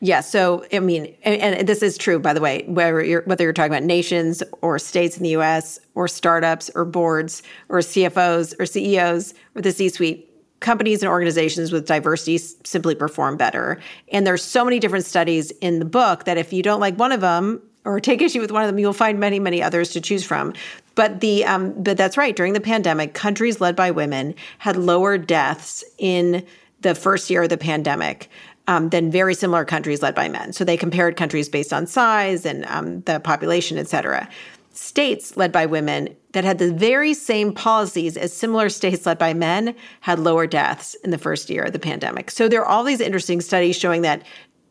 Yeah. 0.00 0.20
So, 0.20 0.64
I 0.72 0.78
mean, 0.78 1.12
and, 1.24 1.40
and, 1.40 1.68
this 1.68 1.82
is 1.82 1.98
true, 1.98 2.20
by 2.20 2.32
the 2.32 2.40
way, 2.40 2.64
whether 2.68 3.02
you're, 3.02 3.22
whether 3.22 3.42
you're 3.42 3.52
talking 3.52 3.72
about 3.72 3.82
nations 3.82 4.44
or 4.62 4.78
states 4.78 5.16
in 5.16 5.24
the 5.24 5.30
US 5.30 5.80
or 5.96 6.06
startups 6.06 6.70
or 6.76 6.84
boards 6.84 7.42
or 7.68 7.78
CFOs 7.78 8.54
or 8.60 8.66
CEOs 8.66 9.34
or 9.56 9.62
the 9.62 9.72
C 9.72 9.88
suite, 9.88 10.24
companies 10.60 11.02
and 11.02 11.10
organizations 11.10 11.72
with 11.72 11.86
diversity 11.86 12.38
simply 12.38 12.94
perform 12.94 13.36
better. 13.36 13.80
And 14.12 14.26
there's 14.26 14.42
so 14.42 14.64
many 14.64 14.78
different 14.78 15.04
studies 15.04 15.50
in 15.60 15.78
the 15.78 15.84
book 15.84 16.24
that 16.24 16.38
if 16.38 16.52
you 16.52 16.62
don't 16.62 16.80
like 16.80 16.96
one 16.96 17.12
of 17.12 17.20
them, 17.20 17.62
or 17.84 18.00
take 18.00 18.20
issue 18.20 18.40
with 18.40 18.52
one 18.52 18.62
of 18.62 18.68
them, 18.68 18.78
you'll 18.78 18.92
find 18.92 19.18
many, 19.18 19.38
many 19.38 19.62
others 19.62 19.90
to 19.90 20.00
choose 20.00 20.22
from. 20.22 20.52
But 20.94 21.20
the 21.20 21.44
um, 21.46 21.72
but 21.82 21.96
that's 21.96 22.18
right. 22.18 22.36
During 22.36 22.52
the 22.52 22.60
pandemic, 22.60 23.14
countries 23.14 23.60
led 23.60 23.74
by 23.74 23.90
women 23.90 24.34
had 24.58 24.76
lower 24.76 25.16
deaths 25.16 25.82
in 25.96 26.44
the 26.80 26.94
first 26.94 27.30
year 27.30 27.44
of 27.44 27.48
the 27.48 27.56
pandemic 27.56 28.28
um, 28.68 28.90
than 28.90 29.10
very 29.10 29.34
similar 29.34 29.64
countries 29.64 30.00
led 30.02 30.14
by 30.14 30.28
men. 30.28 30.52
So 30.52 30.62
they 30.62 30.76
compared 30.76 31.16
countries 31.16 31.48
based 31.48 31.72
on 31.72 31.86
size 31.86 32.46
and 32.46 32.64
um, 32.66 33.00
the 33.02 33.18
population, 33.18 33.78
et 33.78 33.88
cetera. 33.88 34.28
States 34.72 35.36
led 35.36 35.50
by 35.50 35.66
women 35.66 36.14
that 36.32 36.44
had 36.44 36.58
the 36.58 36.72
very 36.72 37.12
same 37.14 37.52
policies 37.52 38.16
as 38.16 38.32
similar 38.32 38.68
states 38.68 39.06
led 39.06 39.18
by 39.18 39.34
men 39.34 39.74
had 40.02 40.20
lower 40.20 40.46
deaths 40.46 40.94
in 41.02 41.10
the 41.10 41.18
first 41.18 41.50
year 41.50 41.64
of 41.64 41.72
the 41.72 41.80
pandemic. 41.80 42.30
So 42.30 42.46
there 42.46 42.60
are 42.62 42.66
all 42.66 42.84
these 42.84 43.00
interesting 43.00 43.40
studies 43.40 43.76
showing 43.76 44.02
that 44.02 44.22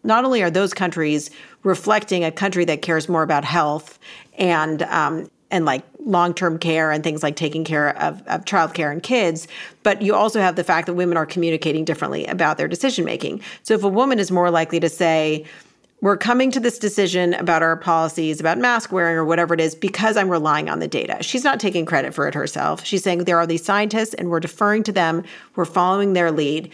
not 0.04 0.24
only 0.24 0.42
are 0.42 0.52
those 0.52 0.74
countries 0.74 1.30
reflecting 1.64 2.24
a 2.24 2.32
country 2.32 2.64
that 2.66 2.82
cares 2.82 3.10
more 3.10 3.24
about 3.24 3.44
health 3.44 4.00
and 4.38 4.84
um, 4.84 5.30
and 5.50 5.66
like 5.66 5.84
long-term 6.08 6.58
care 6.58 6.92
and 6.92 7.04
things 7.04 7.22
like 7.22 7.36
taking 7.36 7.64
care 7.64 7.98
of, 7.98 8.26
of 8.28 8.46
childcare 8.46 8.92
and 8.92 9.04
kids 9.04 9.48
but 9.84 10.02
you 10.02 10.16
also 10.16 10.40
have 10.40 10.56
the 10.56 10.64
fact 10.64 10.88
that 10.88 10.94
women 10.94 11.18
are 11.18 11.26
communicating 11.26 11.86
differently 11.86 12.26
about 12.26 12.58
their 12.58 12.68
decision 12.68 13.06
making 13.06 13.42
so 13.64 13.74
if 13.74 13.84
a 13.84 13.90
woman 13.90 14.20
is 14.20 14.32
more 14.32 14.50
likely 14.50 14.80
to 14.80 14.90
say 14.90 15.46
we're 16.00 16.18
coming 16.18 16.52
to 16.52 16.60
this 16.60 16.78
decision 16.78 17.34
about 17.36 17.64
our 17.64 17.76
policies 17.76 18.40
about 18.40 18.58
mask 18.58 18.92
wearing 18.92 19.18
or 19.18 19.26
whatever 19.26 19.54
it 19.54 19.60
is 19.60 19.76
because 19.76 20.18
i'm 20.18 20.30
relying 20.30 20.70
on 20.70 20.80
the 20.80 20.88
data 20.88 21.22
she's 21.22 21.44
not 21.44 21.60
taking 21.60 21.86
credit 21.86 22.14
for 22.14 22.28
it 22.28 22.34
herself. 22.34 22.86
She's 22.86 23.04
saying 23.04 23.24
there 23.24 23.38
are 23.38 23.48
these 23.48 23.64
scientists 23.64 24.14
and 24.14 24.30
we're 24.30 24.40
deferring 24.40 24.84
to 24.84 24.92
them. 24.92 25.24
We're 25.56 25.66
following 25.66 26.14
their 26.14 26.32
lead 26.32 26.72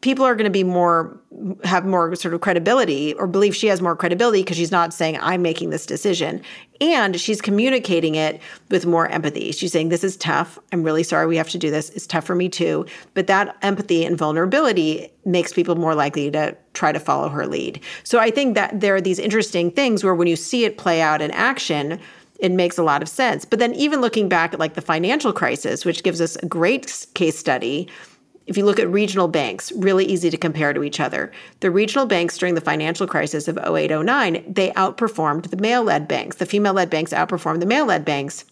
people 0.00 0.24
are 0.24 0.34
going 0.34 0.44
to 0.44 0.50
be 0.50 0.64
more 0.64 1.18
have 1.64 1.84
more 1.84 2.14
sort 2.14 2.32
of 2.34 2.40
credibility 2.40 3.14
or 3.14 3.26
believe 3.26 3.54
she 3.54 3.66
has 3.66 3.82
more 3.82 3.96
credibility 3.96 4.42
because 4.42 4.56
she's 4.56 4.70
not 4.70 4.94
saying 4.94 5.18
i'm 5.20 5.42
making 5.42 5.70
this 5.70 5.86
decision. 5.86 6.40
And 6.80 7.18
she's 7.18 7.40
communicating 7.40 8.16
it 8.16 8.40
with 8.70 8.84
more 8.84 9.08
empathy. 9.08 9.50
She's 9.52 9.72
saying 9.72 9.88
this 9.88 10.04
is 10.04 10.14
tough. 10.18 10.58
I'm 10.72 10.82
really 10.82 11.02
sorry 11.02 11.26
we 11.26 11.38
have 11.38 11.48
to 11.50 11.58
do 11.58 11.70
this. 11.70 11.88
It's 11.90 12.06
tough 12.06 12.24
for 12.26 12.34
me 12.34 12.50
too. 12.50 12.84
But 13.14 13.28
that 13.28 13.56
empathy 13.62 14.04
and 14.04 14.18
vulnerability 14.18 15.10
makes 15.24 15.54
people 15.54 15.74
more 15.74 15.94
likely 15.94 16.30
to 16.32 16.54
try 16.74 16.92
to 16.92 17.00
follow 17.00 17.28
her 17.30 17.46
lead. 17.46 17.80
So 18.04 18.18
i 18.18 18.30
think 18.30 18.54
that 18.54 18.80
there 18.80 18.94
are 18.94 19.00
these 19.00 19.18
interesting 19.18 19.70
things 19.70 20.04
where 20.04 20.14
when 20.14 20.28
you 20.28 20.36
see 20.36 20.64
it 20.64 20.78
play 20.78 21.00
out 21.00 21.22
in 21.22 21.30
action 21.32 21.98
it 22.38 22.52
makes 22.52 22.76
a 22.76 22.82
lot 22.82 23.00
of 23.00 23.08
sense. 23.08 23.46
But 23.46 23.60
then 23.60 23.74
even 23.74 24.02
looking 24.02 24.28
back 24.28 24.52
at 24.52 24.60
like 24.60 24.74
the 24.74 24.82
financial 24.82 25.32
crisis 25.32 25.84
which 25.84 26.02
gives 26.02 26.20
us 26.20 26.36
a 26.36 26.46
great 26.46 27.06
case 27.14 27.38
study 27.38 27.88
if 28.46 28.56
you 28.56 28.64
look 28.64 28.78
at 28.78 28.88
regional 28.88 29.28
banks, 29.28 29.72
really 29.72 30.04
easy 30.04 30.30
to 30.30 30.36
compare 30.36 30.72
to 30.72 30.84
each 30.84 31.00
other. 31.00 31.32
The 31.60 31.70
regional 31.70 32.06
banks 32.06 32.38
during 32.38 32.54
the 32.54 32.60
financial 32.60 33.06
crisis 33.06 33.48
of 33.48 33.58
08 33.58 33.90
09, 33.90 34.44
they 34.46 34.70
outperformed 34.70 35.50
the 35.50 35.56
male 35.56 35.82
led 35.82 36.06
banks. 36.06 36.36
The 36.36 36.46
female 36.46 36.74
led 36.74 36.88
banks 36.88 37.12
outperformed 37.12 37.60
the 37.60 37.66
male 37.66 37.86
led 37.86 38.04
banks. 38.04 38.44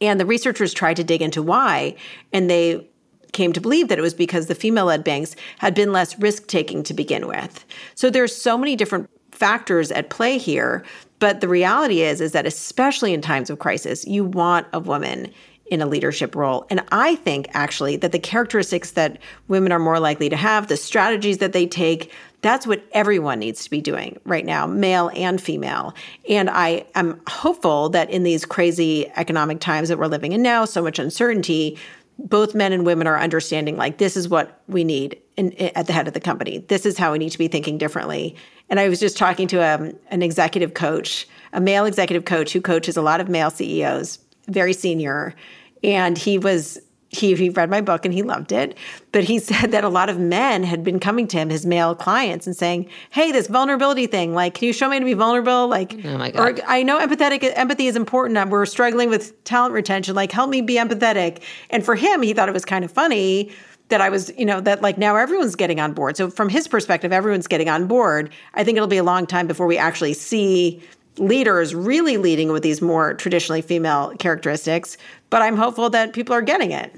And 0.00 0.18
the 0.18 0.26
researchers 0.26 0.72
tried 0.72 0.96
to 0.96 1.04
dig 1.04 1.22
into 1.22 1.42
why, 1.42 1.96
and 2.32 2.50
they 2.50 2.88
came 3.32 3.52
to 3.52 3.60
believe 3.60 3.88
that 3.88 3.98
it 3.98 4.02
was 4.02 4.14
because 4.14 4.46
the 4.46 4.54
female 4.54 4.86
led 4.86 5.04
banks 5.04 5.34
had 5.58 5.74
been 5.74 5.92
less 5.92 6.18
risk 6.18 6.46
taking 6.46 6.82
to 6.84 6.94
begin 6.94 7.26
with. 7.26 7.64
So 7.94 8.10
there's 8.10 8.34
so 8.34 8.58
many 8.58 8.76
different 8.76 9.08
factors 9.30 9.90
at 9.90 10.10
play 10.10 10.38
here, 10.38 10.84
but 11.18 11.40
the 11.40 11.48
reality 11.48 12.02
is 12.02 12.20
is 12.20 12.32
that 12.32 12.46
especially 12.46 13.14
in 13.14 13.22
times 13.22 13.48
of 13.48 13.58
crisis, 13.58 14.06
you 14.06 14.24
want 14.24 14.66
a 14.72 14.80
woman 14.80 15.32
in 15.72 15.80
a 15.80 15.86
leadership 15.86 16.36
role. 16.36 16.66
And 16.68 16.84
I 16.92 17.16
think 17.16 17.48
actually 17.54 17.96
that 17.96 18.12
the 18.12 18.18
characteristics 18.18 18.90
that 18.90 19.16
women 19.48 19.72
are 19.72 19.78
more 19.78 19.98
likely 19.98 20.28
to 20.28 20.36
have, 20.36 20.68
the 20.68 20.76
strategies 20.76 21.38
that 21.38 21.54
they 21.54 21.66
take, 21.66 22.12
that's 22.42 22.66
what 22.66 22.84
everyone 22.92 23.38
needs 23.38 23.64
to 23.64 23.70
be 23.70 23.80
doing 23.80 24.20
right 24.26 24.44
now, 24.44 24.66
male 24.66 25.10
and 25.16 25.40
female. 25.40 25.94
And 26.28 26.50
I 26.50 26.84
am 26.94 27.22
hopeful 27.26 27.88
that 27.88 28.10
in 28.10 28.22
these 28.22 28.44
crazy 28.44 29.10
economic 29.16 29.60
times 29.60 29.88
that 29.88 29.98
we're 29.98 30.08
living 30.08 30.32
in 30.32 30.42
now, 30.42 30.66
so 30.66 30.82
much 30.82 30.98
uncertainty, 30.98 31.78
both 32.18 32.54
men 32.54 32.74
and 32.74 32.84
women 32.84 33.06
are 33.06 33.18
understanding 33.18 33.78
like 33.78 33.96
this 33.96 34.14
is 34.14 34.28
what 34.28 34.60
we 34.68 34.84
need 34.84 35.18
in, 35.38 35.52
in, 35.52 35.74
at 35.74 35.86
the 35.86 35.94
head 35.94 36.06
of 36.06 36.12
the 36.12 36.20
company. 36.20 36.58
This 36.68 36.84
is 36.84 36.98
how 36.98 37.12
we 37.12 37.18
need 37.18 37.30
to 37.30 37.38
be 37.38 37.48
thinking 37.48 37.78
differently. 37.78 38.36
And 38.68 38.78
I 38.78 38.90
was 38.90 39.00
just 39.00 39.16
talking 39.16 39.48
to 39.48 39.66
um, 39.66 39.94
an 40.10 40.20
executive 40.20 40.74
coach, 40.74 41.26
a 41.54 41.62
male 41.62 41.86
executive 41.86 42.26
coach 42.26 42.52
who 42.52 42.60
coaches 42.60 42.98
a 42.98 43.02
lot 43.02 43.22
of 43.22 43.30
male 43.30 43.50
CEOs, 43.50 44.18
very 44.48 44.74
senior, 44.74 45.34
and 45.82 46.16
he 46.18 46.38
was 46.38 46.80
he, 47.12 47.34
he 47.34 47.50
read 47.50 47.68
my 47.68 47.80
book 47.82 48.04
and 48.04 48.14
he 48.14 48.22
loved 48.22 48.52
it. 48.52 48.76
But 49.12 49.24
he 49.24 49.38
said 49.38 49.70
that 49.72 49.84
a 49.84 49.88
lot 49.88 50.08
of 50.08 50.18
men 50.18 50.64
had 50.64 50.82
been 50.82 50.98
coming 50.98 51.28
to 51.28 51.36
him, 51.36 51.50
his 51.50 51.64
male 51.66 51.94
clients, 51.94 52.46
and 52.46 52.56
saying, 52.56 52.88
Hey, 53.10 53.30
this 53.30 53.46
vulnerability 53.46 54.06
thing, 54.06 54.34
like, 54.34 54.54
can 54.54 54.66
you 54.66 54.72
show 54.72 54.88
me 54.88 54.98
to 54.98 55.04
be 55.04 55.14
vulnerable? 55.14 55.68
Like, 55.68 55.94
oh 56.04 56.18
my 56.18 56.30
God. 56.30 56.58
or 56.58 56.62
I 56.66 56.82
know 56.82 56.98
empathetic 56.98 57.52
empathy 57.54 57.86
is 57.86 57.96
important. 57.96 58.38
Uh, 58.38 58.46
we're 58.48 58.66
struggling 58.66 59.10
with 59.10 59.44
talent 59.44 59.74
retention. 59.74 60.14
Like, 60.14 60.32
help 60.32 60.50
me 60.50 60.62
be 60.62 60.74
empathetic. 60.74 61.42
And 61.70 61.84
for 61.84 61.94
him, 61.94 62.22
he 62.22 62.32
thought 62.32 62.48
it 62.48 62.52
was 62.54 62.64
kind 62.64 62.84
of 62.84 62.90
funny 62.90 63.52
that 63.88 64.00
I 64.00 64.08
was, 64.08 64.32
you 64.38 64.46
know, 64.46 64.60
that 64.62 64.80
like 64.80 64.96
now 64.96 65.16
everyone's 65.16 65.54
getting 65.54 65.78
on 65.78 65.92
board. 65.92 66.16
So 66.16 66.30
from 66.30 66.48
his 66.48 66.66
perspective, 66.66 67.12
everyone's 67.12 67.46
getting 67.46 67.68
on 67.68 67.86
board. 67.86 68.30
I 68.54 68.64
think 68.64 68.76
it'll 68.76 68.88
be 68.88 68.96
a 68.96 69.02
long 69.02 69.26
time 69.26 69.46
before 69.46 69.66
we 69.66 69.76
actually 69.76 70.14
see 70.14 70.82
leaders 71.18 71.74
really 71.74 72.16
leading 72.16 72.52
with 72.52 72.62
these 72.62 72.80
more 72.80 73.14
traditionally 73.14 73.62
female 73.62 74.14
characteristics. 74.18 74.96
But 75.30 75.42
I'm 75.42 75.56
hopeful 75.56 75.90
that 75.90 76.12
people 76.12 76.34
are 76.34 76.42
getting 76.42 76.72
it. 76.72 76.94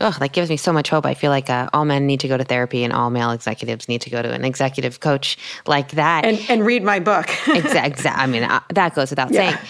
Oh, 0.00 0.16
that 0.20 0.32
gives 0.32 0.48
me 0.48 0.56
so 0.56 0.72
much 0.72 0.88
hope. 0.88 1.04
I 1.04 1.14
feel 1.14 1.30
like 1.30 1.50
uh, 1.50 1.68
all 1.72 1.84
men 1.84 2.06
need 2.06 2.20
to 2.20 2.28
go 2.28 2.36
to 2.36 2.44
therapy 2.44 2.84
and 2.84 2.92
all 2.92 3.10
male 3.10 3.30
executives 3.30 3.88
need 3.88 4.00
to 4.02 4.10
go 4.10 4.22
to 4.22 4.32
an 4.32 4.44
executive 4.44 5.00
coach 5.00 5.36
like 5.66 5.92
that. 5.92 6.24
And, 6.24 6.38
and 6.48 6.64
read 6.64 6.82
my 6.82 7.00
book. 7.00 7.28
exactly. 7.48 8.08
I 8.08 8.26
mean, 8.26 8.44
uh, 8.44 8.60
that 8.70 8.94
goes 8.94 9.10
without 9.10 9.32
yeah. 9.32 9.50
saying. 9.50 9.68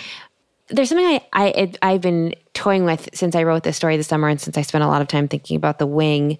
There's 0.68 0.90
something 0.90 1.06
I, 1.06 1.22
I, 1.32 1.72
I've 1.80 2.02
been 2.02 2.34
toying 2.52 2.84
with 2.84 3.08
since 3.14 3.34
I 3.34 3.42
wrote 3.42 3.62
this 3.62 3.76
story 3.76 3.96
this 3.96 4.06
summer, 4.06 4.28
and 4.28 4.38
since 4.38 4.58
I 4.58 4.62
spent 4.62 4.84
a 4.84 4.86
lot 4.86 5.00
of 5.00 5.08
time 5.08 5.28
thinking 5.28 5.56
about 5.56 5.78
the 5.78 5.86
wing. 5.86 6.36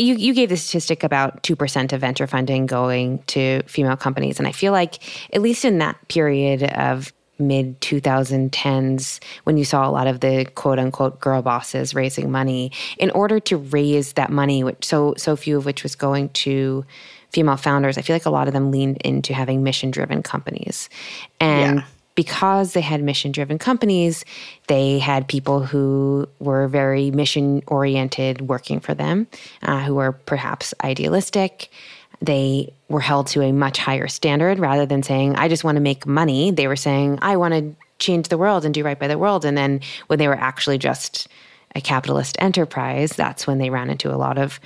You, 0.00 0.14
you 0.14 0.32
gave 0.32 0.48
the 0.48 0.56
statistic 0.56 1.04
about 1.04 1.42
2% 1.42 1.92
of 1.92 2.00
venture 2.00 2.26
funding 2.26 2.66
going 2.66 3.22
to 3.28 3.62
female 3.64 3.96
companies. 3.96 4.38
And 4.38 4.48
I 4.48 4.52
feel 4.52 4.72
like, 4.72 4.98
at 5.34 5.42
least 5.42 5.64
in 5.64 5.78
that 5.78 5.96
period 6.08 6.62
of 6.62 7.12
mid 7.38 7.80
2010s 7.80 9.18
when 9.44 9.56
you 9.56 9.64
saw 9.64 9.88
a 9.88 9.90
lot 9.90 10.06
of 10.06 10.20
the 10.20 10.46
quote 10.54 10.78
unquote 10.78 11.20
girl 11.20 11.40
bosses 11.40 11.94
raising 11.94 12.30
money 12.30 12.70
in 12.98 13.10
order 13.12 13.40
to 13.40 13.56
raise 13.56 14.12
that 14.12 14.30
money 14.30 14.62
which 14.62 14.84
so 14.84 15.14
so 15.16 15.34
few 15.36 15.56
of 15.56 15.64
which 15.64 15.82
was 15.82 15.94
going 15.94 16.28
to 16.30 16.84
female 17.30 17.56
founders 17.56 17.96
i 17.96 18.02
feel 18.02 18.14
like 18.14 18.26
a 18.26 18.30
lot 18.30 18.46
of 18.46 18.52
them 18.52 18.70
leaned 18.70 18.98
into 18.98 19.32
having 19.32 19.62
mission 19.62 19.90
driven 19.90 20.22
companies 20.22 20.90
and 21.40 21.78
yeah 21.78 21.84
because 22.20 22.74
they 22.74 22.82
had 22.82 23.02
mission 23.02 23.32
driven 23.32 23.58
companies, 23.58 24.26
they 24.66 24.98
had 24.98 25.26
people 25.26 25.64
who 25.64 26.28
were 26.38 26.68
very 26.68 27.10
mission 27.10 27.62
oriented 27.66 28.42
working 28.42 28.78
for 28.78 28.92
them, 28.92 29.26
uh, 29.62 29.80
who 29.84 29.94
were 29.94 30.12
perhaps 30.12 30.74
idealistic. 30.84 31.70
They 32.20 32.74
were 32.90 33.00
held 33.00 33.28
to 33.28 33.40
a 33.40 33.52
much 33.52 33.78
higher 33.78 34.06
standard 34.06 34.58
rather 34.58 34.84
than 34.84 35.02
saying, 35.02 35.36
I 35.36 35.48
just 35.48 35.64
want 35.64 35.76
to 35.76 35.80
make 35.80 36.04
money. 36.04 36.50
They 36.50 36.66
were 36.66 36.76
saying, 36.76 37.20
I 37.22 37.38
want 37.38 37.54
to 37.54 37.74
change 37.98 38.28
the 38.28 38.36
world 38.36 38.66
and 38.66 38.74
do 38.74 38.84
right 38.84 38.98
by 38.98 39.08
the 39.08 39.16
world. 39.16 39.46
And 39.46 39.56
then 39.56 39.80
when 40.08 40.18
they 40.18 40.28
were 40.28 40.34
actually 40.34 40.76
just 40.76 41.26
a 41.74 41.80
capitalist 41.80 42.36
enterprise, 42.38 43.12
that's 43.12 43.46
when 43.46 43.56
they 43.56 43.70
ran 43.70 43.88
into 43.88 44.14
a 44.14 44.20
lot 44.20 44.36
of 44.36 44.60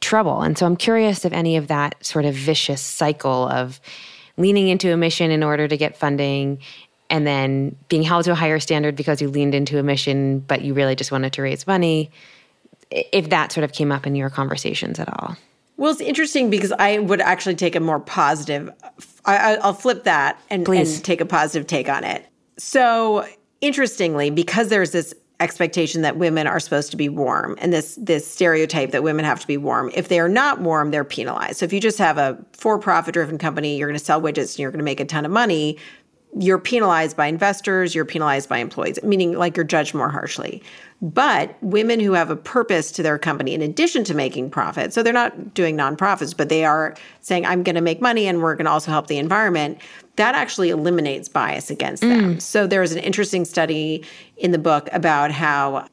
trouble. 0.00 0.40
And 0.40 0.56
so 0.56 0.64
I'm 0.64 0.76
curious 0.76 1.26
if 1.26 1.34
any 1.34 1.58
of 1.58 1.68
that 1.68 2.02
sort 2.02 2.24
of 2.24 2.34
vicious 2.34 2.80
cycle 2.80 3.46
of 3.48 3.78
leaning 4.38 4.68
into 4.68 4.92
a 4.92 4.96
mission 4.96 5.30
in 5.30 5.42
order 5.42 5.68
to 5.68 5.76
get 5.76 5.96
funding 5.96 6.58
and 7.10 7.26
then 7.26 7.76
being 7.88 8.02
held 8.02 8.24
to 8.24 8.32
a 8.32 8.34
higher 8.34 8.60
standard 8.60 8.96
because 8.96 9.20
you 9.20 9.28
leaned 9.28 9.54
into 9.54 9.78
a 9.78 9.82
mission, 9.82 10.40
but 10.40 10.62
you 10.62 10.74
really 10.74 10.94
just 10.94 11.10
wanted 11.12 11.32
to 11.34 11.42
raise 11.42 11.66
money, 11.66 12.10
if 12.90 13.30
that 13.30 13.52
sort 13.52 13.64
of 13.64 13.72
came 13.72 13.92
up 13.92 14.06
in 14.06 14.14
your 14.14 14.30
conversations 14.30 14.98
at 14.98 15.08
all. 15.08 15.36
Well, 15.76 15.92
it's 15.92 16.00
interesting 16.00 16.50
because 16.50 16.72
I 16.72 16.98
would 16.98 17.20
actually 17.20 17.54
take 17.54 17.76
a 17.76 17.80
more 17.80 18.00
positive. 18.00 18.70
I, 19.24 19.58
will 19.58 19.72
flip 19.74 20.04
that 20.04 20.40
and, 20.50 20.68
and 20.68 21.04
take 21.04 21.20
a 21.20 21.26
positive 21.26 21.66
take 21.66 21.88
on 21.88 22.02
it. 22.04 22.26
So, 22.58 23.26
interestingly, 23.60 24.30
because 24.30 24.68
there's 24.68 24.90
this 24.90 25.14
expectation 25.40 26.02
that 26.02 26.16
women 26.16 26.46
are 26.46 26.58
supposed 26.58 26.90
to 26.90 26.96
be 26.96 27.08
warm 27.08 27.56
and 27.58 27.72
this 27.72 27.96
this 28.00 28.26
stereotype 28.26 28.90
that 28.90 29.02
women 29.02 29.24
have 29.24 29.40
to 29.40 29.46
be 29.46 29.56
warm. 29.56 29.90
If 29.94 30.08
they 30.08 30.18
are 30.18 30.28
not 30.28 30.60
warm 30.60 30.90
they're 30.90 31.04
penalized. 31.04 31.58
So 31.58 31.64
if 31.64 31.72
you 31.72 31.80
just 31.80 31.98
have 31.98 32.18
a 32.18 32.36
for-profit 32.52 33.14
driven 33.14 33.38
company 33.38 33.76
you're 33.76 33.88
going 33.88 33.98
to 33.98 34.04
sell 34.04 34.20
widgets 34.20 34.54
and 34.54 34.58
you're 34.58 34.72
going 34.72 34.78
to 34.78 34.84
make 34.84 35.00
a 35.00 35.04
ton 35.04 35.24
of 35.24 35.30
money 35.30 35.78
you're 36.36 36.58
penalized 36.58 37.16
by 37.16 37.26
investors, 37.26 37.94
you're 37.94 38.04
penalized 38.04 38.48
by 38.48 38.58
employees, 38.58 38.98
meaning 39.02 39.32
like 39.32 39.56
you're 39.56 39.64
judged 39.64 39.94
more 39.94 40.10
harshly. 40.10 40.62
But 41.00 41.56
women 41.62 42.00
who 42.00 42.12
have 42.12 42.28
a 42.28 42.36
purpose 42.36 42.90
to 42.92 43.02
their 43.02 43.18
company 43.18 43.54
in 43.54 43.62
addition 43.62 44.04
to 44.04 44.14
making 44.14 44.50
profit, 44.50 44.92
so 44.92 45.02
they're 45.02 45.12
not 45.12 45.54
doing 45.54 45.76
nonprofits, 45.76 46.36
but 46.36 46.48
they 46.48 46.64
are 46.64 46.96
saying, 47.22 47.46
I'm 47.46 47.62
going 47.62 47.76
to 47.76 47.80
make 47.80 48.00
money 48.00 48.26
and 48.26 48.42
we're 48.42 48.56
going 48.56 48.66
to 48.66 48.70
also 48.70 48.90
help 48.90 49.06
the 49.06 49.18
environment, 49.18 49.78
that 50.18 50.34
actually 50.34 50.70
eliminates 50.70 51.28
bias 51.28 51.70
against 51.70 52.02
mm. 52.02 52.08
them. 52.08 52.40
So 52.40 52.66
there's 52.66 52.92
an 52.92 52.98
interesting 52.98 53.44
study 53.44 54.04
in 54.36 54.50
the 54.50 54.58
book 54.58 54.88
about 54.92 55.30
how 55.30 55.86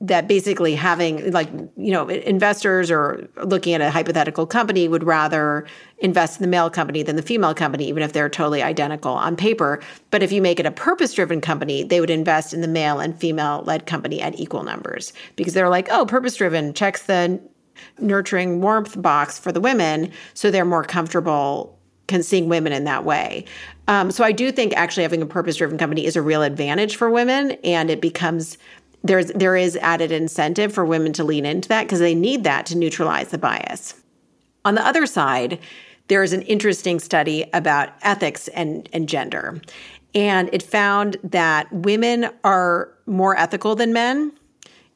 that 0.00 0.26
basically 0.26 0.74
having 0.74 1.30
like 1.30 1.48
you 1.76 1.92
know 1.92 2.08
investors 2.08 2.90
or 2.90 3.28
looking 3.44 3.72
at 3.72 3.80
a 3.80 3.88
hypothetical 3.88 4.46
company 4.46 4.88
would 4.88 5.04
rather 5.04 5.64
invest 5.98 6.40
in 6.40 6.42
the 6.42 6.48
male 6.48 6.68
company 6.68 7.04
than 7.04 7.14
the 7.14 7.22
female 7.22 7.54
company 7.54 7.86
even 7.86 8.02
if 8.02 8.12
they're 8.12 8.28
totally 8.28 8.62
identical 8.62 9.12
on 9.12 9.36
paper 9.36 9.80
but 10.10 10.20
if 10.20 10.32
you 10.32 10.42
make 10.42 10.58
it 10.58 10.66
a 10.66 10.72
purpose 10.72 11.14
driven 11.14 11.40
company 11.40 11.84
they 11.84 12.00
would 12.00 12.10
invest 12.10 12.52
in 12.52 12.62
the 12.62 12.68
male 12.68 12.98
and 12.98 13.16
female 13.20 13.62
led 13.64 13.86
company 13.86 14.20
at 14.20 14.36
equal 14.36 14.64
numbers 14.64 15.12
because 15.36 15.54
they're 15.54 15.68
like 15.68 15.86
oh 15.92 16.04
purpose 16.04 16.34
driven 16.34 16.74
checks 16.74 17.04
the 17.04 17.40
nurturing 18.00 18.60
warmth 18.60 19.00
box 19.00 19.38
for 19.38 19.52
the 19.52 19.60
women 19.60 20.10
so 20.34 20.50
they're 20.50 20.64
more 20.64 20.82
comfortable 20.82 21.78
seeing 22.20 22.48
women 22.48 22.72
in 22.72 22.82
that 22.82 23.04
way 23.04 23.44
um, 23.86 24.10
so 24.10 24.24
i 24.24 24.32
do 24.32 24.50
think 24.50 24.74
actually 24.74 25.04
having 25.04 25.22
a 25.22 25.26
purpose 25.26 25.56
driven 25.56 25.78
company 25.78 26.04
is 26.04 26.16
a 26.16 26.22
real 26.22 26.42
advantage 26.42 26.96
for 26.96 27.08
women 27.08 27.52
and 27.62 27.88
it 27.88 28.00
becomes 28.00 28.58
there's 29.04 29.28
there 29.32 29.56
is 29.56 29.76
added 29.76 30.12
incentive 30.12 30.72
for 30.72 30.84
women 30.84 31.12
to 31.14 31.24
lean 31.24 31.44
into 31.44 31.68
that 31.68 31.84
because 31.84 31.98
they 31.98 32.14
need 32.14 32.44
that 32.44 32.66
to 32.66 32.76
neutralize 32.76 33.28
the 33.28 33.38
bias. 33.38 33.94
On 34.64 34.74
the 34.74 34.86
other 34.86 35.06
side, 35.06 35.58
there 36.08 36.22
is 36.22 36.32
an 36.32 36.42
interesting 36.42 37.00
study 37.00 37.48
about 37.52 37.90
ethics 38.02 38.48
and, 38.48 38.88
and 38.92 39.08
gender. 39.08 39.60
And 40.14 40.50
it 40.52 40.62
found 40.62 41.16
that 41.24 41.72
women 41.72 42.28
are 42.44 42.92
more 43.06 43.36
ethical 43.36 43.74
than 43.74 43.92
men 43.92 44.32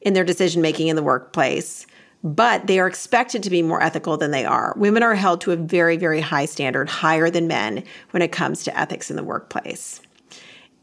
in 0.01 0.13
their 0.13 0.23
decision 0.23 0.61
making 0.61 0.87
in 0.87 0.95
the 0.95 1.03
workplace, 1.03 1.87
but 2.23 2.67
they 2.67 2.79
are 2.79 2.87
expected 2.87 3.43
to 3.43 3.49
be 3.49 3.61
more 3.61 3.81
ethical 3.81 4.17
than 4.17 4.31
they 4.31 4.45
are. 4.45 4.73
Women 4.77 5.03
are 5.03 5.15
held 5.15 5.41
to 5.41 5.51
a 5.51 5.55
very, 5.55 5.97
very 5.97 6.21
high 6.21 6.45
standard, 6.45 6.89
higher 6.89 7.29
than 7.29 7.47
men 7.47 7.83
when 8.11 8.21
it 8.21 8.31
comes 8.31 8.63
to 8.63 8.79
ethics 8.79 9.09
in 9.09 9.15
the 9.15 9.23
workplace. 9.23 10.01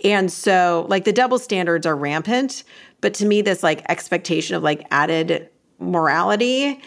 And 0.03 0.31
so, 0.31 0.87
like, 0.89 1.05
the 1.05 1.13
double 1.13 1.39
standards 1.39 1.87
are 1.87 1.97
rampant, 1.97 2.63
but 3.01 3.15
to 3.15 3.27
me, 3.27 3.43
this 3.43 3.63
like 3.63 3.85
expectation 3.89 4.57
of 4.57 4.63
like 4.63 4.87
added 4.91 5.49
morality 5.79 6.81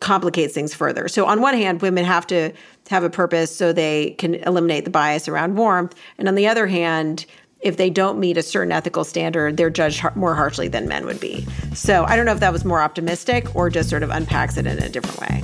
complicates 0.00 0.54
things 0.54 0.74
further. 0.74 1.08
So 1.08 1.24
on 1.24 1.40
one 1.40 1.54
hand, 1.54 1.80
women 1.80 2.04
have 2.04 2.26
to 2.26 2.52
have 2.90 3.04
a 3.04 3.10
purpose 3.10 3.54
so 3.54 3.72
they 3.72 4.10
can 4.18 4.34
eliminate 4.34 4.84
the 4.84 4.90
bias 4.90 5.28
around 5.28 5.56
warmth, 5.56 5.94
and 6.18 6.28
on 6.28 6.34
the 6.34 6.46
other 6.46 6.66
hand, 6.66 7.26
if 7.64 7.78
they 7.78 7.88
don't 7.88 8.20
meet 8.20 8.36
a 8.36 8.42
certain 8.42 8.70
ethical 8.70 9.04
standard, 9.04 9.56
they're 9.56 9.70
judged 9.70 10.04
more 10.14 10.34
harshly 10.34 10.68
than 10.68 10.86
men 10.86 11.06
would 11.06 11.18
be. 11.18 11.46
So 11.72 12.04
I 12.04 12.14
don't 12.14 12.26
know 12.26 12.32
if 12.32 12.40
that 12.40 12.52
was 12.52 12.62
more 12.64 12.82
optimistic 12.82 13.56
or 13.56 13.70
just 13.70 13.88
sort 13.88 14.02
of 14.02 14.10
unpacks 14.10 14.58
it 14.58 14.66
in 14.66 14.78
a 14.78 14.88
different 14.90 15.18
way. 15.20 15.42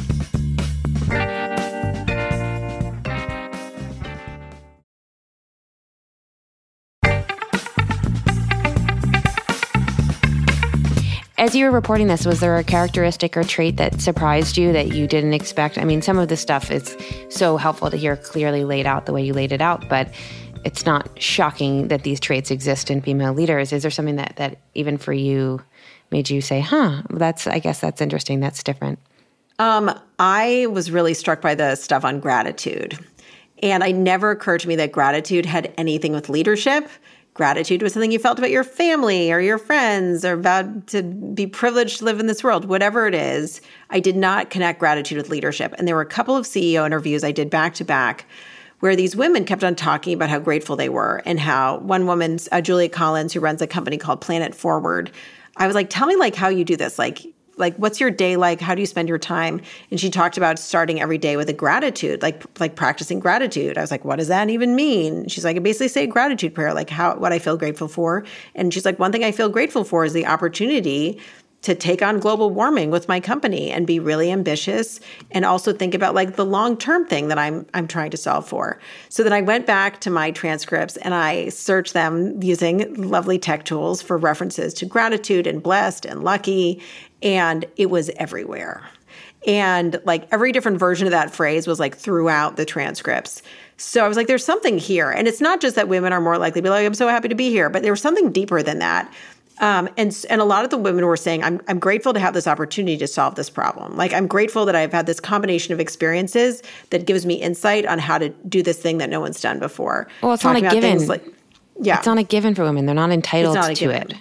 As 11.39 11.55
you 11.57 11.65
were 11.65 11.71
reporting 11.71 12.09
this, 12.09 12.27
was 12.27 12.41
there 12.41 12.59
a 12.59 12.63
characteristic 12.63 13.35
or 13.35 13.45
trait 13.45 13.79
that 13.79 14.03
surprised 14.03 14.59
you 14.59 14.75
that 14.75 14.89
you 14.89 15.07
didn't 15.07 15.33
expect? 15.33 15.79
I 15.79 15.85
mean, 15.85 16.03
some 16.03 16.19
of 16.19 16.29
the 16.29 16.37
stuff 16.37 16.71
is 16.71 16.95
so 17.31 17.57
helpful 17.57 17.91
to 17.91 17.97
hear 17.97 18.15
clearly 18.15 18.63
laid 18.63 18.85
out 18.85 19.07
the 19.07 19.15
way 19.15 19.25
you 19.25 19.33
laid 19.33 19.51
it 19.51 19.63
out, 19.63 19.89
but 19.89 20.13
it's 20.65 20.85
not 20.87 21.09
shocking 21.21 21.89
that 21.89 22.03
these 22.03 22.21
traits 22.21 22.51
exist 22.51 22.91
in 22.91 23.01
female 23.01 23.33
leaders. 23.33 23.73
Is 23.73 23.83
there 23.83 23.91
something 23.91 24.17
that, 24.17 24.35
that 24.37 24.59
even 24.75 24.99
for 24.99 25.13
you 25.13 25.63
made 26.11 26.29
you 26.29 26.41
say, 26.41 26.61
huh, 26.61 27.03
that's, 27.11 27.47
I 27.47 27.59
guess 27.59 27.81
that's 27.81 28.01
interesting, 28.01 28.41
that's 28.41 28.63
different? 28.63 28.99
Um, 29.59 29.91
I 30.19 30.67
was 30.71 30.91
really 30.91 31.15
struck 31.15 31.41
by 31.41 31.55
the 31.55 31.77
stuff 31.77 32.05
on 32.05 32.21
gratitude. 32.21 32.99
And 33.63 33.83
it 33.83 33.95
never 33.95 34.31
occurred 34.31 34.61
to 34.61 34.69
me 34.69 34.77
that 34.77 34.93
gratitude 34.93 35.45
had 35.45 35.73
anything 35.77 36.13
with 36.13 36.29
leadership 36.29 36.89
gratitude 37.35 37.81
was 37.81 37.93
something 37.93 38.11
you 38.11 38.19
felt 38.19 38.39
about 38.39 38.51
your 38.51 38.65
family 38.65 39.33
or 39.33 39.41
your 39.41 39.59
friends 39.59 40.25
or 40.25 40.35
about 40.35 40.87
to 40.89 41.03
be 41.03 41.47
privileged 41.47 41.99
to 41.99 42.05
live 42.05 42.21
in 42.21 42.27
this 42.27 42.43
world, 42.43 42.67
whatever 42.67 43.07
it 43.07 43.15
is, 43.15 43.61
I 43.89 44.01
did 44.01 44.17
not 44.17 44.51
connect 44.51 44.79
gratitude 44.79 45.17
with 45.17 45.29
leadership. 45.29 45.75
And 45.79 45.87
there 45.87 45.95
were 45.95 46.03
a 46.03 46.07
couple 46.07 46.37
of 46.37 46.45
CEO 46.45 46.85
interviews 46.85 47.25
I 47.25 47.33
did 47.33 47.49
back 47.49 47.75
to 47.75 47.85
back 47.85 48.27
where 48.81 48.97
these 48.97 49.15
women 49.15 49.45
kept 49.45 49.63
on 49.63 49.75
talking 49.75 50.13
about 50.15 50.29
how 50.29 50.39
grateful 50.39 50.77
they 50.77 50.89
were 50.89 51.23
and 51.25 51.39
how 51.39 51.79
one 51.79 52.07
woman, 52.07 52.39
uh, 52.51 52.61
Julia 52.61 52.89
Collins, 52.89 53.33
who 53.33 53.41
runs 53.41 53.63
a 53.63 53.67
company 53.67 53.97
called 53.97 54.21
Planet 54.21 54.55
Forward, 54.55 55.13
I 55.57 55.67
was 55.67 55.75
like, 55.75 55.91
tell 55.91 56.07
me 56.07 56.17
like 56.17 56.35
how 56.35 56.49
you 56.49 56.65
do 56.65 56.77
this. 56.77 56.99
Like 56.99 57.27
like 57.57 57.77
what's 57.77 58.01
your 58.01 58.11
day 58.11 58.37
like? 58.37 58.61
How 58.61 58.75
do 58.75 58.81
you 58.81 58.87
spend 58.87 59.09
your 59.09 59.19
time? 59.19 59.61
And 59.91 60.01
she 60.01 60.09
talked 60.09 60.37
about 60.37 60.59
starting 60.59 61.01
every 61.01 61.19
day 61.19 61.37
with 61.37 61.49
a 61.49 61.53
gratitude 61.53 62.23
like 62.23 62.43
like 62.59 62.75
practicing 62.75 63.21
gratitude. 63.21 63.77
I 63.77 63.83
was 63.83 63.91
like 63.91 64.05
what 64.05 64.17
does 64.17 64.29
that 64.29 64.51
even 64.51 64.75
mean? 64.75 65.29
She's 65.29 65.45
like 65.45 65.57
i 65.57 65.59
basically 65.61 65.89
say 65.89 66.05
a 66.05 66.07
gratitude 66.07 66.55
prayer 66.55 66.73
like 66.73 66.91
how 66.91 67.17
what 67.17 67.33
i 67.33 67.39
feel 67.39 67.57
grateful 67.57 67.87
for. 67.87 68.25
And 68.55 68.73
she's 68.73 68.85
like 68.85 68.99
one 68.99 69.13
thing 69.13 69.23
i 69.23 69.31
feel 69.31 69.51
grateful 69.51 69.85
for 69.85 70.05
is 70.05 70.15
the 70.15 70.27
opportunity 70.27 71.21
to 71.63 71.75
take 71.75 72.01
on 72.03 72.19
global 72.21 72.51
warming 72.51 72.91
with 72.91 73.07
my 73.07 73.21
company 73.21 73.71
and 73.71 73.87
be 73.87 74.01
really 74.01 74.33
ambitious 74.33 74.99
and 75.31 75.45
also 75.45 75.73
think 75.73 75.95
about 75.95 76.15
like 76.15 76.37
the 76.37 76.45
long-term 76.45 77.07
thing 77.07 77.29
that 77.29 77.39
I'm 77.39 77.67
I'm 77.75 77.87
trying 77.87 78.11
to 78.13 78.17
solve 78.17 78.49
for. 78.49 78.79
So 79.09 79.23
then 79.23 79.33
I 79.33 79.43
went 79.43 79.67
back 79.67 80.01
to 80.03 80.11
my 80.11 80.31
transcripts 80.31 80.97
and 80.99 81.15
I 81.15 81.51
searched 81.51 81.93
them 81.93 82.43
using 82.43 82.95
lovely 82.95 83.39
tech 83.39 83.65
tools 83.65 84.01
for 84.01 84.17
references 84.17 84.73
to 84.75 84.87
gratitude 84.87 85.47
and 85.47 85.63
blessed 85.63 86.07
and 86.07 86.25
lucky 86.25 86.83
and 87.23 87.67
it 87.77 87.91
was 87.91 88.11
everywhere. 88.17 88.83
And 89.47 90.01
like 90.05 90.29
every 90.33 90.53
different 90.53 90.79
version 90.79 91.07
of 91.07 91.13
that 91.13 91.35
phrase 91.35 91.67
was 91.67 91.81
like 91.81 91.97
throughout 91.97 92.57
the 92.57 92.65
transcripts. 92.65 93.43
So 93.79 94.05
I 94.05 94.09
was 94.09 94.17
like, 94.17 94.27
there's 94.27 94.45
something 94.45 94.77
here. 94.77 95.11
And 95.11 95.27
it's 95.27 95.41
not 95.41 95.61
just 95.61 95.77
that 95.77 95.89
women 95.89 96.13
are 96.13 96.21
more 96.21 96.37
likely 96.37 96.61
to 96.61 96.63
be 96.63 96.69
like, 96.69 96.85
I'm 96.85 96.93
so 96.93 97.09
happy 97.09 97.29
to 97.29 97.35
be 97.35 97.49
here, 97.49 97.71
but 97.71 97.83
there 97.83 97.93
was 97.93 98.03
something 98.03 98.33
deeper 98.33 98.63
than 98.63 98.81
that. 98.81 99.11
Um, 99.61 99.91
and 99.97 100.25
and 100.31 100.41
a 100.41 100.45
lot 100.45 100.65
of 100.65 100.71
the 100.71 100.79
women 100.79 101.07
were 101.07 101.17
saying, 101.17 101.45
I'm 101.45 101.61
I'm 101.69 101.79
grateful 101.79 102.13
to 102.15 102.21
have 102.21 102.35
this 102.35 102.47
opportunity 102.47 102.97
to 102.97 103.07
solve 103.07 103.35
this 103.35 103.51
problem. 103.51 103.97
Like 103.97 104.13
I'm 104.13 104.27
grateful 104.27 104.65
that 104.65 104.75
I've 104.75 104.93
had 104.93 105.07
this 105.07 105.21
combination 105.21 105.75
of 105.75 105.81
experiences 105.81 106.63
that 106.91 107.07
gives 107.07 107.27
me 107.27 107.35
insight 107.35 107.87
on 107.87 107.99
how 107.99 108.19
to 108.19 108.31
do 108.49 108.63
this 108.63 108.79
thing 108.79 108.99
that 108.99 109.11
no 109.11 109.21
one's 109.21 109.41
done 109.41 109.59
before. 109.59 110.09
Well, 110.23 110.33
it's 110.33 110.43
Talking 110.43 110.65
not 110.65 110.73
a 110.73 110.81
given. 110.81 111.07
Like, 111.07 111.25
yeah, 111.81 111.99
it's 111.99 112.07
not 112.07 112.19
a 112.19 112.23
given 112.23 112.55
for 112.55 112.65
women. 112.65 112.87
They're 112.87 112.95
not 112.95 113.11
entitled 113.11 113.55
not 113.55 113.77
to 113.77 113.91
it. 113.91 114.15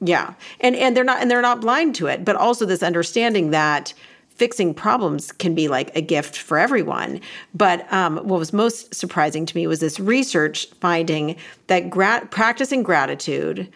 Yeah, 0.00 0.34
and 0.60 0.76
and 0.76 0.96
they're 0.96 1.04
not 1.04 1.22
and 1.22 1.30
they're 1.30 1.42
not 1.42 1.62
blind 1.62 1.94
to 1.96 2.06
it. 2.08 2.24
But 2.24 2.36
also 2.36 2.66
this 2.66 2.82
understanding 2.82 3.50
that 3.50 3.94
fixing 4.28 4.74
problems 4.74 5.30
can 5.30 5.54
be 5.54 5.68
like 5.68 5.94
a 5.96 6.00
gift 6.00 6.36
for 6.36 6.58
everyone. 6.58 7.20
But 7.54 7.90
um, 7.92 8.16
what 8.16 8.38
was 8.38 8.52
most 8.52 8.94
surprising 8.94 9.46
to 9.46 9.56
me 9.56 9.66
was 9.66 9.80
this 9.80 10.00
research 10.00 10.66
finding 10.80 11.36
that 11.68 11.88
gra- 11.88 12.26
practicing 12.30 12.82
gratitude 12.82 13.72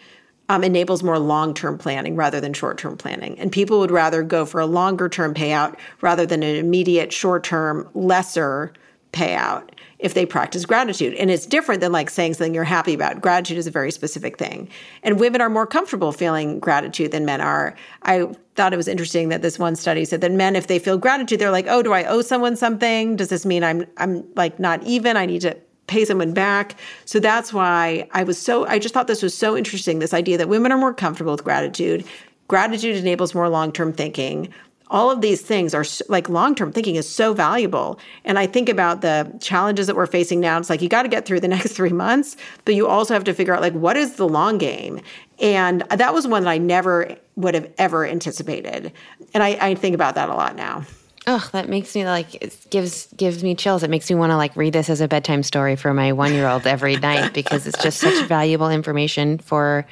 um, 0.49 0.63
enables 0.63 1.03
more 1.03 1.19
long 1.19 1.53
term 1.53 1.77
planning 1.77 2.15
rather 2.15 2.39
than 2.39 2.53
short 2.53 2.77
term 2.77 2.97
planning. 2.97 3.39
And 3.39 3.51
people 3.51 3.79
would 3.79 3.91
rather 3.91 4.23
go 4.23 4.45
for 4.45 4.59
a 4.59 4.65
longer 4.65 5.09
term 5.09 5.33
payout 5.33 5.77
rather 6.01 6.25
than 6.25 6.43
an 6.43 6.55
immediate 6.55 7.11
short 7.11 7.43
term, 7.43 7.89
lesser 7.93 8.73
payout 9.13 9.69
if 9.99 10.13
they 10.13 10.25
practice 10.25 10.65
gratitude. 10.65 11.15
And 11.15 11.31
it's 11.31 11.45
different 11.45 11.81
than 11.81 11.91
like 11.91 12.09
saying 12.09 12.35
something 12.35 12.53
you're 12.53 12.63
happy 12.63 12.93
about. 12.93 13.19
Gratitude 13.19 13.57
is 13.57 13.65
a 13.65 13.71
very 13.71 13.91
specific 13.91 14.37
thing. 14.37 14.69
And 15.01 15.19
women 15.19 15.41
are 15.41 15.49
more 15.49 15.65
comfortable 15.65 16.11
feeling 16.11 16.59
gratitude 16.59 17.11
than 17.11 17.25
men 17.25 17.41
are. 17.41 17.75
I 18.03 18.27
thought 18.55 18.73
it 18.73 18.77
was 18.77 18.87
interesting 18.87 19.29
that 19.29 19.41
this 19.41 19.57
one 19.57 19.75
study 19.75 20.05
said 20.05 20.21
that 20.21 20.31
men, 20.31 20.55
if 20.55 20.67
they 20.67 20.77
feel 20.77 20.97
gratitude, 20.97 21.39
they're 21.39 21.51
like, 21.51 21.65
oh, 21.67 21.81
do 21.81 21.93
I 21.93 22.03
owe 22.03 22.21
someone 22.21 22.55
something? 22.55 23.15
Does 23.15 23.29
this 23.29 23.45
mean 23.45 23.63
I'm 23.63 23.85
I'm 23.97 24.23
like 24.35 24.59
not 24.59 24.83
even? 24.83 25.17
I 25.17 25.25
need 25.25 25.41
to 25.41 25.57
pay 25.87 26.05
someone 26.05 26.33
back. 26.33 26.75
So 27.05 27.19
that's 27.19 27.51
why 27.51 28.07
I 28.11 28.23
was 28.23 28.37
so, 28.37 28.65
I 28.67 28.77
just 28.77 28.93
thought 28.93 29.07
this 29.07 29.23
was 29.23 29.35
so 29.35 29.57
interesting 29.57 29.99
this 29.99 30.13
idea 30.13 30.37
that 30.37 30.49
women 30.49 30.71
are 30.71 30.77
more 30.77 30.93
comfortable 30.93 31.31
with 31.31 31.43
gratitude. 31.43 32.05
Gratitude 32.47 32.97
enables 32.97 33.33
more 33.33 33.49
long 33.49 33.71
term 33.71 33.91
thinking. 33.93 34.53
All 34.89 35.11
of 35.11 35.19
these 35.19 35.41
things 35.41 35.73
are 35.73 35.83
like 36.07 36.29
long 36.29 36.55
term 36.55 36.71
thinking 36.71 36.95
is 36.95 37.09
so 37.09 37.33
valuable. 37.33 37.99
And 38.23 38.39
I 38.39 38.47
think 38.47 38.69
about 38.69 39.01
the 39.01 39.33
challenges 39.41 39.87
that 39.87 39.97
we're 39.97 40.05
facing 40.05 40.39
now. 40.39 40.57
It's 40.57 40.69
like 40.69 40.81
you 40.81 40.87
got 40.87 41.03
to 41.03 41.09
get 41.09 41.25
through 41.25 41.41
the 41.41 41.47
next 41.55 41.73
three 41.73 41.91
months, 41.91 42.37
but 42.63 42.75
you 42.75 42.87
also 42.87 43.13
have 43.13 43.23
to 43.25 43.33
figure 43.33 43.53
out 43.53 43.61
like 43.61 43.73
what 43.73 43.97
is 43.97 44.15
the 44.15 44.27
long 44.27 44.57
game. 44.57 45.01
And 45.39 45.81
that 45.89 46.13
was 46.13 46.27
one 46.27 46.43
that 46.43 46.49
I 46.49 46.57
never 46.57 47.15
would 47.35 47.53
have 47.53 47.71
ever 47.77 48.05
anticipated. 48.05 48.91
And 49.33 49.43
I, 49.43 49.57
I 49.61 49.75
think 49.75 49.93
about 49.93 50.15
that 50.15 50.29
a 50.29 50.33
lot 50.33 50.55
now. 50.55 50.85
Oh, 51.29 51.45
that 51.51 51.67
makes 51.67 51.93
me 51.93 52.05
like 52.05 52.35
it 52.35 52.57
gives 52.69 53.07
gives 53.17 53.43
me 53.43 53.53
chills. 53.53 53.83
It 53.83 53.89
makes 53.89 54.09
me 54.09 54.15
want 54.15 54.31
to 54.31 54.37
like 54.37 54.55
read 54.55 54.71
this 54.71 54.89
as 54.89 55.01
a 55.01 55.09
bedtime 55.09 55.43
story 55.43 55.75
for 55.75 55.93
my 55.93 56.13
one 56.13 56.33
year 56.33 56.47
old 56.47 56.65
every 56.65 56.95
night 57.09 57.33
because 57.33 57.67
it's 57.67 57.81
just 57.83 57.99
such 57.99 58.25
valuable 58.27 58.69
information 58.69 59.37
for. 59.37 59.85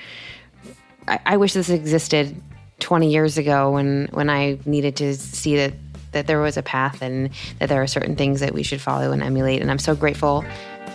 I, 1.07 1.19
I, 1.25 1.37
wish 1.37 1.53
this 1.53 1.69
existed 1.69 2.41
twenty 2.79 3.11
years 3.11 3.37
ago 3.37 3.71
when 3.71 4.07
when 4.11 4.29
I 4.29 4.57
needed 4.65 4.95
to 4.95 5.13
see 5.15 5.57
that 5.57 5.73
that 6.13 6.27
there 6.27 6.39
was 6.39 6.55
a 6.55 6.63
path 6.63 7.01
and 7.01 7.29
that 7.59 7.67
there 7.67 7.81
are 7.81 7.87
certain 7.87 8.15
things 8.15 8.39
that 8.39 8.53
we 8.53 8.63
should 8.63 8.79
follow 8.79 9.11
and 9.11 9.21
emulate. 9.21 9.61
And 9.61 9.69
I'm 9.69 9.77
so 9.77 9.93
grateful 9.93 10.45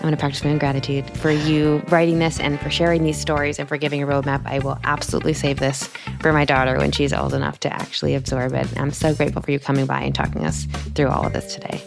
I'm 0.01 0.05
going 0.05 0.14
to 0.14 0.18
practice 0.18 0.42
my 0.42 0.51
own 0.51 0.59
gratitude 0.59 1.05
for 1.18 1.30
you 1.30 1.82
writing 1.88 2.20
this 2.20 2.40
and 2.40 2.59
for 2.59 2.70
sharing 2.70 3.05
these 3.05 3.20
stories 3.20 3.59
and 3.59 3.68
for 3.68 3.76
giving 3.76 4.03
a 4.03 4.07
roadmap. 4.07 4.40
I 4.46 4.59
will 4.59 4.78
absolutely 4.82 5.34
save 5.34 5.59
this 5.59 5.90
for 6.20 6.32
my 6.32 6.46
daughter 6.46 6.78
when 6.78 6.90
she's 6.90 7.12
old 7.12 7.34
enough 7.34 7.61
to 7.61 7.70
actually 7.70 8.14
absorb 8.14 8.55
it. 8.55 8.66
I'm 8.78 8.92
so 8.92 9.14
grateful 9.14 9.42
for 9.42 9.51
you 9.51 9.59
coming 9.59 9.84
by 9.84 10.01
and 10.01 10.14
talking 10.14 10.46
us 10.46 10.64
through 10.94 11.09
all 11.09 11.26
of 11.26 11.34
this 11.34 11.55
today. 11.55 11.82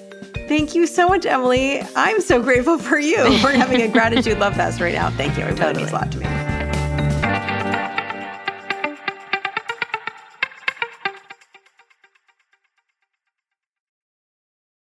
Thank 0.48 0.76
you 0.76 0.86
so 0.86 1.08
much, 1.08 1.26
Emily. 1.26 1.82
I'm 1.96 2.22
so 2.22 2.40
grateful 2.40 2.78
for 2.78 3.00
you. 3.00 3.18
We're 3.44 3.54
having 3.54 3.82
a 3.82 3.88
gratitude 3.88 4.38
love 4.38 4.56
fest 4.56 4.80
right 4.80 4.94
now. 4.94 5.10
Thank 5.10 5.36
you. 5.36 5.46
It 5.46 5.48
really 5.48 5.60
totally. 5.60 5.78
means 5.78 5.92
a 5.92 5.96
lot 5.96 6.12
to 6.12 6.20
me. 6.20 6.73